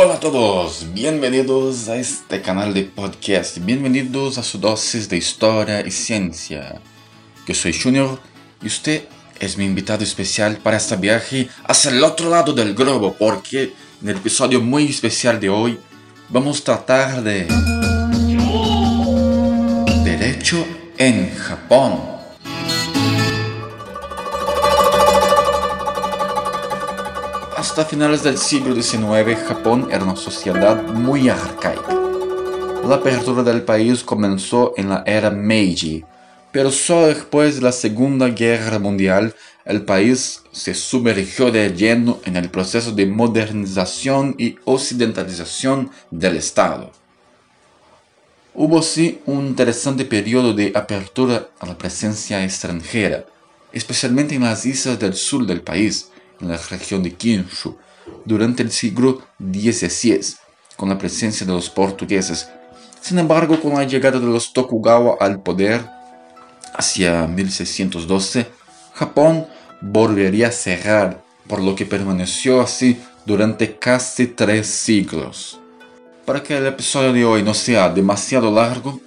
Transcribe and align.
Hola 0.00 0.14
a 0.14 0.20
todos, 0.20 0.86
bienvenidos 0.94 1.88
a 1.88 1.96
este 1.96 2.40
canal 2.40 2.72
de 2.72 2.84
podcast, 2.84 3.58
bienvenidos 3.58 4.38
a 4.38 4.44
su 4.44 4.58
dosis 4.58 5.08
de 5.08 5.16
historia 5.16 5.84
y 5.84 5.90
ciencia. 5.90 6.80
Yo 7.48 7.52
soy 7.52 7.72
Junior 7.72 8.20
y 8.62 8.68
usted 8.68 9.08
es 9.40 9.58
mi 9.58 9.64
invitado 9.64 10.04
especial 10.04 10.58
para 10.58 10.76
este 10.76 10.94
viaje 10.94 11.48
hacia 11.64 11.90
el 11.90 12.04
otro 12.04 12.30
lado 12.30 12.52
del 12.52 12.76
globo, 12.76 13.16
porque 13.18 13.72
en 14.00 14.08
el 14.08 14.18
episodio 14.18 14.60
muy 14.60 14.86
especial 14.86 15.40
de 15.40 15.48
hoy 15.48 15.80
vamos 16.28 16.60
a 16.60 16.64
tratar 16.64 17.24
de... 17.24 17.48
Derecho 20.04 20.64
en 20.96 21.34
Japón. 21.34 22.17
Hasta 27.78 27.90
finales 27.90 28.24
del 28.24 28.38
siglo 28.38 28.74
XIX, 28.74 29.38
Japón 29.46 29.86
era 29.92 30.02
una 30.02 30.16
sociedad 30.16 30.82
muy 30.82 31.28
arcaica. 31.28 31.94
La 32.84 32.96
apertura 32.96 33.44
del 33.44 33.62
país 33.62 34.02
comenzó 34.02 34.74
en 34.76 34.88
la 34.88 35.04
era 35.06 35.30
Meiji, 35.30 36.04
pero 36.50 36.72
solo 36.72 37.06
después 37.06 37.54
de 37.54 37.62
la 37.62 37.70
Segunda 37.70 38.30
Guerra 38.30 38.80
Mundial 38.80 39.32
el 39.64 39.82
país 39.82 40.42
se 40.50 40.74
sumergió 40.74 41.52
de 41.52 41.72
lleno 41.72 42.18
en 42.24 42.34
el 42.34 42.50
proceso 42.50 42.90
de 42.90 43.06
modernización 43.06 44.34
y 44.38 44.56
occidentalización 44.64 45.92
del 46.10 46.36
Estado. 46.36 46.90
Hubo 48.54 48.82
sí 48.82 49.20
un 49.24 49.46
interesante 49.46 50.04
periodo 50.04 50.52
de 50.52 50.72
apertura 50.74 51.50
a 51.60 51.66
la 51.66 51.78
presencia 51.78 52.42
extranjera, 52.42 53.24
especialmente 53.72 54.34
en 54.34 54.42
las 54.42 54.66
islas 54.66 54.98
del 54.98 55.14
sur 55.14 55.46
del 55.46 55.60
país, 55.60 56.10
en 56.40 56.48
la 56.48 56.56
región 56.56 57.02
de 57.02 57.14
Kyushu 57.14 57.76
durante 58.24 58.62
el 58.62 58.70
siglo 58.70 59.22
XVI, 59.38 60.20
con 60.76 60.88
la 60.88 60.98
presencia 60.98 61.46
de 61.46 61.52
los 61.52 61.68
portugueses. 61.70 62.48
Sin 63.00 63.18
embargo, 63.18 63.60
con 63.60 63.74
la 63.74 63.84
llegada 63.84 64.18
de 64.18 64.26
los 64.26 64.52
Tokugawa 64.52 65.16
al 65.20 65.40
poder 65.40 65.84
hacia 66.74 67.26
1612, 67.26 68.46
Japón 68.94 69.46
volvería 69.80 70.48
a 70.48 70.52
cerrar, 70.52 71.22
por 71.46 71.60
lo 71.60 71.74
que 71.74 71.86
permaneció 71.86 72.60
así 72.60 73.00
durante 73.24 73.76
casi 73.76 74.26
tres 74.26 74.66
siglos. 74.66 75.60
Para 76.24 76.42
que 76.42 76.56
el 76.56 76.66
episodio 76.66 77.12
de 77.12 77.24
hoy 77.24 77.42
no 77.42 77.54
sea 77.54 77.88
demasiado 77.88 78.50
largo, 78.50 79.00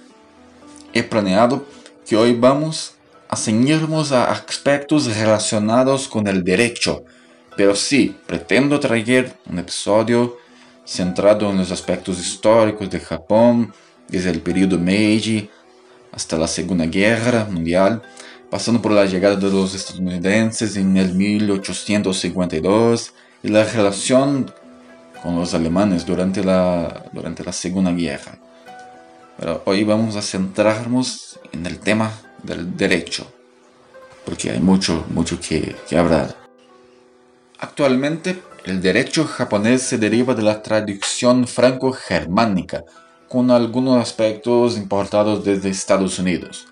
he 0.92 1.02
planeado 1.02 1.64
que 2.06 2.16
hoy 2.16 2.34
vamos 2.34 2.94
a 3.28 3.36
ceñirnos 3.36 4.12
a 4.12 4.30
aspectos 4.30 5.06
relacionados 5.16 6.08
con 6.08 6.26
el 6.26 6.44
derecho, 6.44 7.04
pero 7.56 7.74
sí, 7.74 8.16
pretendo 8.26 8.80
traer 8.80 9.36
un 9.46 9.58
episodio 9.58 10.38
centrado 10.84 11.50
en 11.50 11.58
los 11.58 11.70
aspectos 11.70 12.18
históricos 12.18 12.90
de 12.90 13.00
Japón, 13.00 13.72
desde 14.08 14.30
el 14.30 14.40
periodo 14.40 14.78
Meiji 14.78 15.48
hasta 16.12 16.36
la 16.36 16.46
Segunda 16.46 16.86
Guerra 16.86 17.46
Mundial, 17.50 18.02
pasando 18.50 18.82
por 18.82 18.92
la 18.92 19.06
llegada 19.06 19.36
de 19.36 19.50
los 19.50 19.74
estadounidenses 19.74 20.76
en 20.76 20.96
el 20.96 21.14
1852 21.14 23.14
y 23.42 23.48
la 23.48 23.64
relación 23.64 24.52
con 25.22 25.36
los 25.36 25.54
alemanes 25.54 26.04
durante 26.04 26.44
la, 26.44 27.06
durante 27.12 27.44
la 27.44 27.52
Segunda 27.52 27.92
Guerra. 27.92 28.38
Pero 29.38 29.62
hoy 29.64 29.84
vamos 29.84 30.16
a 30.16 30.22
centrarnos 30.22 31.40
en 31.52 31.64
el 31.64 31.78
tema 31.78 32.12
del 32.42 32.76
derecho, 32.76 33.32
porque 34.26 34.50
hay 34.50 34.60
mucho, 34.60 35.06
mucho 35.08 35.40
que, 35.40 35.74
que 35.88 35.96
hablar. 35.96 36.41
Actualmente, 37.62 38.42
el 38.64 38.82
derecho 38.82 39.24
japonés 39.24 39.82
se 39.82 39.96
deriva 39.96 40.34
de 40.34 40.42
la 40.42 40.62
tradición 40.64 41.46
franco-germánica, 41.46 42.82
con 43.28 43.52
algunos 43.52 44.02
aspectos 44.02 44.76
importados 44.76 45.44
desde 45.44 45.68
Estados 45.68 46.18
Unidos. 46.18 46.66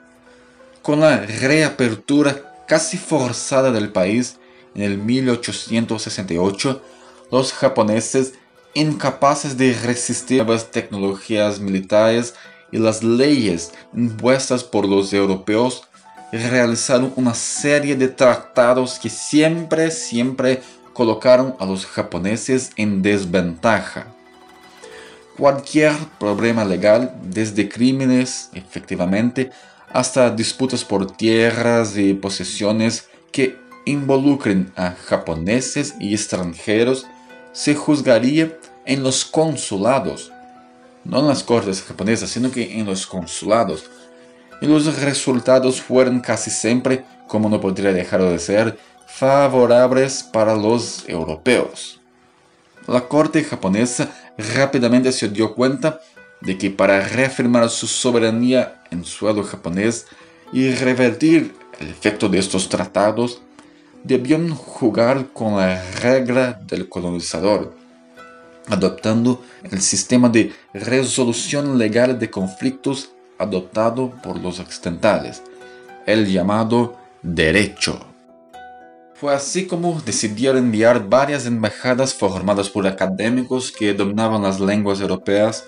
Con 0.82 0.98
la 0.98 1.18
reapertura 1.18 2.64
casi 2.66 2.98
forzada 2.98 3.70
del 3.70 3.92
país 3.92 4.40
en 4.74 4.82
el 4.82 4.98
1868, 4.98 6.82
los 7.30 7.52
japoneses, 7.52 8.34
incapaces 8.74 9.56
de 9.56 9.72
resistir 9.84 10.44
nuevas 10.44 10.72
tecnologías 10.72 11.60
militares 11.60 12.34
y 12.72 12.78
las 12.78 13.04
leyes 13.04 13.70
impuestas 13.94 14.64
por 14.64 14.88
los 14.88 15.12
europeos, 15.12 15.84
realizaron 16.32 17.12
una 17.14 17.34
serie 17.34 17.94
de 17.94 18.08
tratados 18.08 18.98
que 18.98 19.08
siempre, 19.08 19.92
siempre 19.92 20.60
colocaron 20.92 21.56
a 21.58 21.66
los 21.66 21.86
japoneses 21.86 22.70
en 22.76 23.02
desventaja. 23.02 24.06
Cualquier 25.36 25.92
problema 26.18 26.64
legal, 26.64 27.14
desde 27.22 27.68
crímenes, 27.68 28.50
efectivamente, 28.52 29.50
hasta 29.92 30.30
disputas 30.30 30.84
por 30.84 31.10
tierras 31.16 31.96
y 31.96 32.14
posesiones 32.14 33.08
que 33.32 33.56
involucren 33.86 34.72
a 34.76 34.90
japoneses 34.90 35.94
y 35.98 36.14
extranjeros, 36.14 37.06
se 37.52 37.74
juzgaría 37.74 38.56
en 38.84 39.02
los 39.02 39.24
consulados, 39.24 40.32
no 41.04 41.20
en 41.20 41.28
las 41.28 41.42
cortes 41.42 41.82
japonesas, 41.82 42.30
sino 42.30 42.50
que 42.50 42.78
en 42.78 42.86
los 42.86 43.06
consulados. 43.06 43.84
Y 44.60 44.66
los 44.66 45.00
resultados 45.00 45.80
fueron 45.80 46.20
casi 46.20 46.50
siempre, 46.50 47.04
como 47.26 47.48
no 47.48 47.60
podría 47.60 47.92
dejar 47.92 48.22
de 48.22 48.38
ser, 48.38 48.78
favorables 49.20 50.22
para 50.22 50.56
los 50.56 51.06
europeos. 51.06 52.00
La 52.86 53.02
corte 53.02 53.44
japonesa 53.44 54.10
rápidamente 54.54 55.12
se 55.12 55.28
dio 55.28 55.54
cuenta 55.54 56.00
de 56.40 56.56
que 56.56 56.70
para 56.70 57.06
reafirmar 57.06 57.68
su 57.68 57.86
soberanía 57.86 58.82
en 58.90 59.04
suelo 59.04 59.44
japonés 59.44 60.06
y 60.54 60.72
revertir 60.72 61.54
el 61.78 61.88
efecto 61.88 62.30
de 62.30 62.38
estos 62.38 62.70
tratados, 62.70 63.42
debían 64.04 64.54
jugar 64.54 65.26
con 65.34 65.58
la 65.58 65.84
regla 66.00 66.58
del 66.66 66.88
colonizador, 66.88 67.74
adoptando 68.68 69.42
el 69.70 69.82
sistema 69.82 70.30
de 70.30 70.54
resolución 70.72 71.76
legal 71.76 72.18
de 72.18 72.30
conflictos 72.30 73.10
adoptado 73.36 74.12
por 74.22 74.40
los 74.40 74.60
occidentales, 74.60 75.42
el 76.06 76.26
llamado 76.26 76.96
derecho. 77.22 78.09
Fue 79.20 79.34
así 79.34 79.66
como 79.66 80.00
decidieron 80.00 80.64
enviar 80.64 81.06
varias 81.06 81.44
embajadas 81.44 82.14
formadas 82.14 82.70
por 82.70 82.86
académicos 82.86 83.70
que 83.70 83.92
dominaban 83.92 84.42
las 84.42 84.58
lenguas 84.60 84.98
europeas 84.98 85.66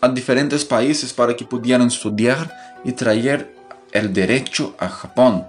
a 0.00 0.08
diferentes 0.08 0.64
países 0.64 1.12
para 1.12 1.36
que 1.36 1.44
pudieran 1.44 1.88
estudiar 1.88 2.50
y 2.82 2.92
traer 2.92 3.54
el 3.92 4.14
derecho 4.14 4.74
a 4.78 4.88
Japón. 4.88 5.46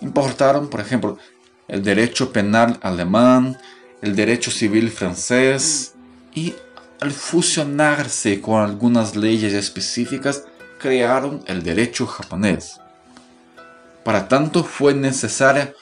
Importaron, 0.00 0.70
por 0.70 0.78
ejemplo, 0.78 1.18
el 1.66 1.82
derecho 1.82 2.32
penal 2.32 2.78
alemán, 2.80 3.58
el 4.00 4.14
derecho 4.14 4.52
civil 4.52 4.88
francés 4.88 5.94
y 6.32 6.54
al 7.00 7.10
fusionarse 7.10 8.40
con 8.40 8.62
algunas 8.62 9.16
leyes 9.16 9.52
específicas 9.52 10.44
crearon 10.78 11.42
el 11.48 11.64
derecho 11.64 12.06
japonés. 12.06 12.78
Para 14.04 14.28
tanto 14.28 14.62
fue 14.62 14.94
necesaria 14.94 15.74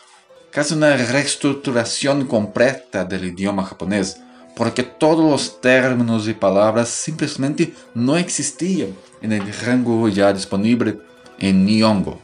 casi 0.50 0.74
una 0.74 0.96
reestructuración 0.96 2.26
completa 2.26 3.04
del 3.04 3.24
idioma 3.24 3.64
japonés, 3.64 4.20
porque 4.56 4.82
todos 4.82 5.24
los 5.24 5.60
términos 5.60 6.26
y 6.26 6.34
palabras 6.34 6.88
simplemente 6.88 7.72
no 7.94 8.16
existían 8.16 8.94
en 9.22 9.32
el 9.32 9.52
rango 9.64 10.08
ya 10.08 10.32
disponible 10.32 10.98
en 11.38 11.64
Nihongo. 11.64 12.18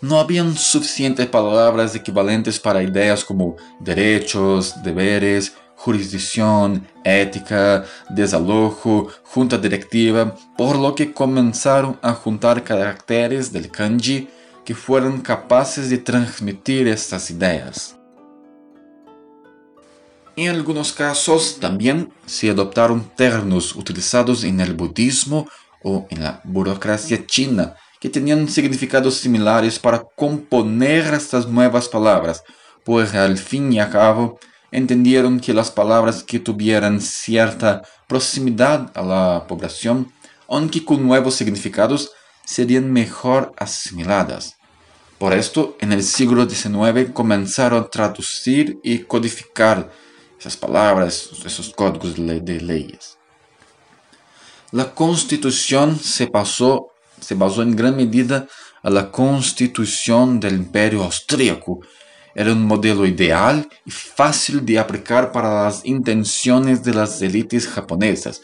No 0.00 0.18
habían 0.18 0.56
suficientes 0.56 1.26
palabras 1.28 1.94
equivalentes 1.94 2.58
para 2.58 2.82
ideas 2.82 3.24
como 3.24 3.56
derechos, 3.80 4.82
deberes, 4.82 5.54
jurisdicción, 5.76 6.86
ética, 7.04 7.84
desalojo, 8.10 9.08
junta 9.22 9.58
directiva, 9.58 10.34
por 10.56 10.76
lo 10.76 10.94
que 10.94 11.12
comenzaron 11.12 11.98
a 12.02 12.12
juntar 12.12 12.64
caracteres 12.64 13.52
del 13.52 13.70
kanji 13.70 14.28
que 14.64 14.74
fueran 14.74 15.20
capaces 15.20 15.90
de 15.90 15.98
transmitir 15.98 16.88
estas 16.88 17.30
ideas. 17.30 17.96
En 20.36 20.50
algunos 20.50 20.92
casos 20.92 21.58
también 21.60 22.12
se 22.26 22.50
adoptaron 22.50 23.08
términos 23.16 23.76
utilizados 23.76 24.42
en 24.42 24.60
el 24.60 24.74
budismo 24.74 25.48
o 25.82 26.06
en 26.10 26.24
la 26.24 26.40
burocracia 26.44 27.24
china 27.26 27.76
que 28.00 28.08
tenían 28.08 28.48
significados 28.48 29.14
similares 29.16 29.78
para 29.78 30.02
componer 30.16 31.14
estas 31.14 31.46
nuevas 31.46 31.88
palabras, 31.88 32.42
pues 32.84 33.14
al 33.14 33.38
fin 33.38 33.72
y 33.72 33.78
al 33.78 33.90
cabo 33.90 34.38
entendieron 34.72 35.38
que 35.38 35.54
las 35.54 35.70
palabras 35.70 36.24
que 36.24 36.40
tuvieran 36.40 37.00
cierta 37.00 37.82
proximidad 38.08 38.90
a 38.94 39.02
la 39.02 39.46
población, 39.46 40.12
aunque 40.48 40.84
con 40.84 41.06
nuevos 41.06 41.36
significados, 41.36 42.10
serían 42.44 42.92
mejor 42.92 43.52
asimiladas. 43.56 44.53
Por 45.24 45.32
esto, 45.32 45.78
en 45.80 45.90
el 45.90 46.02
siglo 46.02 46.46
XIX 46.46 47.10
comenzaron 47.14 47.82
a 47.82 47.88
traducir 47.88 48.78
y 48.82 48.98
codificar 48.98 49.90
esas 50.38 50.54
palabras, 50.54 51.30
esos 51.46 51.70
códigos 51.70 52.14
de, 52.16 52.60
leyes. 52.60 53.16
La 54.70 54.94
constitución 54.94 55.98
se, 55.98 56.30
se 57.20 57.34
basó 57.36 57.62
en 57.62 57.74
gran 57.74 57.96
medida 57.96 58.46
a 58.82 58.90
la 58.90 59.10
constitución 59.10 60.40
del 60.40 60.56
imperio 60.56 61.02
austríaco. 61.04 61.80
Era 62.34 62.52
un 62.52 62.66
modelo 62.66 63.06
ideal 63.06 63.66
y 63.86 63.90
fácil 63.90 64.62
de 64.62 64.78
aplicar 64.78 65.32
para 65.32 65.64
las 65.64 65.86
intenciones 65.86 66.84
de 66.84 66.92
las 66.92 67.22
élites 67.22 67.66
japonesas, 67.66 68.42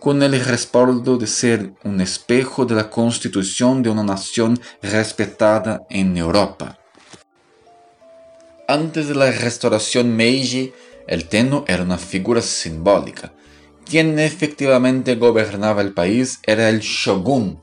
con 0.00 0.22
el 0.22 0.38
respaldo 0.44 1.16
de 1.16 1.26
ser 1.26 1.72
un 1.84 2.00
espejo 2.00 2.64
de 2.64 2.74
la 2.74 2.90
constitución 2.90 3.82
de 3.82 3.90
una 3.90 4.02
nación 4.02 4.58
respetada 4.82 5.86
en 5.90 6.16
Europa. 6.16 6.78
Antes 8.68 9.08
de 9.08 9.14
la 9.14 9.30
restauración 9.30 10.14
Meiji, 10.16 10.72
el 11.06 11.28
Tenno 11.28 11.64
era 11.68 11.82
una 11.82 11.98
figura 11.98 12.42
simbólica. 12.42 13.32
Quien 13.84 14.18
efectivamente 14.18 15.14
gobernaba 15.14 15.82
el 15.82 15.92
país 15.94 16.40
era 16.42 16.68
el 16.68 16.80
shogun. 16.80 17.62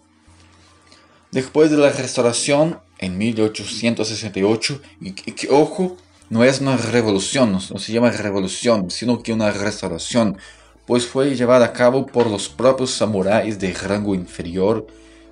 Después 1.32 1.72
de 1.72 1.78
la 1.78 1.90
restauración, 1.90 2.80
en 3.00 3.18
1868, 3.18 4.82
y 5.02 5.12
que, 5.12 5.50
ojo, 5.50 5.98
no 6.30 6.44
es 6.44 6.62
una 6.62 6.78
revolución, 6.78 7.52
no, 7.52 7.60
se 7.60 7.92
llama 7.92 8.12
revolución, 8.12 8.90
sino 8.90 9.22
que 9.22 9.34
una 9.34 9.52
restauración, 9.52 10.38
pues 10.86 11.08
fue 11.08 11.36
llevada 11.36 11.66
a 11.66 11.74
cabo 11.74 12.06
por 12.06 12.30
los 12.30 12.50
propios 12.50 12.92
samuráis 12.92 13.60
de 13.60 13.74
rango 13.74 14.16
inferior 14.16 14.86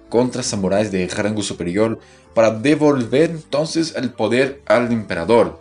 contra 0.10 0.44
samuráis 0.44 0.92
de 0.92 1.08
rango 1.08 1.42
superior 1.42 2.00
para 2.34 2.52
devolver 2.52 3.32
entonces 3.32 3.94
el 3.96 4.12
poder 4.12 4.62
al 4.66 4.92
emperador. 4.92 5.60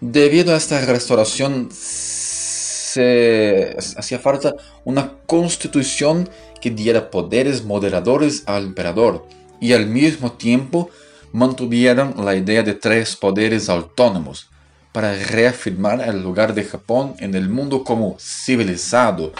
Debido 0.00 0.54
a 0.54 0.56
esta 0.56 0.84
restauración 0.84 1.68
se 1.72 3.76
hacía 3.96 4.18
falta 4.18 4.54
una 4.84 5.14
constitución 5.26 6.28
que 6.60 6.70
diera 6.70 7.10
poderes 7.10 7.64
moderadores 7.64 8.42
al 8.46 8.64
emperador 8.64 9.26
y 9.60 9.72
al 9.72 9.86
mismo 9.86 10.32
tiempo 10.32 10.90
mantuvieran 11.32 12.14
la 12.24 12.36
idea 12.36 12.62
de 12.62 12.74
tres 12.74 13.16
poderes 13.16 13.68
autónomos 13.68 14.48
para 14.92 15.12
reafirmar 15.14 16.00
el 16.00 16.22
lugar 16.22 16.54
de 16.54 16.64
Japón 16.64 17.14
en 17.18 17.34
el 17.34 17.48
mundo 17.48 17.84
como 17.84 18.16
civilizado, 18.18 19.32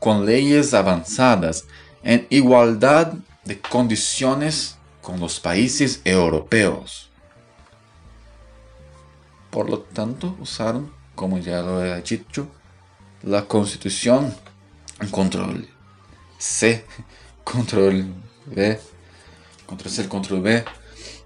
con 0.00 0.26
leyes 0.26 0.74
avanzadas, 0.74 1.64
en 2.02 2.26
igualdad 2.30 3.14
de 3.44 3.60
condiciones 3.60 4.76
con 5.00 5.20
los 5.20 5.40
países 5.40 6.00
europeos. 6.04 7.10
Por 9.50 9.70
lo 9.70 9.78
tanto, 9.80 10.36
usaron, 10.40 10.92
como 11.14 11.38
ya 11.38 11.62
lo 11.62 11.84
he 11.84 12.02
dicho, 12.02 12.48
la 13.22 13.46
constitución 13.46 14.34
control 15.10 15.68
C, 16.38 16.84
control 17.44 18.06
V, 18.46 18.80
control 19.66 19.90
C, 19.90 20.08
control 20.08 20.40
V 20.40 20.64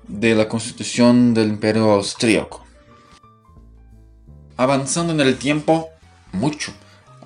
de 0.06 0.34
la 0.34 0.48
constitución 0.48 1.34
del 1.34 1.48
imperio 1.48 1.90
austríaco. 1.90 2.69
Avanzando 4.60 5.14
en 5.14 5.20
el 5.20 5.38
tiempo, 5.38 5.88
mucho 6.32 6.74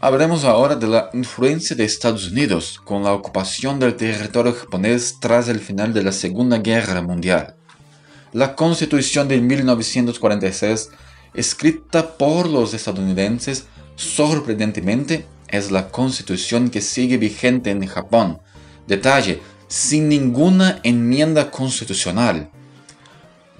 Hablemos 0.00 0.44
ahora 0.44 0.76
de 0.76 0.86
la 0.86 1.10
influencia 1.14 1.74
de 1.74 1.84
Estados 1.84 2.30
Unidos 2.30 2.80
con 2.84 3.02
la 3.02 3.12
ocupación 3.12 3.80
del 3.80 3.96
territorio 3.96 4.52
japonés 4.52 5.16
tras 5.18 5.48
el 5.48 5.58
final 5.58 5.92
de 5.92 6.04
la 6.04 6.12
Segunda 6.12 6.58
Guerra 6.58 7.02
Mundial. 7.02 7.56
La 8.32 8.54
Constitución 8.54 9.26
de 9.26 9.40
1946, 9.40 10.90
escrita 11.34 12.16
por 12.16 12.48
los 12.48 12.72
estadounidenses, 12.72 13.64
sorprendentemente 13.96 15.26
es 15.48 15.72
la 15.72 15.88
constitución 15.88 16.70
que 16.70 16.80
sigue 16.80 17.16
vigente 17.16 17.72
en 17.72 17.84
Japón. 17.88 18.38
Detalle, 18.86 19.42
sin 19.66 20.08
ninguna 20.08 20.78
enmienda 20.84 21.50
constitucional. 21.50 22.48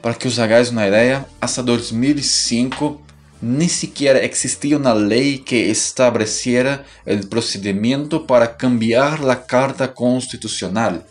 Para 0.00 0.14
que 0.14 0.28
os 0.28 0.38
hagáis 0.38 0.70
una 0.70 0.86
idea, 0.86 1.26
hasta 1.40 1.64
2005 1.64 3.03
ni 3.44 3.68
siquiera 3.68 4.20
existía 4.20 4.78
una 4.78 4.94
ley 4.94 5.40
que 5.40 5.70
estableciera 5.70 6.86
el 7.04 7.28
procedimiento 7.28 8.26
para 8.26 8.56
cambiar 8.56 9.20
la 9.20 9.44
Carta 9.44 9.92
Constitucional. 9.92 11.04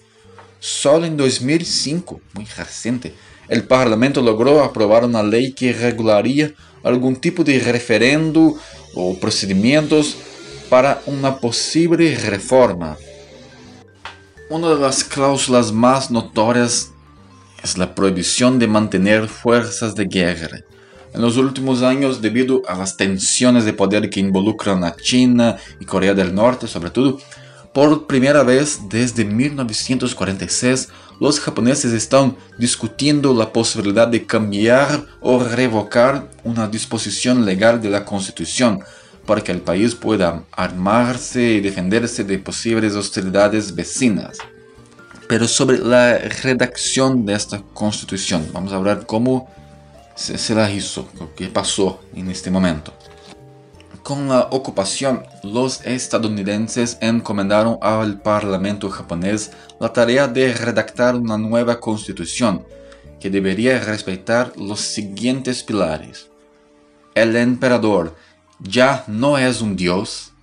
Solo 0.59 1.05
en 1.05 1.15
2005, 1.15 2.21
muy 2.33 2.45
reciente, 2.45 3.13
el 3.49 3.65
Parlamento 3.65 4.19
logró 4.19 4.63
aprobar 4.63 5.05
una 5.05 5.21
ley 5.21 5.53
que 5.53 5.73
regularía 5.73 6.51
algún 6.81 7.17
tipo 7.17 7.43
de 7.43 7.59
referendo 7.59 8.57
o 8.95 9.15
procedimientos 9.19 10.17
para 10.71 11.03
una 11.05 11.37
posible 11.37 12.17
reforma. 12.17 12.97
Una 14.49 14.69
de 14.69 14.81
las 14.81 15.03
cláusulas 15.03 15.71
más 15.71 16.09
notorias 16.09 16.89
es 17.63 17.77
la 17.77 17.93
prohibición 17.93 18.57
de 18.57 18.67
mantener 18.67 19.27
fuerzas 19.27 19.93
de 19.93 20.05
guerra 20.05 20.63
en 21.13 21.21
los 21.21 21.37
últimos 21.37 21.83
años, 21.83 22.21
debido 22.21 22.61
a 22.67 22.75
las 22.77 22.97
tensiones 22.97 23.65
de 23.65 23.73
poder 23.73 24.09
que 24.09 24.19
involucran 24.19 24.83
a 24.83 24.95
China 24.95 25.57
y 25.79 25.85
Corea 25.85 26.13
del 26.13 26.33
Norte 26.33 26.67
sobre 26.67 26.89
todo, 26.89 27.19
por 27.73 28.05
primera 28.05 28.43
vez 28.43 28.81
desde 28.87 29.25
1946, 29.25 30.89
los 31.19 31.39
japoneses 31.39 31.91
están 31.91 32.35
discutiendo 32.57 33.33
la 33.33 33.51
posibilidad 33.51 34.07
de 34.07 34.25
cambiar 34.25 35.05
o 35.21 35.39
revocar 35.39 36.29
una 36.43 36.67
disposición 36.67 37.45
legal 37.45 37.81
de 37.81 37.89
la 37.89 38.05
Constitución 38.05 38.81
para 39.25 39.41
que 39.41 39.51
el 39.51 39.61
país 39.61 39.95
pueda 39.95 40.43
armarse 40.51 41.41
y 41.41 41.61
defenderse 41.61 42.23
de 42.23 42.37
posibles 42.37 42.95
hostilidades 42.95 43.73
vecinas. 43.73 44.37
Pero 45.27 45.47
sobre 45.47 45.79
la 45.79 46.17
redacción 46.17 47.25
de 47.25 47.33
esta 47.33 47.61
Constitución, 47.73 48.47
vamos 48.53 48.71
a 48.71 48.75
hablar 48.75 49.05
cómo 49.07 49.49
se, 50.15 50.55
la 50.55 50.71
hizo, 50.71 51.07
lo 51.19 51.33
que 51.33 51.47
pasó 51.47 52.01
en 52.13 52.29
este 52.29 52.51
momento. 52.51 52.93
Con 54.03 54.27
la 54.27 54.47
ocupación, 54.51 55.23
los 55.43 55.85
estadounidenses 55.85 56.97
encomendaron 56.99 57.77
al 57.81 58.21
Parlamento 58.21 58.89
japonés 58.89 59.51
la 59.79 59.93
tarea 59.93 60.27
de 60.27 60.53
redactar 60.53 61.15
una 61.15 61.37
nueva 61.37 61.79
constitución 61.79 62.65
que 63.19 63.29
debería 63.29 63.79
respetar 63.79 64.51
los 64.57 64.81
siguientes 64.81 65.63
pilares. 65.63 66.29
El 67.15 67.35
emperador 67.37 68.15
ya 68.59 69.05
no 69.07 69.37
es 69.37 69.61
un 69.61 69.77
dios. 69.77 70.33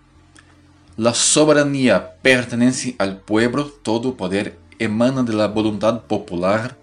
La 0.97 1.12
soberanía 1.12 2.14
pertenece 2.23 2.97
al 2.99 3.18
pueblo, 3.18 3.71
todo 3.83 4.16
poder 4.16 4.59
emana 4.78 5.23
de 5.23 5.35
la 5.35 5.49
voluntad 5.49 6.00
popular 6.02 6.79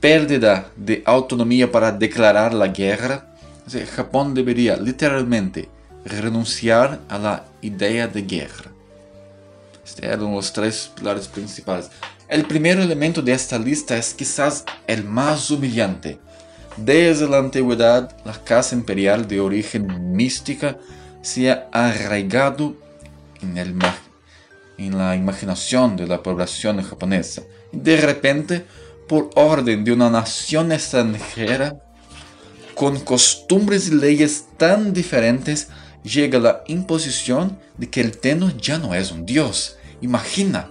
pérdida 0.00 0.70
de 0.76 1.02
autonomía 1.04 1.70
para 1.70 1.92
declarar 1.92 2.54
la 2.54 2.68
guerra, 2.68 3.26
Japón 3.94 4.34
debería 4.34 4.76
literalmente 4.76 5.68
renunciar 6.04 7.00
a 7.08 7.18
la 7.18 7.44
idea 7.60 8.08
de 8.08 8.22
guerra. 8.22 8.70
Estos 9.84 10.04
eran 10.04 10.32
los 10.32 10.52
tres 10.52 10.90
pilares 10.94 11.28
principales. 11.28 11.90
El 12.28 12.44
primer 12.44 12.78
elemento 12.78 13.22
de 13.22 13.32
esta 13.32 13.58
lista 13.58 13.96
es 13.96 14.14
quizás 14.14 14.64
el 14.86 15.04
más 15.04 15.50
humillante. 15.50 16.18
Desde 16.76 17.28
la 17.28 17.38
antigüedad, 17.38 18.14
la 18.24 18.34
casa 18.44 18.74
imperial 18.74 19.26
de 19.26 19.40
origen 19.40 20.14
mística 20.14 20.78
se 21.22 21.50
ha 21.50 21.68
arraigado 21.72 22.76
en, 23.42 23.58
el, 23.58 23.74
en 24.76 24.98
la 24.98 25.16
imaginación 25.16 25.96
de 25.96 26.06
la 26.06 26.22
población 26.22 26.82
japonesa. 26.82 27.42
De 27.72 27.96
repente, 28.00 28.64
por 29.08 29.30
orden 29.34 29.82
de 29.84 29.92
una 29.92 30.10
nación 30.10 30.70
extranjera, 30.70 31.80
con 32.74 33.00
costumbres 33.00 33.88
y 33.88 33.94
leyes 33.94 34.44
tan 34.56 34.92
diferentes, 34.92 35.68
llega 36.04 36.38
la 36.38 36.62
imposición 36.68 37.58
de 37.76 37.90
que 37.90 38.00
el 38.00 38.18
Tenno 38.18 38.56
ya 38.56 38.78
no 38.78 38.94
es 38.94 39.10
un 39.10 39.26
dios. 39.26 39.76
Imagina, 40.00 40.70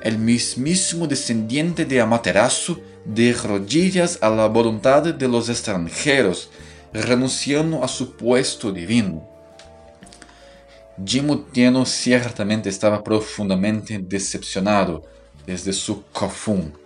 el 0.00 0.18
mismísimo 0.18 1.06
descendiente 1.06 1.84
de 1.84 2.00
Amaterasu 2.00 2.80
de 3.04 3.32
rodillas 3.34 4.18
a 4.20 4.30
la 4.30 4.46
voluntad 4.46 5.02
de 5.02 5.28
los 5.28 5.48
extranjeros, 5.48 6.50
renunciando 6.92 7.84
a 7.84 7.88
su 7.88 8.16
puesto 8.16 8.72
divino. 8.72 9.28
Jimmu 11.04 11.44
Tenno 11.52 11.84
ciertamente 11.84 12.68
estaba 12.68 13.02
profundamente 13.04 13.98
decepcionado 13.98 15.04
desde 15.46 15.72
su 15.72 16.04
Kofun 16.12 16.83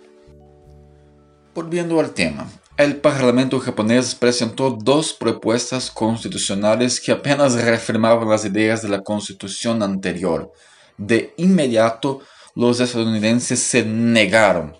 Volviendo 1.53 1.99
al 1.99 2.11
tema, 2.11 2.47
el 2.77 2.97
Parlamento 2.97 3.59
japonés 3.59 4.13
presentó 4.15 4.69
dos 4.71 5.13
propuestas 5.13 5.89
constitucionales 5.89 6.99
que 6.99 7.11
apenas 7.11 7.55
reafirmaban 7.55 8.29
las 8.29 8.45
ideas 8.45 8.81
de 8.81 8.89
la 8.89 9.01
constitución 9.01 9.81
anterior. 9.81 10.51
De 10.97 11.33
inmediato, 11.37 12.21
los 12.55 12.79
estadounidenses 12.79 13.59
se 13.59 13.83
negaron. 13.83 14.77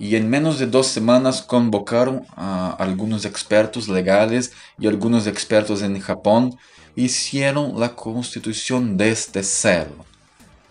y 0.00 0.16
en 0.16 0.30
menos 0.30 0.58
de 0.58 0.66
dos 0.66 0.86
semanas 0.86 1.42
convocaron 1.42 2.26
a 2.34 2.70
algunos 2.78 3.26
expertos 3.26 3.86
legales 3.86 4.52
y 4.78 4.86
algunos 4.88 5.26
expertos 5.26 5.82
en 5.82 6.00
Japón 6.00 6.56
hicieron 6.96 7.78
la 7.78 7.94
constitución 7.94 8.96
desde 8.96 9.42
cero. 9.42 9.94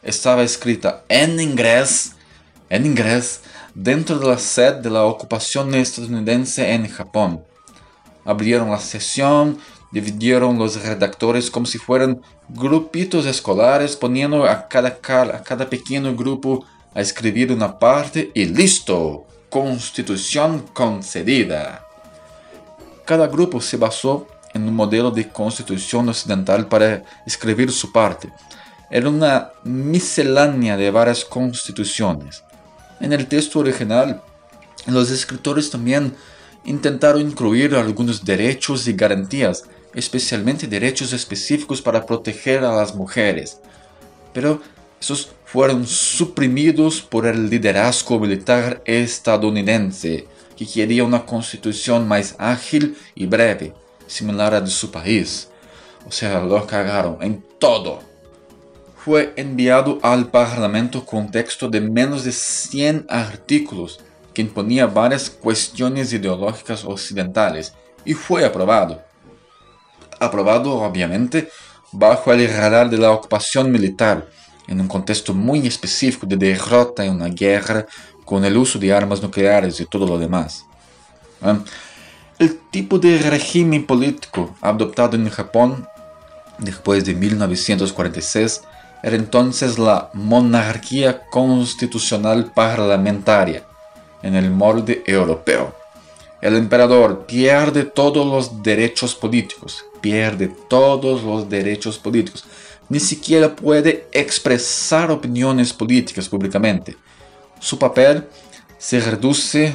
Estaba 0.01 0.41
escrita 0.41 1.03
en 1.09 1.39
inglés, 1.39 2.13
en 2.71 2.87
inglés, 2.87 3.41
dentro 3.81 4.19
de 4.19 4.27
la 4.27 4.37
sede 4.37 4.81
de 4.81 4.89
la 4.89 5.05
ocupación 5.05 5.73
estadounidense 5.73 6.73
en 6.73 6.89
Japón. 6.89 7.41
Abrieron 8.25 8.71
la 8.71 8.79
sesión, 8.79 9.57
dividieron 9.89 10.59
los 10.59 10.83
redactores 10.83 11.49
como 11.49 11.65
si 11.65 11.77
fueran 11.77 12.21
grupitos 12.49 13.25
escolares, 13.25 13.95
poniendo 13.95 14.43
a 14.43 14.67
cada, 14.67 14.89
a 14.89 15.43
cada 15.43 15.69
pequeño 15.69 16.13
grupo 16.13 16.65
a 16.93 16.99
escribir 16.99 17.53
una 17.53 17.79
parte 17.79 18.31
y 18.35 18.45
listo, 18.45 19.25
constitución 19.49 20.65
concedida. 20.73 21.85
Cada 23.05 23.27
grupo 23.27 23.61
se 23.61 23.77
basó 23.77 24.27
en 24.53 24.67
un 24.67 24.75
modelo 24.75 25.09
de 25.09 25.29
constitución 25.29 26.09
occidental 26.09 26.67
para 26.67 27.03
escribir 27.25 27.71
su 27.71 27.93
parte. 27.93 28.29
Era 28.91 29.07
una 29.07 29.51
miscelánea 29.63 30.75
de 30.75 30.91
varias 30.91 31.23
constituciones. 31.23 32.43
En 32.99 33.13
el 33.13 33.27
texto 33.27 33.59
original, 33.59 34.21
los 34.85 35.09
escritores 35.11 35.69
también 35.69 36.13
intentaron 36.65 37.21
incluir 37.21 37.75
algunos 37.75 38.25
derechos 38.25 38.87
y 38.87 38.93
garantías, 38.93 39.63
especialmente 39.93 40.67
derechos 40.67 41.13
específicos 41.13 41.81
para 41.81 42.05
proteger 42.05 42.63
a 42.63 42.75
las 42.75 42.93
mujeres. 42.95 43.59
Pero 44.33 44.61
esos 44.99 45.31
fueron 45.45 45.87
suprimidos 45.87 47.01
por 47.01 47.25
el 47.25 47.49
liderazgo 47.49 48.19
militar 48.19 48.81
estadounidense, 48.85 50.27
que 50.57 50.67
quería 50.67 51.03
una 51.05 51.25
constitución 51.25 52.07
más 52.07 52.35
ágil 52.37 52.97
y 53.15 53.25
breve, 53.25 53.73
similar 54.07 54.53
a 54.53 54.61
de 54.61 54.69
su 54.69 54.91
país. 54.91 55.47
O 56.05 56.11
sea, 56.11 56.41
lo 56.41 56.67
cagaron 56.67 57.17
en 57.21 57.43
todo. 57.59 58.08
Fue 59.09 59.33
enviado 59.37 59.97
al 60.03 60.27
Parlamento 60.27 61.03
con 61.03 61.31
texto 61.31 61.67
de 61.67 61.81
menos 61.81 62.25
de 62.25 62.31
100 62.31 63.07
artículos 63.09 63.99
que 64.35 64.43
imponía 64.43 64.85
varias 64.85 65.31
cuestiones 65.31 66.13
ideológicas 66.13 66.85
occidentales 66.85 67.73
y 68.05 68.13
fue 68.13 68.45
aprobado. 68.45 69.01
Aprobado, 70.19 70.75
obviamente, 70.75 71.49
bajo 71.91 72.31
el 72.31 72.47
radar 72.49 72.87
de 72.87 72.99
la 72.99 73.09
ocupación 73.09 73.71
militar 73.71 74.27
en 74.67 74.79
un 74.79 74.87
contexto 74.87 75.33
muy 75.33 75.65
específico 75.65 76.27
de 76.27 76.37
derrota 76.37 77.03
en 77.03 77.13
una 77.13 77.29
guerra 77.29 77.87
con 78.23 78.45
el 78.45 78.55
uso 78.55 78.77
de 78.77 78.93
armas 78.93 79.23
nucleares 79.23 79.79
y 79.79 79.87
todo 79.87 80.05
lo 80.05 80.19
demás. 80.19 80.67
El 82.37 82.59
tipo 82.69 82.99
de 82.99 83.17
régimen 83.17 83.87
político 83.87 84.55
adoptado 84.61 85.15
en 85.15 85.27
Japón 85.31 85.87
después 86.59 87.03
de 87.05 87.15
1946 87.15 88.61
era 89.01 89.15
entonces 89.15 89.77
la 89.77 90.09
monarquía 90.13 91.21
constitucional 91.29 92.51
parlamentaria 92.53 93.63
en 94.21 94.35
el 94.35 94.51
molde 94.51 95.03
europeo. 95.05 95.73
El 96.41 96.55
emperador 96.55 97.25
pierde 97.25 97.83
todos 97.83 98.25
los 98.25 98.63
derechos 98.63 99.15
políticos, 99.15 99.85
pierde 100.01 100.47
todos 100.69 101.23
los 101.23 101.49
derechos 101.49 101.97
políticos, 101.97 102.45
ni 102.87 102.99
siquiera 102.99 103.55
puede 103.55 104.07
expresar 104.11 105.11
opiniones 105.11 105.73
políticas 105.73 106.27
públicamente. 106.27 106.95
Su 107.59 107.77
papel 107.77 108.27
se 108.77 108.99
reduce 108.99 109.73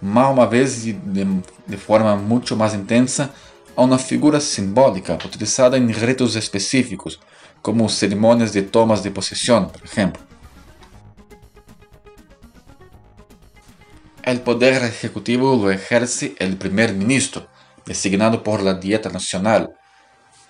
más 0.00 0.32
una 0.32 0.46
vez 0.46 0.84
de, 0.84 1.26
de 1.66 1.76
forma 1.76 2.14
mucho 2.16 2.56
más 2.56 2.74
intensa 2.74 3.30
a 3.76 3.82
una 3.82 3.98
figura 3.98 4.40
simbólica 4.40 5.14
utilizada 5.24 5.76
en 5.76 5.92
ritos 5.92 6.36
específicos, 6.36 7.18
como 7.64 7.88
ceremonias 7.88 8.52
de 8.52 8.60
tomas 8.60 9.02
de 9.02 9.10
posesión, 9.10 9.70
por 9.70 9.82
ejemplo. 9.82 10.22
El 14.22 14.42
poder 14.42 14.84
ejecutivo 14.84 15.56
lo 15.56 15.70
ejerce 15.70 16.34
el 16.40 16.58
primer 16.58 16.92
ministro, 16.92 17.48
designado 17.86 18.42
por 18.42 18.62
la 18.62 18.74
Dieta 18.74 19.08
Nacional, 19.08 19.70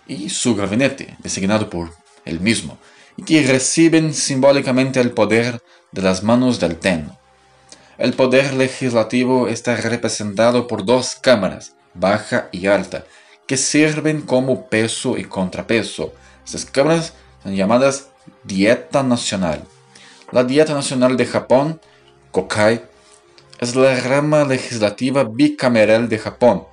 y 0.08 0.28
su 0.28 0.56
gabinete, 0.56 1.16
designado 1.20 1.70
por 1.70 1.92
el 2.24 2.40
mismo, 2.40 2.78
y 3.16 3.22
que 3.22 3.46
reciben 3.46 4.12
simbólicamente 4.12 5.00
el 5.00 5.12
poder 5.12 5.62
de 5.92 6.02
las 6.02 6.24
manos 6.24 6.58
del 6.58 6.78
Ten. 6.78 7.12
El 7.96 8.14
poder 8.14 8.54
legislativo 8.54 9.46
está 9.46 9.76
representado 9.76 10.66
por 10.66 10.84
dos 10.84 11.14
cámaras, 11.14 11.76
baja 11.94 12.48
y 12.50 12.66
alta, 12.66 13.04
que 13.46 13.56
sirven 13.56 14.22
como 14.22 14.68
peso 14.68 15.16
y 15.16 15.22
contrapeso. 15.22 16.12
Estas 16.44 16.64
cámaras 16.64 17.14
son 17.42 17.54
llamadas 17.54 18.08
Dieta 18.42 19.02
Nacional. 19.02 19.64
La 20.30 20.44
Dieta 20.44 20.74
Nacional 20.74 21.16
de 21.16 21.26
Japón, 21.26 21.80
Kokai, 22.30 22.84
es 23.60 23.76
la 23.76 23.98
rama 24.00 24.44
legislativa 24.44 25.24
bicameral 25.24 26.08
de 26.08 26.18
Japón 26.18 26.64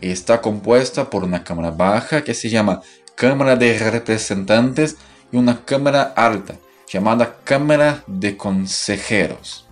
y 0.00 0.10
está 0.10 0.40
compuesta 0.40 1.10
por 1.10 1.24
una 1.24 1.44
cámara 1.44 1.70
baja 1.70 2.22
que 2.22 2.34
se 2.34 2.48
llama 2.48 2.82
Cámara 3.14 3.56
de 3.56 3.78
Representantes 3.90 4.96
y 5.32 5.36
una 5.36 5.64
Cámara 5.64 6.02
Alta, 6.16 6.54
llamada 6.90 7.36
Cámara 7.44 8.04
de 8.06 8.36
Consejeros. 8.36 9.66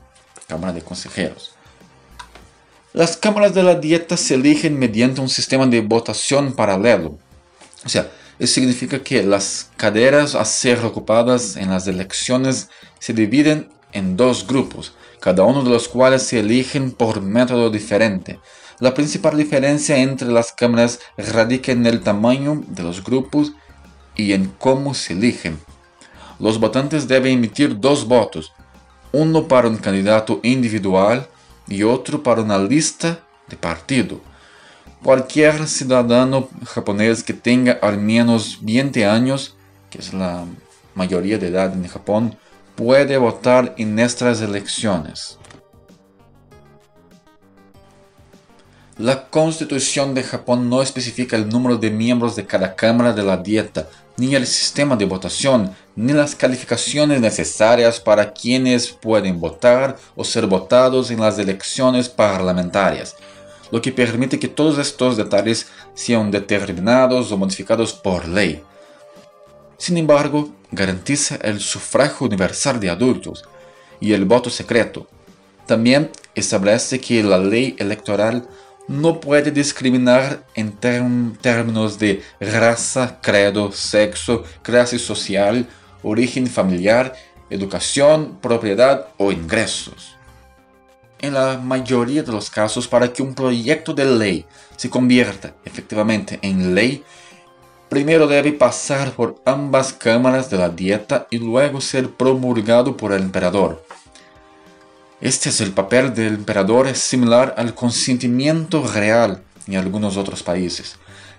Cámara 0.49 0.73
de 0.73 0.83
Consejeros. 0.83 1.55
Las 2.93 3.17
cámaras 3.17 3.55
de 3.55 3.63
la 3.63 3.75
dieta 3.75 4.17
se 4.17 4.35
eligen 4.35 4.79
mediante 4.79 5.21
un 5.21 5.29
sistema 5.29 5.67
de 5.67 5.81
votación 5.83 6.55
paralelo. 6.55 7.19
O 7.85 7.89
sea, 7.89 8.11
eso 8.38 8.55
significa 8.55 9.02
que 9.02 9.23
las 9.23 9.71
caderas 9.76 10.35
a 10.35 10.45
ser 10.45 10.85
ocupadas 10.85 11.57
en 11.57 11.71
las 11.71 11.87
elecciones 11.87 12.69
se 12.99 13.14
dividen 13.14 13.69
en 13.93 14.16
dos 14.16 14.47
grupos, 14.47 14.93
cada 15.21 15.45
uno 15.45 15.62
de 15.62 15.71
los 15.71 15.88
cuales 15.88 16.23
se 16.23 16.40
eligen 16.40 16.90
por 16.90 17.23
método 17.23 17.71
diferente. 17.71 18.38
La 18.78 18.93
principal 18.93 19.38
diferencia 19.38 19.97
entre 19.97 20.28
las 20.28 20.52
cámaras 20.52 21.00
radica 21.16 21.73
en 21.73 21.87
el 21.87 22.02
tamaño 22.02 22.62
de 22.66 22.83
los 22.83 23.02
grupos 23.02 23.52
y 24.14 24.35
en 24.35 24.52
cómo 24.59 24.93
se 24.93 25.14
eligen. 25.14 25.59
Los 26.38 26.61
votantes 26.61 27.09
deben 27.09 27.33
emitir 27.33 27.81
dos 27.81 28.07
votos, 28.07 28.52
uno 29.12 29.49
para 29.49 29.69
un 29.69 29.78
candidato 29.78 30.40
individual 30.43 31.26
y 31.66 31.85
otro 31.85 32.23
para 32.23 32.43
una 32.43 32.59
lista 32.59 33.21
de 33.49 33.57
partido. 33.57 34.21
Cualquier 35.03 35.69
ciudadano 35.69 36.49
japonés 36.65 37.23
que 37.23 37.35
tenga 37.35 37.79
al 37.83 37.99
menos 37.99 38.59
20 38.62 39.07
años, 39.07 39.57
que 39.91 39.99
es 39.99 40.12
la 40.12 40.45
mayoría 40.95 41.38
de 41.38 41.49
edad 41.49 41.73
en 41.73 41.87
Japón, 41.87 42.37
puede 42.75 43.17
votar 43.17 43.75
en 43.79 43.99
estas 43.99 44.41
elecciones. 44.41 45.38
La 48.99 49.29
Constitución 49.29 50.15
de 50.15 50.23
Japón 50.23 50.71
no 50.71 50.81
especifica 50.81 51.37
el 51.37 51.50
número 51.50 51.76
de 51.76 51.91
miembros 51.91 52.35
de 52.35 52.47
cada 52.47 52.75
Cámara 52.75 53.12
de 53.12 53.23
la 53.23 53.37
Dieta, 53.37 53.88
ni 54.17 54.35
el 54.35 54.47
sistema 54.47 54.97
de 54.97 55.05
votación, 55.05 55.76
ni 55.95 56.15
las 56.15 56.35
calificaciones 56.35 57.21
necesarias 57.21 58.00
para 58.00 58.33
quienes 58.33 58.88
pueden 58.88 59.38
votar 59.38 59.97
o 60.15 60.25
ser 60.25 60.47
votados 60.47 61.11
en 61.11 61.21
las 61.21 61.38
elecciones 61.38 62.09
parlamentarias, 62.09 63.15
lo 63.71 63.81
que 63.83 63.93
permite 63.93 64.39
que 64.39 64.49
todos 64.49 64.79
estos 64.79 65.17
detalles 65.17 65.67
sean 65.95 66.31
determinados 66.31 67.33
o 67.33 67.39
modificados 67.39 67.93
por 67.93 68.29
ley. 68.29 68.63
Sin 69.79 69.97
embargo, 69.97 70.51
garantiza 70.71 71.37
el 71.37 71.61
sufragio 71.61 72.27
universal 72.27 72.81
de 72.81 72.91
adultos 72.91 73.45
y 74.01 74.13
el 74.13 74.25
voto 74.25 74.51
secreto. 74.51 75.09
También 75.67 76.11
establece 76.35 77.01
que 77.01 77.23
la 77.23 77.39
ley 77.39 77.77
electoral 77.79 78.49
no 78.89 79.21
puede 79.21 79.51
discriminar 79.51 80.47
en 80.55 80.73
términos 80.73 81.99
de 81.99 82.23
raza, 82.41 83.19
credo, 83.21 83.73
sexo, 83.73 84.45
clase 84.63 84.99
social, 84.99 85.67
origen 86.03 86.47
familiar, 86.47 87.15
educación, 87.51 88.39
propiedad 88.41 89.09
o 89.19 89.33
ingresos. 89.33 90.16
En 91.19 91.35
la 91.35 91.59
mayoría 91.59 92.23
de 92.23 92.33
los 92.33 92.51
casos, 92.51 92.87
para 92.87 93.13
que 93.13 93.23
un 93.23 93.35
proyecto 93.35 93.95
de 93.95 94.05
ley 94.05 94.45
se 94.77 94.91
convierta 94.91 95.55
efectivamente 95.65 96.39
en 96.43 96.75
ley, 96.75 97.03
primero 97.89 98.27
debe 98.27 98.53
pasar 98.53 99.13
por 99.13 99.41
ambas 99.45 99.93
cámaras 99.93 100.51
de 100.51 100.59
la 100.59 100.69
dieta 100.69 101.27
y 101.31 101.39
luego 101.39 101.81
ser 101.81 102.11
promulgado 102.11 102.97
por 102.97 103.13
el 103.13 103.23
emperador. 103.23 103.85
Este 105.21 105.49
es 105.49 105.63
el 105.63 105.73
papel 105.73 106.15
del 106.15 106.35
emperador 106.35 106.87
es 106.87 106.99
similar 106.99 107.55
al 107.57 107.75
consentimiento 107.75 108.87
real 108.87 109.43
en 109.67 109.77
algunos 109.77 110.19
otros 110.19 110.43
países. 110.43 110.97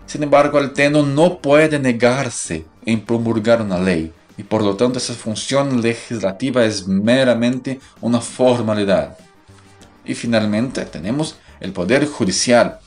Sin 0.08 0.24
embargo, 0.24 0.58
el 0.58 0.74
Teno 0.74 1.04
no 1.04 1.38
puede 1.38 1.78
negarse 1.78 2.66
en 2.86 3.02
promulgar 3.02 3.62
una 3.62 3.78
ley 3.78 4.12
y 4.38 4.44
por 4.44 4.64
lo 4.64 4.76
tanto 4.76 4.98
esa 4.98 5.14
función 5.14 5.82
legislativa 5.82 6.66
es 6.66 6.88
meramente 6.88 7.80
una 8.02 8.22
formalidad. 8.22 9.18
Y 10.08 10.16
finalmente 10.16 10.86
tenemos 10.86 11.36
el 11.60 11.74
Poder 11.74 12.06
Judicial, 12.06 12.80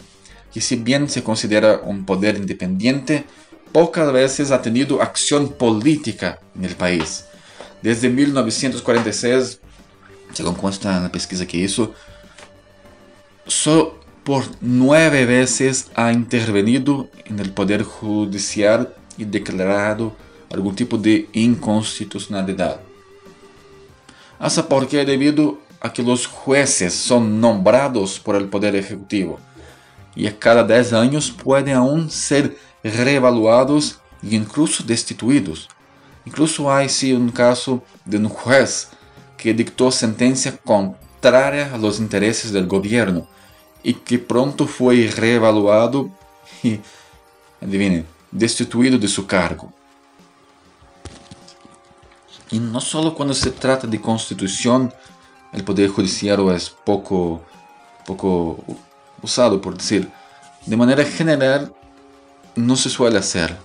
que 0.53 0.61
si 0.61 0.77
bien 0.77 1.09
se 1.09 1.23
considera 1.23 1.81
un 1.85 2.05
poder 2.05 2.37
independiente, 2.37 3.25
pocas 3.73 4.13
veces 4.13 4.51
ha 4.51 4.63
tenido 4.63 5.01
acción 5.03 5.53
política 5.53 6.41
en 6.57 6.65
el 6.65 6.75
país. 6.75 7.25
Desde 7.83 8.09
1946, 8.09 9.61
según 10.33 10.55
consta 10.55 10.97
en 10.97 11.05
la 11.05 11.13
pesquisa 11.13 11.47
que 11.47 11.59
hizo, 11.59 11.95
solo 13.47 14.01
por 14.25 14.45
nueve 14.61 15.25
veces 15.27 15.91
ha 15.95 16.13
intervenido 16.13 17.09
en 17.25 17.39
el 17.39 17.53
Poder 17.53 17.83
Judicial 17.83 18.95
y 19.17 19.25
declarado 19.25 20.17
algún 20.51 20.75
tipo 20.75 20.99
de 20.99 21.29
inconstitucionalidad. 21.33 22.81
Hasta 24.39 24.69
porque 24.69 25.05
debido 25.05 25.59
a 25.81 25.93
que 25.93 26.03
los 26.03 26.27
jueces 26.27 26.95
son 26.95 27.41
nombrados 27.41 28.21
por 28.21 28.37
el 28.37 28.49
Poder 28.49 28.77
Ejecutivo 28.77 29.39
y 30.15 30.27
a 30.27 30.39
cada 30.39 30.65
10 30.65 30.93
años 30.93 31.31
pueden 31.31 31.77
aún 31.77 32.11
ser 32.11 32.57
reevaluados 32.83 33.99
e 34.23 34.35
incluso 34.35 34.83
destituídos. 34.83 35.69
Incluso 36.25 36.73
hay 36.73 36.89
sí 36.89 37.13
un 37.13 37.31
caso 37.31 37.83
de 38.05 38.19
un 38.19 38.29
juez 38.29 38.89
que 39.37 39.55
dictó 39.55 39.91
sentencia 39.91 40.57
contraria 40.57 41.75
a 41.75 41.79
los 41.79 41.99
intereses 41.99 42.53
del 42.53 42.67
gobierno 42.67 43.27
y 43.83 43.95
que 43.95 44.19
pronto 44.19 44.67
fue 44.67 45.11
reevaluado 45.17 46.11
y, 46.63 46.79
adivinen, 47.61 48.07
destituido 48.31 48.99
de 48.99 49.09
su 49.09 49.27
cargo. 49.27 49.73
Y 52.51 52.59
no 52.59 52.81
solo 52.81 53.15
cuando 53.15 53.33
se 53.33 53.51
trata 53.51 53.87
de 53.87 54.01
constitución, 54.01 54.93
el 55.53 55.65
poder 55.65 55.89
judicial 55.89 56.49
es 56.51 56.71
poco, 56.71 57.43
poco 58.07 58.59
usado, 59.23 59.61
por 59.61 59.77
decir, 59.77 60.11
de 60.67 60.77
manera 60.77 61.05
general 61.05 61.73
no 62.55 62.77
se 62.77 62.89
suele 62.89 63.19
hacer. 63.19 63.57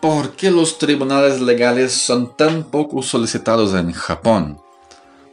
¿Por 0.00 0.32
qué 0.32 0.50
los 0.50 0.78
tribunales 0.78 1.40
legales 1.40 1.92
son 1.92 2.36
tan 2.36 2.64
poco 2.64 3.02
solicitados 3.02 3.72
en 3.74 3.92
Japón? 3.92 4.60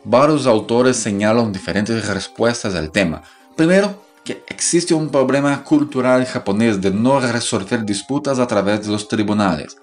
Varios 0.04 0.46
autores 0.46 0.98
señalan 0.98 1.52
diferentes 1.52 2.08
respuestas 2.08 2.76
al 2.76 2.92
tema. 2.92 3.24
Primero, 3.56 4.02
que 4.24 4.44
existe 4.48 4.94
un 4.94 5.10
problema 5.10 5.64
cultural 5.64 6.26
japonés 6.26 6.80
de 6.80 6.92
no 6.92 7.20
resolver 7.20 7.84
disputas 7.84 8.38
a 8.38 8.48
través 8.48 8.86
de 8.86 8.92
los 8.92 9.08
tribunales. 9.08 9.76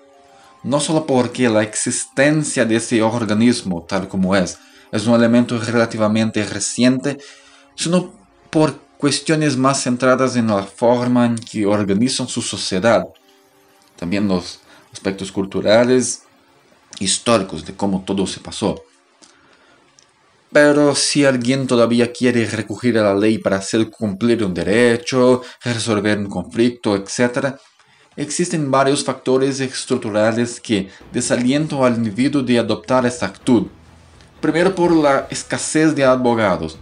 No 0.67 0.81
solo 0.81 1.07
porque 1.07 1.49
la 1.49 1.63
existencia 1.63 2.65
de 2.65 2.75
ese 2.75 3.01
organismo 3.01 3.87
tal 3.89 4.09
como 4.09 4.35
es 4.35 4.59
es 4.91 5.07
un 5.07 5.15
elemento 5.15 5.57
relativamente 5.61 6.45
reciente, 6.45 7.19
sino 7.77 8.13
por 8.51 8.77
cuestiones 8.99 9.57
más 9.57 9.85
centradas 9.85 10.35
en 10.35 10.49
la 10.49 10.65
forma 10.65 11.25
en 11.27 11.37
que 11.37 11.67
organizan 11.67 12.27
su 12.27 12.43
sociedad, 12.43 13.07
también 13.95 14.27
los 14.27 14.59
aspectos 14.93 15.31
culturales, 15.31 16.23
históricos 16.99 17.65
de 17.65 17.75
cómo 17.75 18.03
todo 18.05 18.27
se 18.27 18.41
pasó. 18.41 18.83
Pero 20.53 20.97
si 20.97 21.25
alguien 21.25 21.69
todavía 21.69 22.13
quiere 22.13 22.45
recurrir 22.45 22.99
a 22.99 23.05
la 23.05 23.15
ley 23.15 23.39
para 23.39 23.59
hacer 23.59 23.89
cumplir 23.89 24.43
un 24.43 24.53
derecho, 24.53 25.43
resolver 25.63 26.19
un 26.19 26.29
conflicto, 26.29 26.97
etc., 26.97 27.55
existen 28.17 28.71
varios 28.71 29.05
factores 29.05 29.61
estructurales 29.61 30.61
que 30.61 30.89
desalientan 31.13 31.83
al 31.83 31.97
individuo 31.97 32.43
de 32.43 32.59
adoptar 32.59 33.05
esta 33.07 33.27
actitud. 33.27 33.67
Primero 34.41 34.75
por 34.75 34.95
la 34.95 35.27
escasez 35.31 35.95
de 35.95 36.05
abogados 36.05 36.79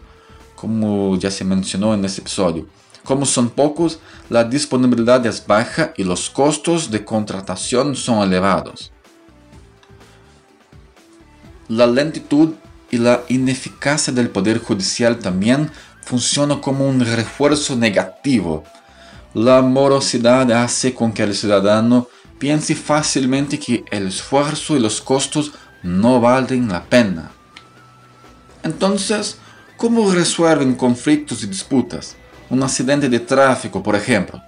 como 0.64 1.19
ya 1.19 1.31
se 1.31 1.45
mencionó 1.45 1.93
en 1.93 2.07
este 2.07 2.23
episodio. 2.23 2.67
Como 3.05 3.26
son 3.26 3.50
pocos, 3.50 3.99
la 4.31 4.45
disponibilidad 4.45 5.25
es 5.27 5.47
baja 5.47 5.92
y 5.94 6.05
los 6.05 6.31
costos 6.31 6.90
de 6.90 7.05
contratación 7.05 7.94
son 7.94 8.23
elevados. 8.27 8.90
La 11.68 11.87
lentitud 11.87 12.55
y 12.90 12.97
la 12.97 13.23
ineficacia 13.29 14.11
del 14.11 14.31
Poder 14.31 14.59
Judicial 14.59 15.18
también 15.18 15.70
funcionan 16.01 16.61
como 16.61 16.88
un 16.88 17.01
refuerzo 17.01 17.77
negativo. 17.77 18.64
La 19.35 19.61
morosidad 19.62 20.51
hace 20.53 20.94
con 20.94 21.12
que 21.12 21.23
el 21.23 21.35
ciudadano 21.35 22.09
piense 22.38 22.75
fácilmente 22.75 23.59
que 23.59 23.85
el 23.90 24.09
esfuerzo 24.09 24.77
y 24.77 24.81
los 24.81 25.01
costos 25.01 25.53
no 25.83 26.20
valen 26.20 26.68
la 26.68 26.85
pena. 26.85 27.31
Entonces, 28.62 29.38
¿Cómo 29.77 30.09
resuelven 30.12 30.77
conflictos 30.77 31.42
y 31.42 31.47
disputas? 31.49 32.16
Un 32.49 32.62
accidente 32.62 33.09
de 33.09 33.18
tráfico, 33.18 33.83
por 33.83 33.97
ejemplo. 33.97 34.40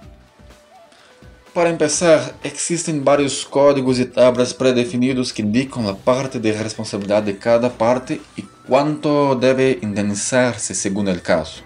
Para 1.53 1.69
empezar, 1.69 2.33
existen 2.43 3.03
varios 3.03 3.45
códigos 3.45 3.99
y 3.99 4.05
tablas 4.05 4.53
predefinidos 4.53 5.33
que 5.33 5.41
indican 5.41 5.85
la 5.85 5.95
parte 5.95 6.39
de 6.39 6.53
responsabilidad 6.53 7.23
de 7.23 7.37
cada 7.37 7.69
parte 7.69 8.21
y 8.37 8.43
cuánto 8.67 9.35
debe 9.35 9.79
indemnizarse 9.81 10.73
según 10.73 11.09
el 11.09 11.21
caso. 11.21 11.61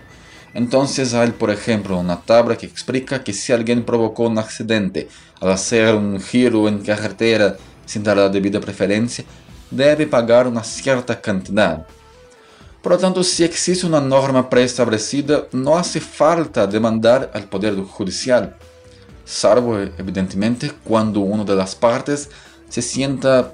Entonces 0.53 1.13
hay, 1.13 1.31
por 1.31 1.49
ejemplo, 1.49 1.97
una 1.97 2.19
tabla 2.19 2.57
que 2.57 2.65
explica 2.65 3.23
que 3.23 3.33
si 3.33 3.53
alguien 3.53 3.83
provocó 3.83 4.23
un 4.23 4.37
accidente 4.37 5.07
al 5.39 5.51
hacer 5.51 5.95
un 5.95 6.19
giro 6.19 6.67
en 6.67 6.79
carretera 6.79 7.55
sin 7.85 8.03
dar 8.03 8.17
la 8.17 8.29
debida 8.29 8.59
preferencia, 8.59 9.23
debe 9.69 10.05
pagar 10.07 10.47
una 10.47 10.63
cierta 10.63 11.19
cantidad. 11.19 11.87
Por 12.81 12.93
lo 12.93 12.97
tanto, 12.97 13.23
si 13.23 13.43
existe 13.43 13.85
una 13.85 14.01
norma 14.01 14.49
preestablecida, 14.49 15.45
no 15.51 15.77
hace 15.77 15.99
falta 16.01 16.67
demandar 16.67 17.31
al 17.33 17.43
Poder 17.43 17.75
Judicial, 17.75 18.55
salvo 19.23 19.77
evidentemente 19.79 20.71
cuando 20.83 21.21
una 21.21 21.43
de 21.43 21.55
las 21.55 21.75
partes 21.75 22.29
se 22.69 22.81
sienta, 22.81 23.53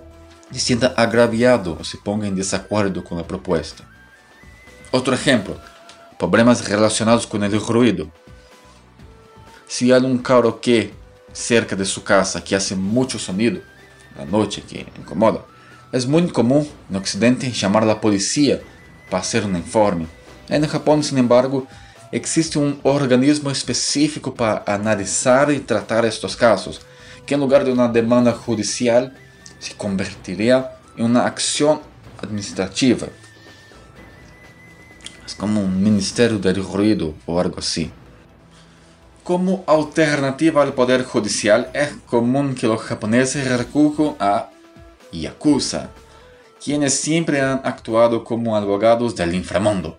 se 0.51 0.59
sienta 0.59 0.87
agraviado 0.95 1.77
o 1.79 1.83
se 1.83 1.97
ponga 1.97 2.25
en 2.25 2.35
desacuerdo 2.35 3.03
con 3.03 3.17
la 3.17 3.27
propuesta. 3.27 3.83
Otro 4.91 5.13
ejemplo, 5.13 5.57
problemas 6.17 6.67
relacionados 6.67 7.27
con 7.27 7.43
el 7.43 7.59
ruido. 7.59 8.09
Si 9.67 9.91
hay 9.91 10.03
un 10.03 10.17
karaoke 10.19 10.93
cerca 11.31 11.75
de 11.75 11.85
su 11.85 12.03
casa 12.03 12.43
que 12.43 12.55
hace 12.55 12.75
mucho 12.75 13.19
sonido, 13.19 13.59
la 14.17 14.25
noche 14.25 14.63
que 14.67 14.85
incomoda, 14.97 15.45
es 15.91 16.07
muy 16.07 16.27
común 16.27 16.67
en 16.89 16.95
Occidente 16.95 17.51
llamar 17.51 17.83
a 17.83 17.87
la 17.87 18.01
policía 18.01 18.59
para 19.09 19.21
hacer 19.21 19.45
un 19.45 19.55
informe. 19.55 20.07
En 20.49 20.65
Japón, 20.67 21.03
sin 21.03 21.17
embargo, 21.17 21.67
existe 22.11 22.57
un 22.57 22.79
organismo 22.83 23.51
específico 23.51 24.33
para 24.33 24.63
analizar 24.65 25.51
y 25.51 25.59
tratar 25.59 26.05
estos 26.05 26.35
casos, 26.35 26.81
que 27.25 27.35
en 27.35 27.41
lugar 27.41 27.63
de 27.63 27.71
una 27.71 27.87
demanda 27.87 28.31
judicial 28.31 29.15
se 29.59 29.75
convertiría 29.75 30.71
en 30.95 31.05
una 31.05 31.25
acción 31.25 31.81
administrativa. 32.21 33.07
Es 35.27 35.35
como 35.35 35.59
un 35.59 35.83
ministerio 35.83 36.39
del 36.39 36.63
ruido 36.63 37.13
o 37.25 37.37
algo 37.37 37.59
así. 37.59 37.91
Como 39.25 39.65
alternativa 39.67 40.63
al 40.63 40.73
poder 40.73 41.03
judicial, 41.03 41.69
es 41.73 41.89
común 42.05 42.55
que 42.55 42.65
los 42.65 42.81
japoneses 42.81 43.45
recurran 43.45 44.15
a 44.21 44.49
yakuza, 45.11 45.89
quienes 46.63 46.93
siempre 46.93 47.41
han 47.41 47.59
actuado 47.65 48.23
como 48.23 48.55
abogados 48.55 49.17
del 49.17 49.35
inframundo. 49.35 49.97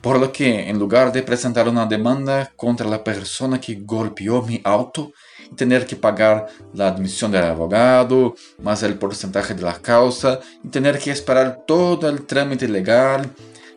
Por 0.00 0.18
lo 0.18 0.32
que, 0.32 0.70
en 0.70 0.78
lugar 0.78 1.12
de 1.12 1.22
presentar 1.22 1.68
una 1.68 1.84
demanda 1.84 2.50
contra 2.56 2.88
la 2.88 3.04
persona 3.04 3.60
que 3.60 3.74
golpeó 3.74 4.40
mi 4.40 4.58
auto 4.64 5.12
y 5.50 5.54
tener 5.54 5.86
que 5.86 5.96
pagar 5.96 6.46
la 6.72 6.88
admisión 6.88 7.30
del 7.30 7.44
abogado, 7.44 8.34
más 8.62 8.82
el 8.82 8.94
porcentaje 8.94 9.52
de 9.52 9.62
la 9.64 9.74
causa, 9.74 10.40
y 10.64 10.68
tener 10.68 10.98
que 10.98 11.10
esperar 11.10 11.60
todo 11.66 12.08
el 12.08 12.24
trámite 12.24 12.66
legal, 12.66 13.30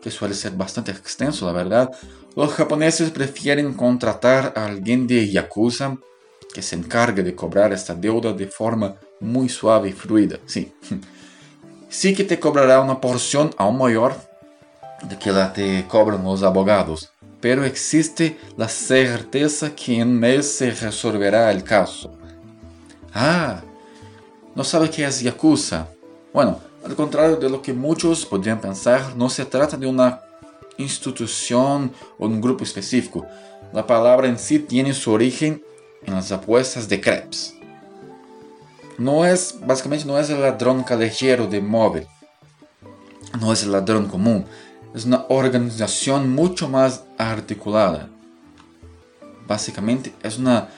que 0.05 0.11
suele 0.11 0.35
ser 0.35 0.51
bastante 0.51 0.91
extenso, 0.91 1.47
la 1.47 1.51
verdad, 1.51 1.89
los 2.35 2.53
japoneses 2.53 3.09
prefieren 3.09 3.73
contratar 3.73 4.53
a 4.55 4.65
alguien 4.65 5.07
de 5.07 5.31
Yakuza 5.31 5.97
que 6.53 6.61
se 6.61 6.75
encargue 6.75 7.23
de 7.23 7.33
cobrar 7.33 7.73
esta 7.73 7.95
deuda 7.95 8.31
de 8.31 8.45
forma 8.45 8.97
muy 9.19 9.49
suave 9.49 9.89
y 9.89 9.93
fluida. 9.93 10.37
Sí. 10.45 10.71
sí 11.89 12.13
que 12.13 12.23
te 12.23 12.39
cobrará 12.39 12.81
una 12.81 13.01
porción 13.01 13.49
aún 13.57 13.79
mayor 13.79 14.13
de 15.09 15.17
que 15.17 15.31
la 15.31 15.51
te 15.51 15.87
cobran 15.87 16.23
los 16.23 16.43
abogados, 16.43 17.09
pero 17.41 17.65
existe 17.65 18.37
la 18.57 18.69
certeza 18.69 19.75
que 19.75 19.99
en 20.01 20.19
mes 20.19 20.47
se 20.47 20.69
resolverá 20.69 21.49
el 21.49 21.63
caso. 21.63 22.15
Ah, 23.11 23.63
¿no 24.53 24.63
sabe 24.63 24.87
qué 24.91 25.03
es 25.03 25.21
Yakuza? 25.21 25.87
Bueno, 26.31 26.59
al 26.85 26.95
contrario 26.95 27.35
de 27.37 27.49
lo 27.49 27.61
que 27.61 27.73
muchos 27.73 28.25
podrían 28.25 28.61
pensar, 28.61 29.15
no 29.15 29.29
se 29.29 29.45
trata 29.45 29.75
de 29.75 29.87
una 29.87 30.21
institución 30.77 31.91
o 32.17 32.27
un 32.27 32.39
grupo 32.39 32.63
específico. 32.63 33.25
La 33.73 33.85
palabra 33.85 34.27
en 34.27 34.37
sí 34.37 34.59
tiene 34.59 34.93
su 34.93 35.11
origen 35.11 35.63
en 36.03 36.13
las 36.13 36.31
apuestas 36.31 36.87
de 36.87 37.01
Krebs 37.01 37.55
no 38.97 39.25
es, 39.25 39.55
básicamente 39.65 40.05
no 40.05 40.17
es 40.17 40.29
el 40.29 40.41
ladrón 40.41 40.83
callejero 40.83 41.47
de 41.47 41.61
móvil. 41.61 42.07
no 43.39 43.51
es 43.51 43.63
el 43.63 43.71
ladrón 43.73 44.07
común, 44.07 44.45
es 44.93 45.05
una 45.05 45.25
organización 45.27 46.33
mucho 46.33 46.69
más 46.69 47.03
articulada. 47.17 48.09
Básicamente 49.45 50.13
es 50.23 50.37
una 50.37 50.69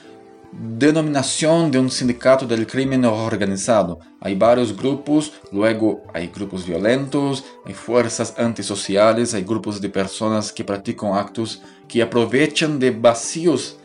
denominación 0.51 1.71
de 1.71 1.79
un 1.79 1.89
sindicato 1.89 2.45
del 2.45 2.65
crimen 2.65 3.05
organizado. 3.05 3.99
Hay 4.21 4.36
varios 4.36 4.75
grupos, 4.75 5.33
luego 5.51 6.03
hay 6.13 6.27
grupos 6.27 6.65
violentos, 6.65 7.43
hay 7.65 7.73
fuerzas 7.73 8.33
antisociales, 8.38 9.33
hay 9.33 9.43
grupos 9.43 9.81
de 9.81 9.89
personas 9.89 10.51
que 10.51 10.63
practican 10.63 11.13
actos 11.13 11.62
que 11.88 12.01
aprovechan 12.01 12.79
de 12.79 12.91
vacíos, 12.91 13.77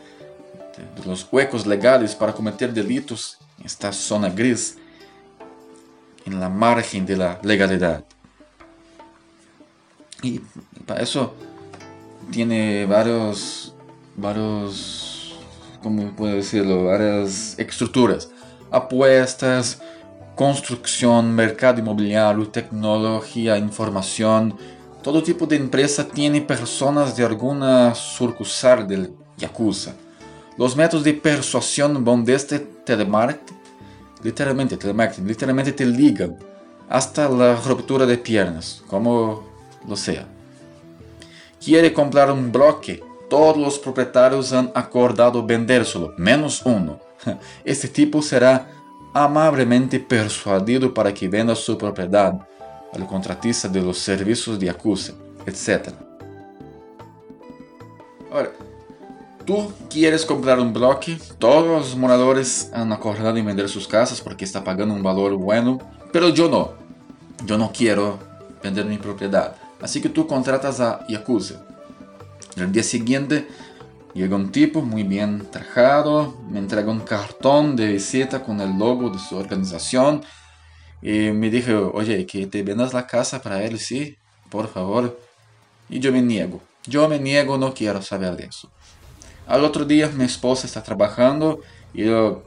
de 0.95 1.05
los 1.05 1.27
huecos 1.31 1.65
legales 1.65 2.15
para 2.15 2.33
cometer 2.33 2.73
delitos 2.73 3.37
en 3.59 3.65
esta 3.65 3.91
zona 3.93 4.29
gris, 4.29 4.77
en 6.25 6.39
la 6.39 6.49
margen 6.49 7.05
de 7.05 7.17
la 7.17 7.39
legalidad. 7.43 8.03
Y 10.21 10.39
para 10.85 11.01
eso 11.01 11.33
tiene 12.31 12.85
varios, 12.85 13.73
varios 14.15 15.12
como 15.83 16.15
puedo 16.15 16.35
decirlo, 16.35 16.85
varias 16.85 17.59
estructuras, 17.59 18.29
apuestas, 18.71 19.81
construcción, 20.35 21.35
mercado 21.35 21.79
inmobiliario, 21.79 22.47
tecnología, 22.47 23.57
información. 23.57 24.55
Todo 25.03 25.21
tipo 25.21 25.45
de 25.45 25.57
empresa 25.57 26.07
tiene 26.07 26.41
personas 26.41 27.15
de 27.15 27.25
alguna 27.25 27.93
sucursal 27.93 28.87
del 28.87 29.13
Yakuza. 29.37 29.93
Los 30.57 30.75
métodos 30.75 31.03
de 31.03 31.13
persuasión 31.13 32.03
van 32.05 32.23
desde 32.23 32.59
telemarketing, 32.59 33.57
literalmente 34.23 34.77
telemarketing, 34.77 35.27
literalmente 35.27 35.73
te 35.73 35.85
ligan, 35.85 36.37
hasta 36.87 37.27
la 37.27 37.55
ruptura 37.55 38.05
de 38.05 38.17
piernas, 38.17 38.83
como 38.87 39.43
lo 39.87 39.95
sea. 39.95 40.27
Quiere 41.63 41.91
comprar 41.91 42.31
un 42.31 42.51
bloque, 42.51 43.03
todos 43.33 43.57
los 43.57 43.79
propietarios 43.79 44.53
han 44.53 44.71
acordado 44.75 45.43
vendérselo, 45.43 46.13
menos 46.17 46.61
uno. 46.67 46.99
Este 47.65 47.87
tipo 47.87 48.21
será 48.21 48.69
amablemente 49.11 49.99
persuadido 49.99 50.93
para 50.93 51.11
que 51.11 51.27
venda 51.27 51.55
su 51.55 51.75
propiedad 51.75 52.47
al 52.93 53.07
contratista 53.07 53.67
de 53.67 53.81
los 53.81 53.97
servicios 53.97 54.59
de 54.59 54.69
acusa, 54.69 55.13
etc. 55.47 55.95
Ahora, 58.31 58.51
tú 59.43 59.73
quieres 59.89 60.23
comprar 60.27 60.59
un 60.59 60.71
bloque, 60.71 61.17
todos 61.39 61.65
los 61.65 61.95
moradores 61.95 62.69
han 62.71 62.93
acordado 62.93 63.35
en 63.35 63.47
vender 63.47 63.67
sus 63.67 63.87
casas 63.87 64.21
porque 64.21 64.45
está 64.45 64.63
pagando 64.63 64.93
un 64.93 65.01
valor 65.01 65.33
bueno, 65.37 65.79
pero 66.11 66.29
yo 66.29 66.47
no. 66.47 66.73
Yo 67.47 67.57
no 67.57 67.71
quiero 67.71 68.19
vender 68.61 68.85
mi 68.85 68.99
propiedad. 68.99 69.55
Así 69.81 69.99
que 70.03 70.09
tú 70.09 70.27
contratas 70.27 70.79
a 70.79 71.03
Yakuza 71.09 71.72
el 72.57 72.71
día 72.71 72.83
siguiente 72.83 73.47
llega 74.13 74.35
un 74.35 74.51
tipo 74.51 74.81
muy 74.81 75.03
bien 75.03 75.47
trajado, 75.51 76.37
me 76.49 76.59
entrega 76.59 76.91
un 76.91 76.99
cartón 76.99 77.75
de 77.75 77.87
visita 77.87 78.43
con 78.43 78.61
el 78.61 78.77
logo 78.77 79.09
de 79.09 79.19
su 79.19 79.35
organización 79.35 80.23
y 81.01 81.31
me 81.31 81.49
dijo, 81.49 81.91
oye, 81.93 82.25
que 82.25 82.47
te 82.47 82.63
vendas 82.63 82.93
la 82.93 83.07
casa 83.07 83.41
para 83.41 83.63
él, 83.63 83.79
sí, 83.79 84.17
por 84.49 84.67
favor. 84.67 85.19
Y 85.89 85.99
yo 85.99 86.11
me 86.11 86.21
niego, 86.21 86.61
yo 86.85 87.09
me 87.09 87.19
niego, 87.19 87.57
no 87.57 87.73
quiero 87.73 88.01
saber 88.01 88.35
de 88.37 88.45
eso. 88.45 88.69
Al 89.47 89.63
otro 89.65 89.83
día 89.83 90.07
mi 90.09 90.23
esposa 90.23 90.67
está 90.67 90.81
trabajando 90.81 91.59
y 91.93 92.05
yo 92.05 92.43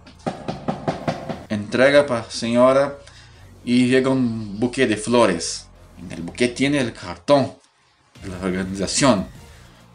entrega 1.48 2.06
para 2.06 2.22
la 2.22 2.30
señora 2.30 2.96
y 3.64 3.88
llega 3.88 4.08
un 4.08 4.58
buque 4.58 4.86
de 4.86 4.96
flores. 4.96 5.66
En 5.98 6.12
el 6.12 6.22
buque 6.22 6.48
tiene 6.48 6.78
el 6.78 6.92
cartón 6.92 7.52
de 8.22 8.28
la 8.30 8.38
organización. 8.38 9.26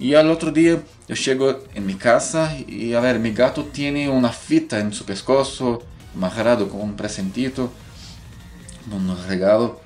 Y 0.02 0.16
al 0.16 0.32
otro 0.32 0.52
día 0.52 0.82
yo 1.08 1.14
llego 1.14 1.60
en 1.76 1.86
mi 1.86 1.94
casa 1.94 2.58
y 2.68 2.96
a 2.96 3.00
ver, 3.00 3.20
mi 3.20 3.34
gato 3.34 3.66
tiene 3.66 4.10
una 4.10 4.30
fita 4.30 4.80
en 4.80 4.92
su 4.92 5.06
pescozo, 5.06 5.84
amarrado 6.16 6.68
con 6.68 6.82
un 6.82 6.96
presentito, 6.96 7.72
un 8.92 9.16
regalo. 9.28 9.80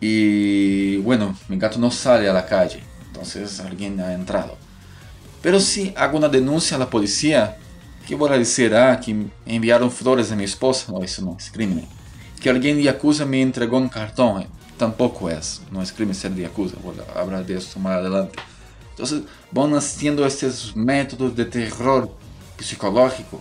Y 0.00 0.98
bueno, 0.98 1.36
mi 1.48 1.58
gato 1.58 1.80
no 1.80 1.90
sale 1.90 2.28
a 2.28 2.32
la 2.32 2.46
calle, 2.46 2.84
entonces 3.08 3.58
alguien 3.58 3.98
ha 3.98 4.14
entrado. 4.14 4.56
Pero 5.42 5.58
si 5.58 5.92
hago 5.96 6.18
una 6.18 6.28
denuncia 6.28 6.76
a 6.76 6.80
la 6.80 6.88
policía, 6.88 7.56
¿qué 8.06 8.14
voy 8.14 8.30
a 8.30 8.38
decir? 8.38 8.72
Ah, 8.76 9.00
que 9.00 9.26
enviaron 9.44 9.90
flores 9.90 10.30
a 10.30 10.36
mi 10.36 10.44
esposa. 10.44 10.92
No, 10.92 11.02
eso 11.02 11.20
no 11.20 11.36
es 11.36 11.50
crimen. 11.50 11.88
Que 12.40 12.48
alguien 12.48 12.76
de 12.76 12.84
Yakuza 12.84 13.26
me 13.26 13.42
entregó 13.42 13.78
un 13.78 13.88
cartón. 13.88 14.46
Tampoco 14.78 15.28
es. 15.28 15.62
No 15.72 15.82
es 15.82 15.92
crimen 15.92 16.14
ser 16.14 16.30
de 16.30 16.42
Yakuza. 16.42 16.76
Voy 16.80 16.94
de 17.44 17.56
eso 17.56 17.80
más 17.80 17.98
adelante. 17.98 18.38
Entonces 18.92 19.22
van 19.50 19.74
haciendo 19.74 20.24
estos 20.26 20.76
métodos 20.76 21.34
de 21.34 21.46
terror 21.46 22.10
psicológico. 22.58 23.40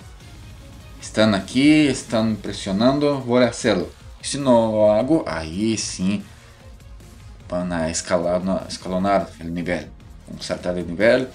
Están 1.01 1.35
aquí, 1.35 1.87
están 1.87 2.37
presionando, 2.37 3.19
voy 3.21 3.43
a 3.43 3.49
hacerlo. 3.49 3.89
si 4.21 4.37
no 4.37 4.71
lo 4.71 4.93
hago, 4.93 5.25
ahí 5.27 5.77
sí 5.77 6.23
van 7.49 7.73
a 7.73 7.89
escalar, 7.89 8.41
escalonar 8.67 9.29
el 9.39 9.53
nivel, 9.53 9.87
un 10.31 10.41
saltar 10.41 10.75
de 10.75 10.83
nivel. 10.83 11.27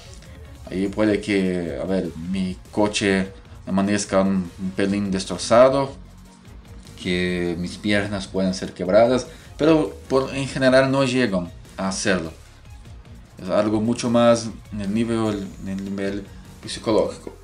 Ahí 0.70 0.88
puede 0.88 1.20
que, 1.20 1.78
a 1.80 1.84
ver, 1.84 2.10
mi 2.30 2.56
coche 2.70 3.28
amanezca 3.66 4.20
un, 4.20 4.50
un 4.58 4.70
pelín 4.70 5.10
destrozado, 5.10 5.94
que 7.02 7.54
mis 7.58 7.76
piernas 7.76 8.26
puedan 8.26 8.54
ser 8.54 8.72
quebradas, 8.72 9.26
pero 9.58 9.94
por, 10.08 10.34
en 10.34 10.48
general 10.48 10.90
no 10.90 11.04
llegan 11.04 11.50
a 11.76 11.88
hacerlo 11.88 12.32
es 13.42 13.48
algo 13.48 13.80
mucho 13.80 14.10
más 14.10 14.48
en 14.72 14.80
el 14.80 14.94
nivel, 14.94 15.46
en 15.62 15.68
el 15.68 15.84
nivel 15.84 16.26
psicológico. 16.66 17.34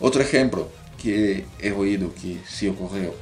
Otro 0.00 0.22
ejemplo 0.22 0.68
que 1.00 1.46
he 1.60 1.72
oído 1.72 2.12
que 2.14 2.40
sí 2.46 2.68
ocurrió. 2.68 3.14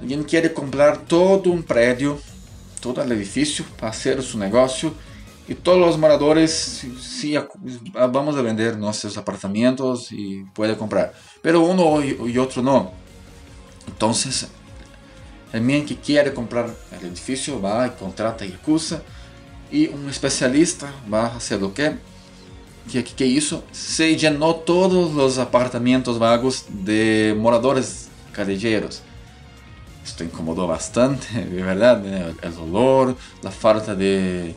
Alguien 0.00 0.22
quiere 0.24 0.52
comprar 0.52 0.98
todo 0.98 1.50
un 1.50 1.62
predio, 1.62 2.18
todo 2.80 3.02
el 3.02 3.10
edificio 3.12 3.64
para 3.78 3.90
hacer 3.90 4.22
su 4.22 4.38
negocio 4.38 4.94
y 5.48 5.54
todos 5.54 5.78
los 5.78 5.98
moradores, 5.98 6.84
sí, 7.00 7.34
vamos 7.92 8.36
a 8.36 8.42
vender 8.42 8.76
nuestros 8.76 9.16
apartamentos 9.16 10.12
y 10.12 10.44
puede 10.54 10.76
comprar. 10.76 11.12
Pero 11.42 11.60
uno 11.60 12.02
y 12.04 12.38
otro 12.38 12.62
no. 12.62 12.92
Entonces, 13.86 14.48
el 15.52 15.86
que 15.86 15.96
quiere 15.96 16.34
comprar 16.34 16.70
el 17.00 17.06
edificio 17.06 17.60
va 17.60 17.86
y 17.86 17.90
contrata 17.90 18.44
y 18.44 18.52
acusa 18.52 19.02
y 19.70 19.88
un 19.88 20.08
especialista 20.08 20.92
va 21.12 21.26
a 21.26 21.36
hacer 21.36 21.60
lo 21.60 21.72
que 21.72 21.96
que, 22.90 23.04
que 23.04 23.26
hizo 23.26 23.64
se 23.70 24.16
llenó 24.16 24.54
todos 24.54 25.14
los 25.14 25.38
apartamentos 25.38 26.18
vagos 26.18 26.64
de 26.68 27.36
moradores 27.38 28.08
callejeros 28.32 29.02
esto 30.04 30.24
incomodó 30.24 30.66
bastante 30.66 31.26
de 31.44 31.62
verdad 31.62 32.04
el 32.42 32.58
olor 32.58 33.16
la 33.42 33.50
falta 33.50 33.94
de 33.94 34.54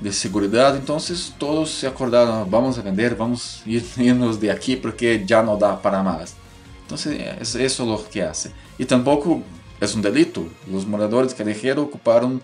de 0.00 0.12
seguridad 0.12 0.76
entonces 0.76 1.32
todos 1.38 1.70
se 1.70 1.86
acordaron 1.86 2.48
vamos 2.50 2.78
a 2.78 2.82
vender 2.82 3.16
vamos 3.16 3.62
a 3.66 4.02
irnos 4.02 4.40
de 4.40 4.50
aquí 4.50 4.76
porque 4.76 5.24
ya 5.26 5.42
no 5.42 5.56
da 5.56 5.80
para 5.80 6.02
más 6.02 6.34
entonces 6.82 7.18
es 7.40 7.54
eso 7.56 7.84
lo 7.84 8.08
que 8.08 8.22
hace 8.22 8.52
y 8.78 8.84
tampoco 8.84 9.42
es 9.80 9.94
un 9.94 10.02
delito. 10.02 10.46
Los 10.70 10.86
moradores 10.86 11.34
callejeros 11.34 11.86
ocuparon 11.86 12.40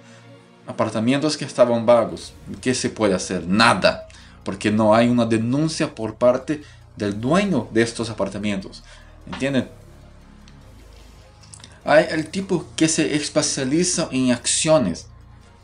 apartamentos 0.67 1.37
que 1.37 1.45
estaban 1.45 1.85
vagos. 1.87 2.33
¿Qué 2.61 2.75
se 2.75 2.91
puede 2.91 3.15
hacer? 3.15 3.47
Nada, 3.47 4.07
porque 4.45 4.71
no 4.71 4.95
hay 4.95 5.09
una 5.09 5.27
denuncia 5.27 5.95
por 5.95 6.15
parte 6.15 6.63
del 6.97 7.21
dueño 7.21 7.69
de 7.73 7.83
estos 7.83 8.11
apartamentos. 8.11 8.83
¿Entienden? 9.27 9.69
Hay 11.85 12.07
el 12.11 12.29
tipo 12.29 12.67
que 12.77 12.89
se 12.89 13.17
especializa 13.17 14.09
en 14.13 14.31
acciones, 14.31 15.07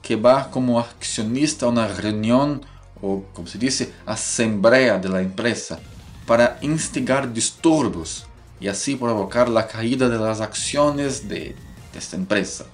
que 0.02 0.16
va 0.16 0.50
como 0.50 0.80
accionista 0.80 1.66
a 1.66 1.68
una 1.68 1.87
reunión 1.87 2.62
o, 3.00 3.22
como 3.32 3.46
se 3.46 3.58
dice, 3.58 3.92
asamblea 4.04 4.98
de 4.98 5.08
la 5.08 5.20
empresa 5.20 5.78
para 6.26 6.58
instigar 6.61 7.32
disturbios 7.32 8.26
y 8.61 8.66
así 8.66 8.96
provocar 8.96 9.48
la 9.48 9.68
caída 9.68 10.08
de 10.08 10.18
las 10.18 10.40
acciones 10.40 11.28
de, 11.28 11.54
de 11.92 11.98
esta 11.98 12.16
empresa. 12.16 12.66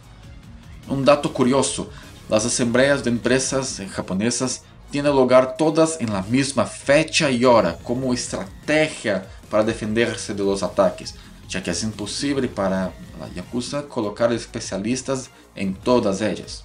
Un 0.89 1.05
dato 1.05 1.33
curioso, 1.33 1.91
las 2.29 2.45
asambleas 2.47 3.05
de 3.05 3.11
empresas 3.11 3.81
japonesas 3.93 4.63
tienen 4.91 5.15
lugar 5.15 5.57
todas 5.57 6.01
en 6.01 6.13
la 6.13 6.23
misma 6.23 6.67
fecha 6.67 7.31
y 7.31 7.45
hora 7.45 7.77
como 7.83 8.15
estrategia 8.15 9.27
para 9.51 9.65
defenderse 9.65 10.35
de 10.35 10.45
los 10.45 10.63
ataques, 10.63 11.15
ya 11.49 11.63
que 11.63 11.71
es 11.71 11.83
imposible 11.83 12.49
para 12.49 12.93
la 13.19 13.29
Yakuza 13.35 13.83
colocar 13.83 14.33
especialistas 14.33 15.31
en 15.55 15.75
todas 15.75 16.21
ellas. 16.21 16.65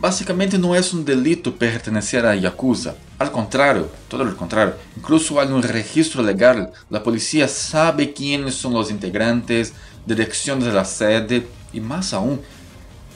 Básicamente 0.00 0.58
no 0.58 0.74
es 0.74 0.92
un 0.92 1.04
delito 1.04 1.54
pertenecer 1.54 2.26
a 2.26 2.34
Yakuza, 2.34 2.94
al 3.22 3.30
contrario, 3.30 3.88
todo 4.08 4.24
lo 4.24 4.36
contrario, 4.36 4.74
incluso 4.96 5.38
hay 5.38 5.46
un 5.46 5.62
registro 5.62 6.24
legal, 6.24 6.72
la 6.90 7.04
policía 7.04 7.46
sabe 7.46 8.12
quiénes 8.12 8.56
son 8.56 8.74
los 8.74 8.90
integrantes, 8.90 9.74
direcciones 10.04 10.64
de 10.64 10.72
la 10.72 10.84
sede 10.84 11.46
y 11.72 11.80
más 11.80 12.12
aún, 12.12 12.40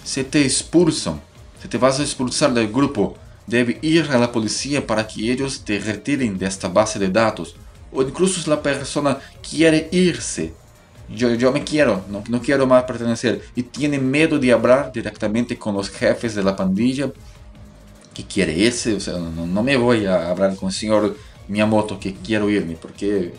se 0.04 0.22
te 0.22 0.44
expulsan, 0.44 1.20
si 1.60 1.68
te 1.68 1.78
vas 1.78 1.98
a 1.98 2.02
expulsar 2.02 2.52
del 2.52 2.70
grupo, 2.70 3.16
debe 3.46 3.78
ir 3.82 4.08
a 4.10 4.18
la 4.18 4.32
policía 4.32 4.86
para 4.86 5.06
que 5.06 5.30
ellos 5.30 5.64
te 5.64 5.78
retiren 5.78 6.36
de 6.38 6.46
esta 6.46 6.68
base 6.68 6.98
de 6.98 7.08
datos. 7.08 7.54
O 7.92 8.02
incluso 8.02 8.40
si 8.40 8.50
la 8.50 8.62
persona 8.62 9.18
quiere 9.48 9.88
irse, 9.92 10.52
yo, 11.08 11.32
yo 11.34 11.52
me 11.52 11.62
quiero, 11.62 12.04
no, 12.10 12.24
no 12.28 12.42
quiero 12.42 12.66
más 12.66 12.84
pertenecer, 12.84 13.42
y 13.54 13.62
tiene 13.62 13.98
miedo 13.98 14.38
de 14.38 14.52
hablar 14.52 14.90
directamente 14.92 15.56
con 15.56 15.74
los 15.74 15.88
jefes 15.88 16.34
de 16.34 16.42
la 16.42 16.56
pandilla, 16.56 17.10
que 18.12 18.24
quiere 18.24 18.52
irse, 18.52 18.94
o 18.94 19.00
sea, 19.00 19.14
no, 19.14 19.46
no 19.46 19.62
me 19.62 19.76
voy 19.76 20.06
a 20.06 20.30
hablar 20.30 20.56
con 20.56 20.68
el 20.68 20.74
señor 20.74 21.16
Miyamoto 21.48 22.00
que 22.00 22.14
quiero 22.14 22.50
irme, 22.50 22.76
porque 22.80 23.32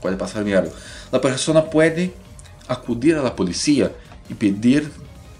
puede 0.00 0.16
pasarme 0.16 0.54
algo. 0.54 0.72
La 1.10 1.20
persona 1.20 1.64
puede 1.64 2.12
acudir 2.68 3.14
a 3.16 3.22
la 3.22 3.34
policía 3.34 3.92
y 4.28 4.34
pedir, 4.34 4.90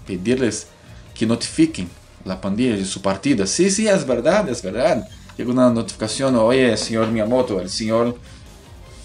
pedirles 0.05 0.67
que 1.13 1.25
notifiquen 1.25 1.89
la 2.27 2.39
pandilla 2.39 2.75
de 2.75 2.85
su 2.85 3.01
partida. 3.01 3.47
Sí, 3.47 3.69
sí, 3.71 3.87
es 3.87 4.05
verdad, 4.05 4.47
es 4.49 4.61
verdad. 4.61 5.07
Llega 5.37 5.51
una 5.51 5.69
notificación, 5.69 6.35
oye, 6.35 6.75
señor 6.77 7.07
Miyamoto, 7.07 7.59
el 7.59 7.69
señor, 7.69 8.17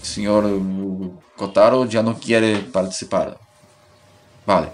señor 0.01 0.49
Kotaro 1.35 1.85
ya 1.85 2.03
no 2.03 2.19
quiere 2.19 2.57
participar. 2.57 3.37
Vale. 4.45 4.69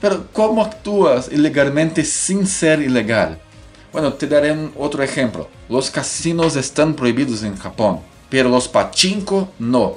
Pero 0.00 0.26
¿cómo 0.32 0.62
actúas 0.62 1.30
ilegalmente 1.32 2.04
sin 2.04 2.46
ser 2.46 2.82
ilegal? 2.82 3.40
Bueno, 3.92 4.12
te 4.12 4.26
daré 4.26 4.70
otro 4.76 5.02
ejemplo. 5.02 5.48
Los 5.68 5.90
casinos 5.90 6.56
están 6.56 6.94
prohibidos 6.94 7.42
en 7.42 7.56
Japón, 7.56 8.00
pero 8.28 8.48
los 8.48 8.68
pachinko 8.68 9.48
no. 9.58 9.94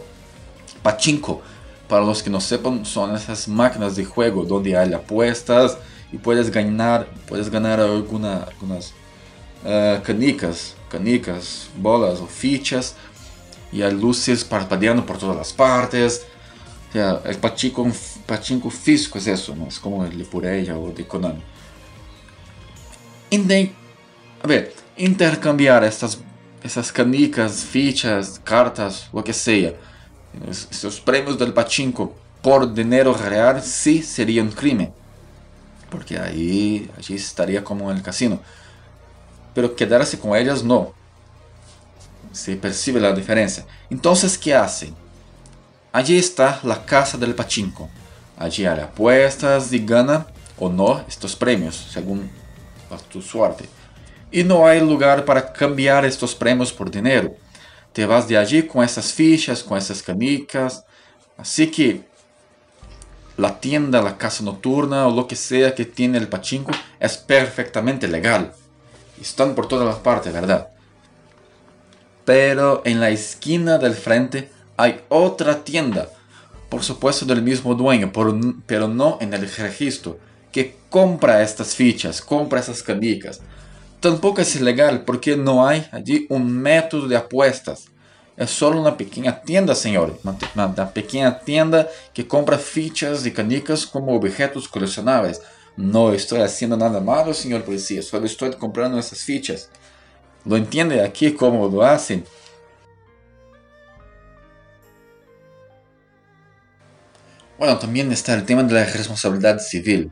Pachinko, 0.82 1.42
para 1.90 2.06
los 2.06 2.24
que 2.24 2.30
no 2.30 2.40
sepan, 2.40 2.86
son 2.86 3.16
esas 3.16 3.48
máquinas 3.48 3.96
de 3.96 4.06
juego 4.06 4.46
donde 4.46 4.78
hay 4.78 4.94
apuestas, 4.94 5.78
y 6.12 6.18
puedes 6.18 6.52
ganar, 6.52 7.08
puedes 7.28 7.50
ganar 7.50 7.80
alguna, 7.80 8.44
algunas 8.44 8.94
uh, 9.64 10.02
canicas, 10.04 10.76
canicas, 10.90 11.70
bolas 11.78 12.20
o 12.20 12.28
fichas 12.28 12.96
y 13.72 13.82
hay 13.82 13.94
luces 13.94 14.44
parpadeando 14.44 15.06
por 15.06 15.18
todas 15.18 15.36
las 15.36 15.54
partes. 15.54 16.26
O 16.90 16.94
sea, 16.94 17.22
el 17.26 17.38
pachinko, 17.38 17.92
pachinko 18.26 18.70
físico 18.70 19.18
es 19.18 19.28
eso, 19.28 19.56
¿no? 19.56 19.68
es 19.68 19.80
como 19.80 20.06
el 20.06 20.18
de 20.18 20.24
Pureya 20.24 20.78
o 20.78 20.92
de 20.92 21.06
Konami. 21.06 21.44
Inde 23.30 23.72
a 24.42 24.48
ver, 24.48 24.74
intercambiar 24.96 25.84
estas, 25.84 26.20
estas 26.64 26.92
canicas, 26.92 27.66
fichas, 27.66 28.40
cartas, 28.44 29.10
lo 29.12 29.24
que 29.24 29.34
sea, 29.34 29.74
estos 30.50 31.02
premios 31.02 31.38
del 31.38 31.54
pachinko 31.54 32.14
por 32.42 32.72
dinero 32.72 33.14
real 33.14 33.62
sí 33.62 34.04
sería 34.04 34.42
un 34.44 34.52
crimen 34.52 34.94
porque 35.90 36.18
ahí 36.18 36.90
allí 36.98 37.16
estaría 37.16 37.64
como 37.64 37.92
en 37.92 37.98
el 37.98 38.04
casino. 38.04 38.40
Pero 39.54 39.76
quedarse 39.76 40.20
con 40.20 40.36
ellas 40.36 40.64
no. 40.64 40.94
Se 42.32 42.56
percibe 42.56 43.00
la 43.00 43.14
diferencia. 43.14 43.66
Entonces, 43.90 44.38
¿qué 44.38 44.54
hacen? 44.54 44.96
Allí 45.92 46.18
está 46.18 46.60
la 46.64 46.86
casa 46.86 47.18
del 47.18 47.34
pachinko. 47.34 47.90
Allí 48.38 48.66
hay 48.66 48.80
apuestas 48.80 49.74
y 49.74 49.84
gana 49.84 50.28
o 50.60 50.70
no 50.70 51.04
estos 51.08 51.36
premios, 51.36 51.76
según 51.92 52.30
tu 53.12 53.22
suerte. 53.22 53.66
Y 54.32 54.44
no 54.44 54.68
hay 54.68 54.80
lugar 54.80 55.26
para 55.26 55.52
cambiar 55.52 56.06
estos 56.06 56.36
premios 56.36 56.72
por 56.72 56.92
dinero. 56.92 57.36
Te 57.94 58.06
vas 58.06 58.28
de 58.28 58.38
allí 58.38 58.64
con 58.64 58.84
esas 58.84 59.12
fichas, 59.12 59.64
con 59.64 59.78
esas 59.78 60.04
canicas. 60.04 60.84
Así 61.38 61.68
que 61.68 62.04
la 63.38 63.60
tienda, 63.60 64.02
la 64.02 64.18
casa 64.18 64.44
nocturna 64.44 65.08
o 65.08 65.16
lo 65.16 65.28
que 65.28 65.36
sea 65.36 65.76
que 65.76 65.86
tiene 65.86 66.18
el 66.18 66.28
pachinko 66.28 66.72
es 67.00 67.18
perfectamente 67.18 68.08
legal. 68.08 68.52
Están 69.22 69.56
por 69.56 69.68
todas 69.68 69.88
las 69.88 69.98
partes, 69.98 70.34
¿verdad? 70.34 70.70
Pero 72.26 72.82
en 72.84 73.00
la 73.00 73.10
esquina 73.10 73.78
del 73.78 73.94
frente 73.94 74.52
hay 74.76 75.02
otra 75.10 75.64
tienda, 75.64 76.10
por 76.70 76.84
supuesto 76.84 77.26
del 77.26 77.42
mismo 77.42 77.74
dueño, 77.76 78.12
pero 78.12 78.88
no 78.88 79.18
en 79.22 79.34
el 79.34 79.50
registro, 79.50 80.20
que 80.52 80.76
compra 80.90 81.42
estas 81.42 81.76
fichas, 81.76 82.22
compra 82.22 82.60
esas 82.60 82.84
canicas. 82.84 83.40
Tampoco 84.00 84.42
es 84.42 84.56
ilegal 84.56 85.04
porque 85.06 85.38
no 85.38 85.68
hay 85.68 85.88
allí 85.92 86.26
un 86.30 86.52
método 86.52 87.08
de 87.08 87.16
apuestas 87.18 87.86
es 88.38 88.52
solo 88.52 88.80
una 88.80 88.96
pequeña 88.96 89.42
tienda, 89.42 89.74
señor. 89.74 90.20
Una, 90.54 90.94
pequeña 90.94 91.40
tienda 91.40 91.90
que 92.14 92.28
compra 92.28 92.60
fichas 92.60 93.26
y 93.26 93.34
canicas 93.34 93.88
como 93.88 94.16
objetos 94.16 94.68
coleccionables. 94.68 95.42
No 95.76 96.14
estoy 96.14 96.42
haciendo 96.42 96.78
nada 96.78 97.00
malo, 97.00 97.34
señor 97.34 97.64
policía. 97.64 98.04
Solo 98.04 98.28
estoy 98.28 98.52
comprando 98.54 99.00
esas 99.00 99.20
fichas. 99.24 99.72
¿Lo 100.46 100.56
entiende 100.56 101.02
aquí 101.02 101.34
cómo 101.34 101.68
lo 101.68 101.82
hacen? 101.84 102.24
Bueno, 107.58 107.80
también 107.80 108.12
está 108.12 108.36
el 108.36 108.46
tema 108.46 108.62
de 108.62 108.74
la 108.74 108.86
responsabilidad 108.86 109.60
civil. 109.60 110.12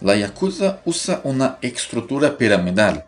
La 0.00 0.16
Yakuza 0.16 0.80
usa 0.86 1.20
una 1.24 1.58
estructura 1.60 2.38
piramidal 2.38 3.04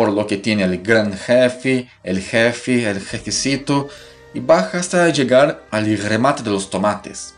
por 0.00 0.14
lo 0.14 0.26
que 0.26 0.38
tiene 0.38 0.64
el 0.64 0.82
gran 0.82 1.12
jefe, 1.12 1.86
el 2.02 2.22
jefe, 2.22 2.88
el 2.88 3.00
jefecito, 3.00 3.88
y 4.32 4.40
baja 4.40 4.78
hasta 4.78 5.06
llegar 5.10 5.62
al 5.70 5.98
remate 5.98 6.42
de 6.42 6.48
los 6.48 6.70
tomates. 6.70 7.34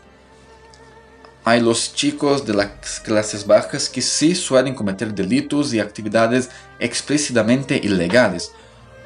Hay 1.43 1.59
los 1.59 1.93
chicos 1.93 2.45
de 2.45 2.53
las 2.53 3.01
clases 3.01 3.45
bajas 3.45 3.89
que 3.89 4.01
sí 4.01 4.33
suelen 4.33 4.75
cometer 4.75 5.13
delitos 5.13 5.73
y 5.73 5.81
actividades 5.81 6.51
explícitamente 6.79 7.75
ilegales 7.83 8.53